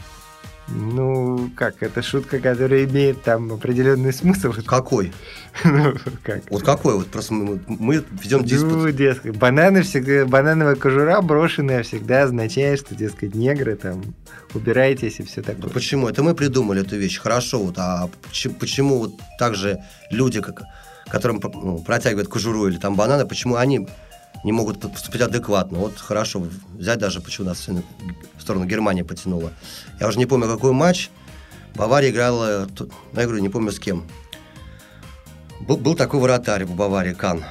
Ну, 0.68 1.48
как, 1.54 1.80
это 1.82 2.02
шутка, 2.02 2.40
которая 2.40 2.84
имеет 2.86 3.22
там 3.22 3.52
определенный 3.52 4.12
смысл. 4.12 4.52
Какой? 4.66 5.12
Ну, 5.64 5.94
как? 6.22 6.42
Вот 6.50 6.62
какой? 6.64 6.96
Вот 6.96 7.06
просто 7.06 7.32
мы, 7.32 7.60
мы 7.66 8.04
ведем 8.22 8.40
Ну, 8.40 8.44
диспут. 8.44 8.94
дескать, 8.96 9.36
бананы 9.36 9.82
всегда, 9.82 10.26
банановая 10.26 10.74
кожура 10.74 11.20
брошенная 11.22 11.82
всегда 11.82 12.24
означает, 12.24 12.80
что, 12.80 12.94
дескать, 12.94 13.34
негры 13.34 13.76
там, 13.76 14.02
убирайтесь 14.54 15.18
и 15.20 15.22
все 15.22 15.40
Ну, 15.40 15.54
такое. 15.54 15.70
почему? 15.70 16.08
Это 16.08 16.22
мы 16.22 16.34
придумали 16.34 16.82
эту 16.82 16.96
вещь. 16.96 17.18
Хорошо, 17.18 17.60
вот, 17.62 17.74
а 17.78 18.10
почему, 18.24 18.54
почему 18.54 18.98
вот 18.98 19.12
также 19.38 19.78
люди, 20.10 20.40
как, 20.42 20.62
которым 21.08 21.40
ну, 21.54 21.78
протягивают 21.78 22.28
кожуру 22.28 22.66
или 22.68 22.76
там 22.76 22.94
бананы, 22.96 23.24
почему 23.26 23.54
они 23.56 23.88
не 24.44 24.52
могут 24.52 24.80
поступить 24.80 25.20
адекватно? 25.20 25.78
Вот 25.78 25.98
хорошо, 25.98 26.46
взять 26.76 26.98
даже, 26.98 27.20
почему 27.20 27.48
нас 27.48 27.66
в 27.68 28.40
сторону 28.40 28.64
Германии 28.64 29.02
потянуло. 29.02 29.52
Я 30.00 30.08
уже 30.08 30.18
не 30.18 30.26
помню, 30.26 30.46
какой 30.48 30.72
матч. 30.72 31.10
Бавария 31.74 32.10
играла, 32.10 32.66
ну, 32.78 32.88
я 33.14 33.24
говорю, 33.24 33.40
не 33.42 33.48
помню 33.50 33.70
с 33.70 33.78
кем. 33.78 34.04
Был, 35.60 35.76
был 35.76 35.94
такой 35.94 36.20
вратарь 36.20 36.64
у 36.64 36.68
Баварии, 36.68 37.12
Кан. 37.12 37.44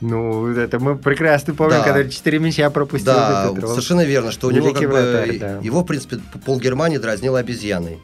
Ну, 0.00 0.48
это 0.48 0.78
мы 0.80 0.96
прекрасно 0.98 1.54
помним, 1.54 1.78
Да. 1.78 1.84
когда 1.84 2.08
четыре 2.10 2.38
мяча 2.38 2.68
пропустил 2.70 3.12
Да, 3.14 3.50
этот 3.52 3.68
совершенно 3.70 4.04
верно, 4.04 4.32
что 4.32 4.48
у 4.48 4.50
него 4.50 4.72
как 4.72 4.82
бы 4.82 4.88
вратарь, 4.88 5.38
да. 5.38 5.58
его, 5.62 5.82
в 5.82 5.84
принципе, 5.86 6.18
пол 6.44 6.58
Германии 6.60 6.98
дразнила 6.98 7.38
обезьяной. 7.38 7.98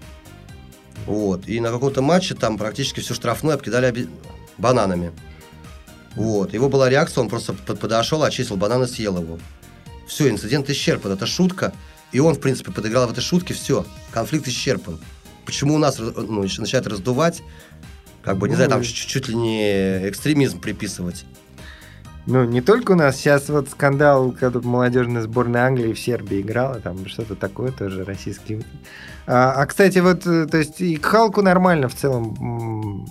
Вот. 1.06 1.48
И 1.48 1.61
на 1.61 1.70
каком-то 1.70 2.00
матче 2.02 2.34
там 2.34 2.58
практически 2.58 3.00
все 3.00 3.12
штрафное 3.14 3.54
обкидали 3.56 3.86
оби- 3.88 4.08
бананами. 4.56 5.12
Вот. 6.16 6.52
Его 6.54 6.68
была 6.68 6.88
реакция, 6.90 7.22
он 7.22 7.28
просто 7.28 7.52
под- 7.52 7.78
подошел, 7.80 8.22
очистил 8.22 8.56
банан 8.56 8.82
и 8.82 8.86
съел 8.86 9.18
его. 9.20 9.38
Все, 10.06 10.28
инцидент 10.28 10.68
исчерпан. 10.68 11.12
Это 11.12 11.26
шутка. 11.26 11.72
И 12.12 12.18
он, 12.18 12.34
в 12.34 12.40
принципе, 12.40 12.72
подыграл 12.72 13.06
в 13.06 13.12
этой 13.12 13.20
шутке. 13.20 13.54
Все, 13.54 13.86
конфликт 14.11 14.48
исчерпан. 14.48 14.98
Почему 15.46 15.74
у 15.74 15.78
нас 15.78 15.98
ну, 15.98 16.42
начинает 16.42 16.86
раздувать, 16.86 17.42
как 18.22 18.36
бы, 18.38 18.48
не 18.48 18.52
Ну, 18.52 18.56
знаю, 18.56 18.70
там 18.70 18.80
и- 18.80 18.84
чуть, 18.84 19.06
чуть 19.08 19.28
ли 19.28 19.34
не 19.36 20.08
экстремизм 20.08 20.61
приписывать. 20.61 21.24
Ну, 22.26 22.44
не 22.44 22.61
только 22.61 22.92
у 22.92 22.94
нас, 22.96 23.16
сейчас 23.16 23.48
вот 23.48 23.70
скандал, 23.70 24.32
когда 24.32 24.61
молодежная 24.61 25.22
сборная 25.22 25.66
Англии 25.66 25.92
в 25.94 25.98
Сербии 25.98 26.40
играла, 26.42 26.78
там 26.80 27.06
что-то 27.08 27.34
такое 27.34 27.72
тоже 27.72 28.04
российский. 28.04 28.64
А, 29.26 29.52
а, 29.52 29.66
кстати, 29.66 29.98
вот, 30.00 30.26
э, 30.26 30.46
то 30.46 30.58
есть 30.58 30.80
и 30.80 30.96
к 30.96 31.06
Халку 31.06 31.40
нормально 31.40 31.88
в 31.88 31.94
целом 31.94 33.06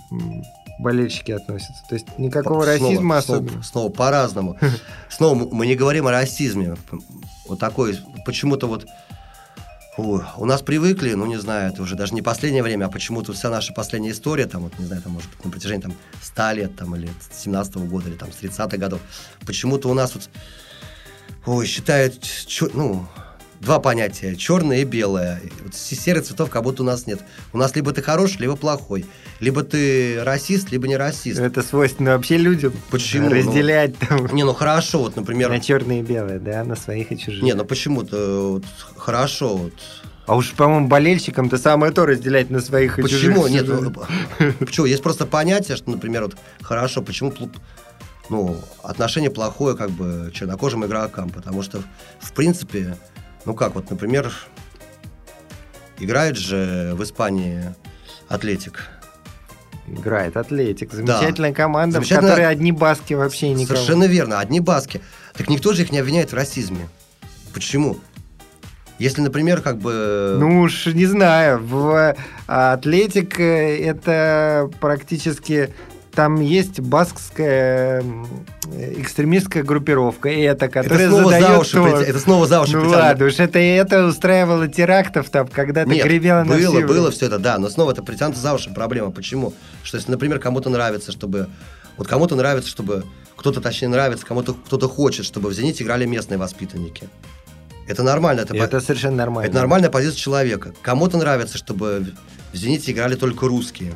болельщики 0.80 1.32
относятся. 1.32 1.82
То 1.88 1.94
есть 1.94 2.06
никакого 2.18 2.62
Снова- 2.64 2.66
расизма 2.90 3.20
снова, 3.22 3.40
особенно. 3.42 3.62
Снова 3.62 3.88
по-разному. 3.90 4.58
Снова 5.08 5.34
мы- 5.52 5.66
не 5.66 5.74
говорим 5.76 6.06
о 6.06 6.10
расизме. 6.10 6.76
Вот 7.48 7.58
такой, 7.58 7.98
почему-то 8.24 8.66
вот 8.66 8.86
ой, 9.96 10.22
у 10.38 10.44
нас 10.46 10.62
привыкли, 10.62 11.12
ну 11.12 11.26
не 11.26 11.36
знаю, 11.36 11.70
это 11.72 11.82
уже 11.82 11.94
даже 11.94 12.14
не 12.14 12.22
последнее 12.22 12.62
время, 12.62 12.86
а 12.86 12.88
почему-то 12.88 13.32
вся 13.32 13.50
наша 13.50 13.74
последняя 13.74 14.12
история, 14.12 14.46
там, 14.46 14.62
вот, 14.62 14.78
не 14.78 14.86
знаю, 14.86 15.02
там, 15.02 15.12
может 15.12 15.28
быть, 15.30 15.44
на 15.44 15.50
протяжении 15.50 15.82
там 15.82 15.92
100 16.22 16.52
лет, 16.52 16.76
там, 16.76 16.96
или 16.96 17.08
с 17.30 17.42
17 17.42 17.86
года, 17.86 18.08
или 18.08 18.16
там 18.16 18.32
с 18.32 18.36
30-х 18.36 18.78
годов, 18.78 19.00
почему-то 19.44 19.90
у 19.90 19.94
нас 19.94 20.14
вот, 20.14 20.30
ой, 21.44 21.66
считают, 21.66 22.20
чё- 22.22 22.70
ну, 22.72 23.06
два 23.60 23.78
понятия, 23.78 24.34
черное 24.36 24.78
и 24.78 24.84
белое. 24.84 25.40
Вот 25.62 25.74
се- 25.74 25.94
серых 25.94 26.24
цветов 26.24 26.50
как 26.50 26.62
будто 26.62 26.82
у 26.82 26.86
нас 26.86 27.06
нет. 27.06 27.20
У 27.52 27.58
нас 27.58 27.76
либо 27.76 27.92
ты 27.92 28.02
хороший, 28.02 28.38
либо 28.40 28.56
плохой. 28.56 29.04
Либо 29.38 29.62
ты 29.62 30.22
расист, 30.24 30.70
либо 30.70 30.88
не 30.88 30.96
расист. 30.96 31.38
Это 31.38 31.62
свойственно 31.62 32.16
вообще 32.16 32.38
людям. 32.38 32.72
Почему? 32.90 33.28
Ну, 33.28 33.36
Разделять 33.36 33.96
там 33.98 34.26
Не, 34.32 34.44
ну 34.44 34.54
хорошо, 34.54 35.00
вот, 35.00 35.16
например... 35.16 35.50
на 35.50 35.60
черные 35.60 36.00
и 36.00 36.02
белые, 36.02 36.38
да, 36.38 36.64
на 36.64 36.74
своих 36.74 37.12
и 37.12 37.18
чужих. 37.18 37.42
Не, 37.42 37.54
ну 37.54 37.64
почему-то 37.64 38.52
вот, 38.52 38.64
хорошо. 38.96 39.56
Вот. 39.56 39.72
А 40.26 40.36
уж, 40.36 40.52
по-моему, 40.52 40.88
болельщикам-то 40.88 41.58
самое 41.58 41.92
то 41.92 42.06
разделять 42.06 42.50
на 42.50 42.60
своих 42.60 42.98
и 42.98 43.02
Почему? 43.02 43.46
Нет, 43.46 43.66
ну, 43.68 43.92
почему? 44.58 44.86
Есть 44.86 45.02
просто 45.02 45.26
понятие, 45.26 45.76
что, 45.76 45.90
например, 45.90 46.22
вот 46.22 46.36
хорошо, 46.62 47.02
почему 47.02 47.32
ну, 48.30 48.56
отношение 48.82 49.30
плохое 49.30 49.76
как 49.76 49.90
бы 49.90 50.30
чернокожим 50.32 50.86
игрокам, 50.86 51.30
потому 51.30 51.62
что, 51.62 51.82
в 52.20 52.32
принципе, 52.32 52.96
ну 53.44 53.54
как, 53.54 53.74
вот, 53.74 53.90
например, 53.90 54.32
играет 55.98 56.36
же 56.36 56.92
в 56.94 57.02
Испании 57.02 57.74
Атлетик. 58.28 58.88
Играет 59.86 60.36
Атлетик. 60.36 60.92
Замечательная 60.92 61.52
команда, 61.52 61.94
Замечательная- 61.94 62.30
в 62.32 62.34
которой 62.34 62.46
одни 62.46 62.72
баски 62.72 63.14
вообще 63.14 63.50
никого. 63.50 63.76
Совершенно 63.76 64.04
верно, 64.04 64.38
одни 64.38 64.60
баски. 64.60 65.00
Так 65.34 65.48
никто 65.48 65.72
же 65.72 65.82
их 65.82 65.90
не 65.90 65.98
обвиняет 65.98 66.30
в 66.32 66.34
расизме. 66.34 66.88
Почему? 67.52 67.98
Если, 68.98 69.22
например, 69.22 69.62
как 69.62 69.78
бы... 69.78 70.36
Ну 70.38 70.60
уж 70.60 70.86
не 70.86 71.06
знаю, 71.06 71.58
в 71.64 72.14
а, 72.46 72.72
Атлетик 72.74 73.40
э, 73.40 73.78
это 73.78 74.70
практически 74.78 75.72
там 76.14 76.40
есть 76.40 76.80
баскская 76.80 78.02
экстремистская 78.96 79.62
группировка, 79.62 80.28
и 80.28 80.40
это, 80.40 80.66
это 80.66 80.82
которая 80.82 81.08
снова 81.08 81.24
задает 81.24 81.46
за 81.48 81.58
уши, 81.58 81.72
тон. 81.72 81.86
это 82.02 82.18
снова 82.18 82.46
за 82.46 82.60
уши 82.62 82.72
Ну 82.72 82.80
притянуто. 82.82 83.06
ладно, 83.06 83.26
уж 83.26 83.38
это 83.38 83.58
это 83.58 84.06
устраивало 84.06 84.68
терактов 84.68 85.30
там, 85.30 85.48
когда-то 85.48 85.90
Нет, 85.90 86.04
гремело 86.04 86.44
на 86.44 86.56
было, 86.56 86.76
всю- 86.78 86.86
было 86.86 87.10
все 87.10 87.26
это, 87.26 87.38
да, 87.38 87.58
но 87.58 87.68
снова 87.68 87.92
это 87.92 88.02
притянуто 88.02 88.38
за 88.38 88.54
уши 88.54 88.70
проблема. 88.74 89.10
Почему? 89.10 89.52
Что 89.82 89.96
если, 89.96 90.10
например, 90.10 90.38
кому-то 90.38 90.70
нравится, 90.70 91.12
чтобы... 91.12 91.48
Вот 91.96 92.08
кому-то 92.08 92.34
нравится, 92.36 92.68
чтобы... 92.70 93.04
Кто-то, 93.36 93.60
точнее, 93.60 93.88
нравится, 93.88 94.24
кому-то 94.26 94.54
кто-то 94.54 94.88
хочет, 94.88 95.24
чтобы 95.24 95.48
в 95.48 95.54
«Зените» 95.54 95.82
играли 95.84 96.04
местные 96.04 96.36
воспитанники. 96.38 97.08
Это 97.88 98.02
нормально. 98.02 98.40
Это, 98.42 98.54
И 98.54 98.58
по- 98.58 98.64
Это 98.64 98.80
совершенно 98.80 99.16
нормально. 99.16 99.48
это 99.48 99.56
нормальная 99.58 99.90
позиция 99.90 100.18
человека. 100.18 100.72
Кому-то 100.82 101.16
нравится, 101.16 101.56
чтобы 101.58 102.06
в 102.52 102.56
«Зените» 102.56 102.92
играли 102.92 103.14
только 103.16 103.46
русские. 103.48 103.94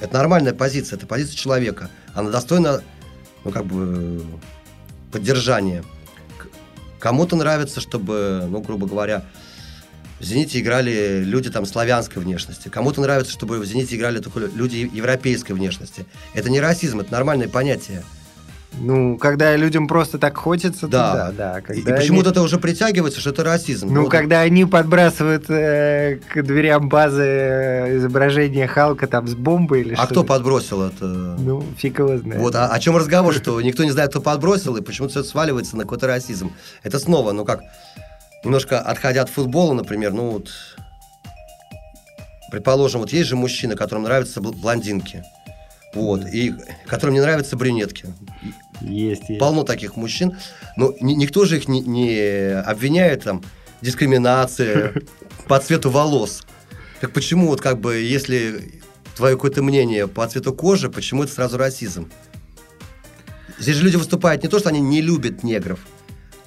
Это 0.00 0.14
нормальная 0.14 0.54
позиция, 0.54 0.96
это 0.96 1.06
позиция 1.06 1.36
человека. 1.36 1.90
Она 2.14 2.30
достойна, 2.30 2.82
ну, 3.44 3.50
как 3.50 3.66
бы, 3.66 4.24
поддержания. 5.12 5.84
К- 6.38 6.46
Кому-то 6.98 7.36
нравится, 7.36 7.80
чтобы, 7.80 8.46
ну, 8.48 8.60
грубо 8.60 8.86
говоря, 8.86 9.24
в 10.18 10.24
«Зените» 10.24 10.60
играли 10.60 11.22
люди 11.24 11.50
там 11.50 11.64
славянской 11.66 12.22
внешности. 12.22 12.68
Кому-то 12.68 13.00
нравится, 13.00 13.32
чтобы 13.32 13.58
в 13.58 13.64
«Зените» 13.64 13.96
играли 13.96 14.20
только 14.20 14.40
люди 14.40 14.88
европейской 14.92 15.52
внешности. 15.52 16.04
Это 16.34 16.50
не 16.50 16.60
расизм, 16.60 17.00
это 17.00 17.12
нормальное 17.12 17.48
понятие. 17.48 18.02
Ну, 18.78 19.18
когда 19.18 19.56
людям 19.56 19.88
просто 19.88 20.18
так 20.18 20.36
хочется, 20.36 20.86
Да. 20.86 21.10
то 21.12 21.16
да, 21.16 21.32
да. 21.32 21.58
И, 21.58 21.62
Когда 21.82 21.96
и 21.96 21.98
почему-то 22.00 22.30
это 22.30 22.40
уже 22.42 22.58
притягивается, 22.58 23.20
что 23.20 23.30
это 23.30 23.42
расизм. 23.44 23.92
Ну, 23.92 24.02
Вот 24.02 24.10
когда 24.10 24.40
они 24.40 24.64
подбрасывают 24.64 25.50
э, 25.50 26.20
к 26.32 26.42
дверям 26.42 26.88
базы 26.88 27.22
э, 27.24 27.96
изображение 27.96 28.66
Халка 28.68 29.06
там 29.06 29.26
с 29.26 29.34
бомбой 29.34 29.80
или 29.80 29.94
А 29.94 29.98
что 29.98 30.06
кто 30.06 30.24
подбросил 30.24 30.82
это? 30.82 31.04
Ну, 31.04 31.64
фиг 31.76 31.98
его 31.98 32.16
знает. 32.18 32.40
Вот, 32.40 32.54
а 32.54 32.68
о 32.68 32.78
чем 32.78 32.96
разговор, 32.96 33.34
что 33.34 33.60
никто 33.60 33.82
не 33.84 33.90
знает, 33.90 34.10
кто 34.10 34.20
подбросил, 34.20 34.76
и 34.76 34.82
почему-то 34.82 35.12
все 35.20 35.24
сваливается 35.24 35.76
на 35.76 35.82
какой-то 35.82 36.06
расизм. 36.06 36.52
Это 36.82 36.98
снова, 37.00 37.32
ну 37.32 37.44
как, 37.44 37.60
немножко 38.44 38.78
отходя 38.80 39.22
от 39.22 39.28
футбола, 39.30 39.74
например, 39.74 40.12
ну 40.12 40.30
вот, 40.30 40.48
предположим, 42.50 43.00
вот 43.00 43.12
есть 43.12 43.28
же 43.28 43.36
мужчины, 43.36 43.74
которым 43.76 44.04
нравятся 44.04 44.40
бл- 44.40 44.54
блондинки, 44.54 45.22
вот, 45.94 46.24
и 46.26 46.54
которым 46.86 47.14
не 47.14 47.20
нравятся 47.20 47.56
брюнетки. 47.56 48.06
Есть, 48.80 49.28
есть. 49.28 49.38
Полно 49.40 49.64
таких 49.64 49.96
мужчин, 49.96 50.36
но 50.76 50.94
ни- 51.00 51.14
никто 51.14 51.44
же 51.44 51.56
их 51.58 51.68
не, 51.68 51.80
не 51.80 52.52
обвиняет 52.60 53.24
там 53.24 53.42
дискриминация 53.82 54.94
по 55.48 55.58
цвету 55.58 55.90
волос. 55.90 56.44
Так 57.00 57.12
почему 57.12 57.48
вот 57.48 57.60
как 57.60 57.80
бы, 57.80 57.96
если 57.96 58.82
твое 59.16 59.34
какое-то 59.34 59.62
мнение 59.62 60.06
по 60.08 60.26
цвету 60.26 60.52
кожи, 60.54 60.90
почему 60.90 61.24
это 61.24 61.32
сразу 61.32 61.58
расизм? 61.58 62.10
Здесь 63.58 63.76
же 63.76 63.84
люди 63.84 63.96
выступают 63.96 64.42
не 64.42 64.48
то, 64.48 64.58
что 64.58 64.68
они 64.70 64.80
не 64.80 65.00
любят 65.02 65.42
негров, 65.42 65.80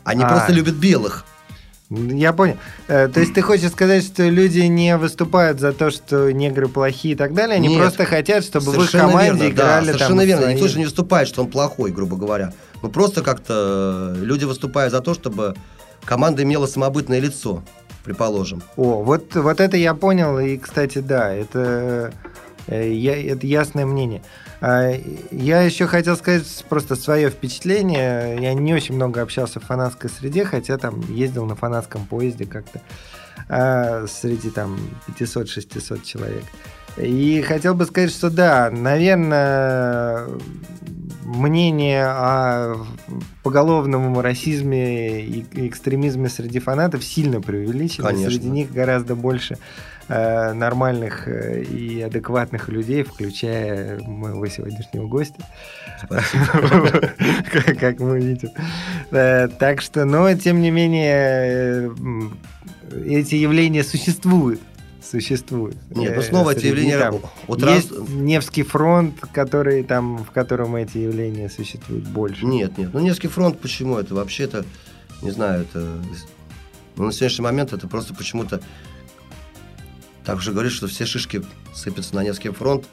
они 0.03 0.23
А. 0.23 0.27
просто 0.29 0.51
любят 0.51 0.75
белых. 0.75 1.25
Я 1.95 2.33
понял. 2.33 2.57
Э, 2.87 3.07
То 3.07 3.19
есть 3.19 3.33
ты 3.33 3.41
хочешь 3.41 3.69
сказать, 3.71 4.03
что 4.03 4.23
люди 4.27 4.61
не 4.61 4.97
выступают 4.97 5.59
за 5.59 5.73
то, 5.73 5.91
что 5.91 6.31
негры 6.31 6.67
плохие 6.67 7.13
и 7.13 7.17
так 7.17 7.33
далее, 7.33 7.55
они 7.57 7.67
Нет. 7.69 7.79
просто 7.79 8.05
хотят, 8.05 8.43
чтобы 8.43 8.65
в 8.71 8.75
их 8.75 8.89
Совершенно 8.89 9.07
команде 9.09 9.27
верно, 9.31 9.39
да, 9.43 9.49
играли 9.49 9.85
там 9.85 9.93
совершенно 9.95 10.21
верно. 10.21 10.41
свои- 10.43 10.53
Никто 10.55 10.67
же 10.67 10.77
не 10.79 10.85
выступает, 10.85 11.27
что 11.27 11.41
он 11.41 11.47
плохой, 11.49 11.91
грубо 11.91 12.15
говоря. 12.17 12.53
Ну 12.81 12.89
просто 12.89 13.21
как-то 13.21 14.15
люди 14.19 14.45
выступают 14.45 14.91
за 14.91 15.01
то, 15.01 15.13
чтобы 15.13 15.55
команда 16.05 16.43
имела 16.43 16.65
самобытное 16.67 17.19
лицо, 17.19 17.63
предположим. 18.03 18.61
О, 18.75 19.03
вот, 19.03 19.35
вот 19.35 19.59
это 19.61 19.77
я 19.77 19.93
понял, 19.93 20.39
и, 20.39 20.57
кстати, 20.57 20.97
да, 20.99 21.33
это, 21.33 22.11
э, 22.67 22.91
я, 22.91 23.15
это 23.33 23.45
ясное 23.47 23.85
мнение. 23.85 24.21
А, 24.65 24.93
Я 25.31 25.61
еще 25.63 25.87
хотел 25.87 26.15
сказать 26.15 26.65
просто 26.69 26.95
свое 26.95 27.29
впечатление. 27.29 28.37
Я 28.41 28.53
не 28.53 28.73
очень 28.73 28.95
много 28.95 29.21
общался 29.21 29.59
в 29.59 29.65
фанатской 29.65 30.09
среде, 30.09 30.45
хотя 30.45 30.77
там 30.77 31.01
ездил 31.13 31.45
на 31.45 31.55
фанатском 31.55 32.05
поезде 32.05 32.45
как-то 32.45 32.81
а, 33.49 34.05
среди 34.07 34.49
там 34.49 34.79
500-600 35.19 36.05
человек. 36.05 36.45
И 36.95 37.41
хотел 37.41 37.75
бы 37.75 37.85
сказать, 37.85 38.11
что 38.11 38.29
да, 38.29 38.69
наверное, 38.71 40.29
мнение 41.25 42.05
о 42.05 42.75
поголовном 43.43 44.19
расизме 44.19 45.21
и 45.21 45.45
экстремизме 45.67 46.29
среди 46.29 46.59
фанатов 46.59 47.03
сильно 47.03 47.41
преувеличено. 47.41 48.07
Конечно. 48.07 48.29
Среди 48.31 48.49
них 48.49 48.71
гораздо 48.71 49.15
больше 49.15 49.57
э, 50.07 50.53
нормальных 50.53 51.27
э, 51.27 51.63
и 51.63 52.01
адекватных 52.01 52.69
людей, 52.69 53.03
включая 53.03 53.99
моего 54.01 54.45
сегодняшнего 54.47 55.07
гостя. 55.07 55.43
Как- 57.79 57.99
мы 57.99 58.19
видим. 58.19 58.49
Э, 59.11 59.47
Так 59.47 59.81
что, 59.81 60.05
но 60.05 60.33
тем 60.35 60.61
не 60.61 60.71
менее, 60.71 61.89
э, 61.89 61.89
эти 63.05 63.35
явления 63.35 63.83
существуют. 63.83 64.61
Существуют. 65.13 65.75
Нет, 65.91 66.15
ну 66.15 66.21
Э, 66.21 66.23
снова 66.23 66.49
эти 66.55 66.65
явления... 66.65 66.97
там 66.97 67.19
вот 67.45 67.61
раз- 67.61 67.83
есть 67.83 67.91
Невский 68.09 68.63
фронт, 68.63 69.13
который 69.31 69.83
там, 69.83 70.17
в 70.23 70.31
котором 70.31 70.75
эти 70.75 70.97
явления 70.97 71.51
существуют 71.51 72.03
больше. 72.05 72.47
Нет, 72.47 72.79
нет. 72.79 72.89
Ну, 72.93 72.99
Невский 72.99 73.27
фронт, 73.27 73.59
почему? 73.59 73.99
Это 73.99 74.15
вообще-то, 74.15 74.65
не 75.21 75.29
знаю, 75.29 75.61
это... 75.61 76.01
Ну, 76.95 77.05
на 77.05 77.11
сегодняшний 77.11 77.43
момент 77.43 77.73
это 77.73 77.87
просто 77.87 78.15
почему-то... 78.15 78.59
Так 80.25 80.41
же 80.41 80.51
говорит, 80.51 80.71
что 80.71 80.87
все 80.87 81.05
шишки 81.05 81.43
сыпятся 81.75 82.15
на 82.15 82.23
Невский 82.23 82.49
фронт. 82.49 82.85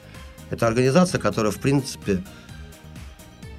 Это 0.51 0.67
организация, 0.67 1.19
которая, 1.19 1.51
в 1.51 1.59
принципе... 1.59 2.21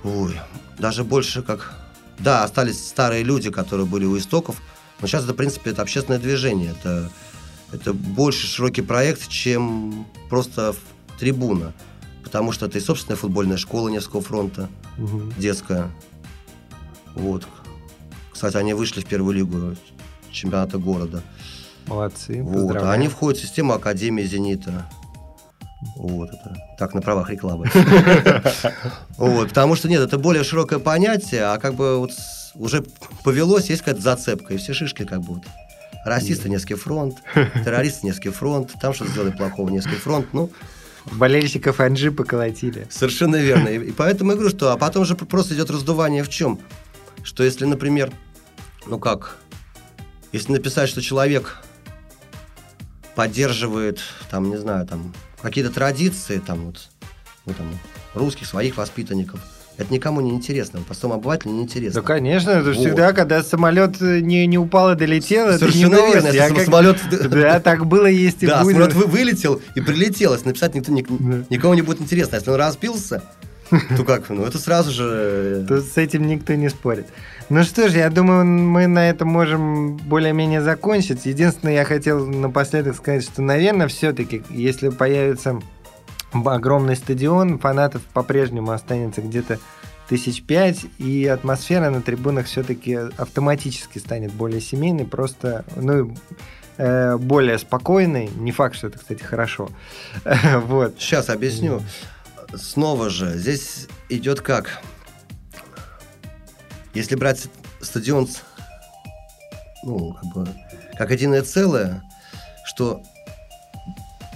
Ой, 0.05 0.41
даже 0.79 1.03
больше 1.03 1.43
как... 1.43 1.77
Да, 2.21 2.45
остались 2.45 2.79
старые 2.87 3.25
люди, 3.25 3.51
которые 3.51 3.87
были 3.87 4.05
у 4.05 4.17
истоков, 4.17 4.63
но 5.01 5.09
сейчас 5.09 5.25
это, 5.25 5.33
в 5.33 5.37
принципе, 5.37 5.71
это 5.71 5.83
общественное 5.83 6.21
движение. 6.21 6.77
Это, 6.79 7.11
это 7.73 7.93
больше 7.93 8.47
широкий 8.47 8.83
проект, 8.83 9.29
чем 9.29 10.07
просто 10.29 10.75
трибуна. 11.19 11.73
Потому 12.23 12.53
что 12.53 12.67
это 12.67 12.79
и 12.79 12.81
собственная 12.81 13.17
футбольная 13.17 13.57
школа 13.57 13.89
Невского 13.89 14.23
фронта, 14.23 14.69
Мгм. 14.97 15.33
детская. 15.37 15.91
Вот. 17.15 17.47
Кстати, 18.33 18.57
они 18.57 18.75
вышли 18.75 19.01
в 19.01 19.07
первую 19.07 19.35
лигу 19.35 19.77
чемпионата 20.31 20.79
города. 20.79 21.23
Молодцы. 21.87 22.43
Вот. 22.43 22.77
А 22.77 22.93
они 22.93 23.09
входят 23.09 23.39
в 23.39 23.43
систему 23.43 23.73
Академии 23.75 24.23
Зенита. 24.25 24.87
Вот 25.97 26.31
это. 26.31 26.57
Так, 26.79 26.95
на 26.95 27.01
правах 27.03 27.29
рекламы. 27.31 27.69
Вот. 29.19 29.49
Потому 29.49 29.77
что 29.77 29.89
нет, 29.89 30.01
это 30.01 30.19
более 30.19 30.43
широкое 30.45 30.79
понятие, 30.79 31.45
а 31.45 31.59
как 31.59 31.75
бы 31.75 31.99
вот 31.99 32.13
уже 32.55 32.85
повелось, 33.25 33.69
есть 33.71 33.83
какая-то 33.83 34.01
зацепка, 34.03 34.55
и 34.55 34.57
все 34.57 34.73
шишки 34.75 35.05
как 35.05 35.21
вот. 35.21 35.43
Расисты 36.05 36.49
Невский 36.49 36.75
фронт, 36.75 37.19
террористы 37.35 38.07
Невский 38.07 38.31
фронт, 38.31 38.73
там 38.81 38.93
что-то 38.93 39.11
сделали 39.13 39.31
плохого 39.31 39.71
Невский 39.71 39.97
фронт. 39.97 40.27
Ну, 40.33 40.51
Болельщиков 41.13 41.81
Анжи 41.81 42.11
поколотили. 42.11 42.87
Совершенно 42.91 43.37
верно. 43.37 43.69
И, 43.69 43.89
и 43.89 43.93
поэтому 43.93 44.31
я 44.31 44.37
говорю, 44.37 44.55
что... 44.55 44.73
А 44.73 44.77
потом 44.77 45.05
же 45.05 45.15
просто 45.17 45.55
идет 45.55 45.71
раздувание 45.71 46.23
в 46.23 46.29
чем? 46.29 46.61
Что 47.23 47.45
если, 47.45 47.65
например, 47.65 48.13
ну 48.87 48.99
как, 48.99 49.37
если 50.33 50.53
написать, 50.53 50.89
что 50.89 51.03
человек 51.03 51.59
поддерживает, 53.15 54.01
там, 54.31 54.51
не 54.51 54.57
знаю, 54.57 54.87
там, 54.87 55.13
какие-то 55.41 55.71
традиции, 55.71 56.39
там, 56.39 56.67
вот, 56.67 56.89
ну, 57.47 57.55
там, 57.55 57.79
русских, 58.15 58.47
своих 58.47 58.77
воспитанников, 58.77 59.41
это 59.79 59.93
никому 59.93 60.21
не 60.21 60.31
интересно, 60.31 60.81
простому 60.87 61.15
обывателю 61.15 61.53
не 61.53 61.63
интересно. 61.63 62.01
Да, 62.01 62.07
конечно, 62.07 62.51
это 62.51 62.69
Вот. 62.71 62.77
всегда, 62.77 63.13
когда 63.13 63.43
самолет 63.43 64.01
не, 64.01 64.47
не 64.47 64.59
упал 64.59 64.93
и 64.93 64.97
долетел, 64.97 65.47
это 65.49 65.65
не 65.67 65.73
Совершенно 65.73 65.97
новость. 65.97 66.15
верно. 66.25 66.29
Я 66.37 66.49
как- 66.51 66.65
самолет... 66.65 66.99
Да, 67.31 67.61
так 67.61 67.87
было, 67.87 68.07
есть 68.07 68.43
и 68.43 68.47
Да, 68.47 68.63
будет. 68.63 68.75
самолет 68.77 68.95
вы- 68.95 69.07
вылетел 69.07 69.61
и 69.75 69.81
прилетел. 69.81 70.33
Если 70.35 70.47
написать, 70.49 70.75
никто, 70.75 70.93
ник- 70.93 71.07
Да. 71.09 71.45
никому 71.51 71.75
не 71.75 71.83
будет 71.83 72.01
интересно. 72.01 72.37
Если 72.37 72.51
он 72.51 72.57
разбился, 72.57 73.23
то 73.97 74.05
как? 74.05 74.29
Ну, 74.29 74.45
это 74.45 74.59
сразу 74.59 74.91
же... 74.91 75.05
э, 75.05 75.65
Тут 75.67 75.85
с 75.87 75.97
этим 75.97 76.27
никто 76.27 76.55
не 76.55 76.69
спорит. 76.69 77.07
Ну 77.49 77.63
что 77.65 77.89
ж, 77.89 77.93
я 77.95 78.09
думаю, 78.11 78.45
мы 78.47 78.87
на 78.87 79.09
этом 79.11 79.29
можем 79.29 79.97
более-менее 79.97 80.63
закончить. 80.63 81.27
Единственное, 81.27 81.75
я 81.75 81.85
хотел 81.85 82.27
напоследок 82.27 82.97
сказать, 82.97 83.25
что, 83.25 83.43
наверное, 83.43 83.89
все-таки, 83.89 84.43
если 84.51 84.89
появится 84.91 85.61
огромный 86.33 86.97
стадион, 86.97 87.59
фанатов 87.59 88.03
по-прежнему 88.03 88.73
останется 88.73 89.21
где-то 89.23 89.59
тысяч 90.09 90.43
пять, 90.43 90.85
и 90.99 91.27
атмосфера 91.27 91.91
на 91.91 92.03
трибунах 92.03 92.47
все-таки 92.47 92.95
автоматически 93.17 93.99
станет 93.99 94.33
более 94.33 94.61
семейной, 94.61 95.07
просто, 95.07 95.65
ну, 95.77 96.15
э, 96.77 97.17
более 97.17 97.59
спокойной. 97.59 98.29
Не 98.37 98.53
факт, 98.53 98.77
что 98.77 98.89
это, 98.89 98.99
кстати, 98.99 99.23
хорошо. 99.23 99.71
Вот. 100.67 100.97
Сейчас 100.99 101.31
объясню. 101.31 101.83
Снова 102.55 103.09
же, 103.09 103.39
здесь 103.39 103.89
идет 104.09 104.41
как? 104.41 104.83
Если 106.93 107.17
брать 107.17 107.49
стадион 107.81 108.29
ну, 109.83 110.15
как, 110.15 110.33
бы, 110.33 110.49
как 110.97 111.11
единое 111.11 111.43
целое, 111.43 112.03
что 112.65 113.03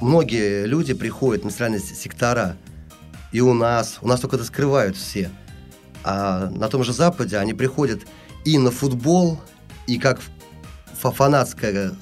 многие 0.00 0.66
люди 0.66 0.94
приходят 0.94 1.44
на 1.44 1.50
национальные 1.50 1.80
с- 1.80 1.98
сектора, 1.98 2.56
и 3.32 3.40
у 3.40 3.52
нас, 3.54 3.98
у 4.02 4.08
нас 4.08 4.20
только 4.20 4.36
это 4.36 4.44
скрывают 4.44 4.96
все, 4.96 5.30
а 6.04 6.48
на 6.50 6.68
том 6.68 6.84
же 6.84 6.92
Западе 6.92 7.36
они 7.38 7.54
приходят 7.54 8.02
и 8.44 8.58
на 8.58 8.70
футбол, 8.70 9.40
и 9.86 9.98
как 9.98 10.20
фа- 11.00 11.10
фанатская 11.10 11.92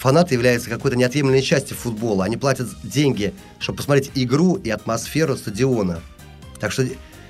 фанаты 0.00 0.34
являются 0.34 0.68
какой-то 0.68 0.96
неотъемлемой 0.96 1.40
частью 1.42 1.76
футбола. 1.76 2.24
Они 2.26 2.36
платят 2.36 2.68
деньги, 2.82 3.32
чтобы 3.58 3.78
посмотреть 3.78 4.10
игру 4.14 4.56
и 4.56 4.68
атмосферу 4.70 5.36
стадиона. 5.36 6.00
Так 6.60 6.72
что, 6.72 6.86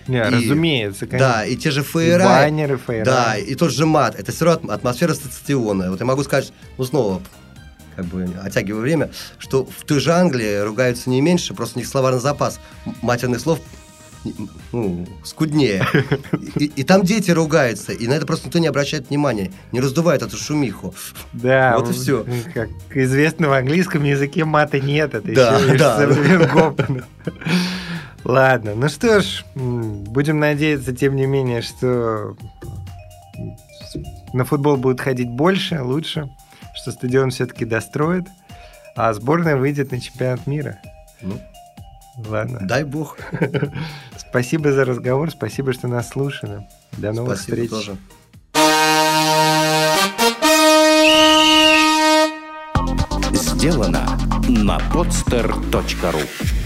Не, 0.07 0.19
И- 0.19 0.21
разумеется, 0.21 1.07
конечно. 1.07 1.29
да, 1.33 1.47
и 1.47 1.57
те 1.57 1.71
же 1.71 1.83
фейера, 1.83 2.25
баннеры, 2.25 2.77
фейера. 2.77 3.05
да, 3.07 3.39
и 3.39 3.55
тот 3.55 3.71
же 3.71 3.87
мат, 3.87 4.15
это 4.17 4.33
все 4.33 4.45
равно 4.45 4.71
атмосфера 4.75 5.15
стадиона. 5.15 5.91
Вот 5.91 5.99
я 5.99 6.05
могу 6.05 6.23
сказать, 6.25 6.53
ну 6.77 6.85
снова, 6.85 7.23
как 7.97 8.07
бы 8.07 8.29
оттягивая 8.43 8.81
время, 8.81 9.11
что 9.39 9.65
в 9.65 9.85
той 9.85 10.01
же 10.01 10.13
Англии 10.13 10.61
ругаются 10.61 11.11
не 11.11 11.21
меньше, 11.21 11.55
просто 11.55 11.79
у 11.79 11.81
них 11.81 11.89
словарный 11.89 12.21
запас 12.21 12.61
матерных 13.03 13.41
слов 13.41 13.61
ну, 14.73 15.07
скуднее. 15.23 15.87
И, 16.57 16.65
и 16.65 16.85
там 16.85 17.03
дети 17.03 17.31
ругаются, 17.31 17.93
и 17.93 18.07
на 18.07 18.15
это 18.15 18.27
просто 18.27 18.47
никто 18.47 18.59
не 18.59 18.67
обращает 18.67 19.11
внимания, 19.11 19.51
не 19.73 19.81
раздувает 19.81 20.23
эту 20.23 20.37
шумиху. 20.37 20.95
Да, 21.33 21.77
Вот 21.79 21.91
и 21.91 21.93
всё. 21.93 22.25
Как 22.55 22.71
известно, 22.95 23.49
в 23.49 23.53
английском 23.53 24.05
языке 24.05 24.45
мата 24.45 24.81
нет, 24.81 25.15
это 25.15 25.35
Да, 25.35 25.59
еще 25.59 25.77
да. 25.77 26.75
Ладно, 28.25 28.75
ну 28.75 28.89
что 28.89 29.21
ж, 29.21 29.45
будем 29.55 30.39
надеяться, 30.39 30.95
тем 30.95 31.17
не 31.17 31.27
менее, 31.27 31.61
что 31.61 32.37
на 34.33 34.45
футбол 34.45 34.77
будет 34.77 35.01
ходить 35.01 35.29
больше, 35.29 35.83
лучше, 35.83 36.31
что 36.75 36.93
стадион 36.93 37.31
все-таки 37.31 37.65
достроит, 37.65 38.25
а 38.97 39.13
сборная 39.13 39.57
выйдет 39.57 39.91
на 39.93 40.01
чемпионат 40.01 40.47
мира. 40.47 40.79
Ну, 41.23 41.41
Ладно. 42.29 42.61
дай 42.63 42.85
бог. 42.85 43.19
Спасибо 44.17 44.73
за 44.73 44.85
разговор, 44.85 45.31
спасибо, 45.31 45.73
что 45.73 45.89
нас 45.89 46.09
слушали. 46.09 46.67
До 46.93 47.13
новых 47.13 47.39
Спасибо 47.39 47.57
встреч. 47.57 47.71
тоже. 47.71 47.97
Сделано 53.33 54.19
на 54.49 54.79
podster.ru 54.93 56.64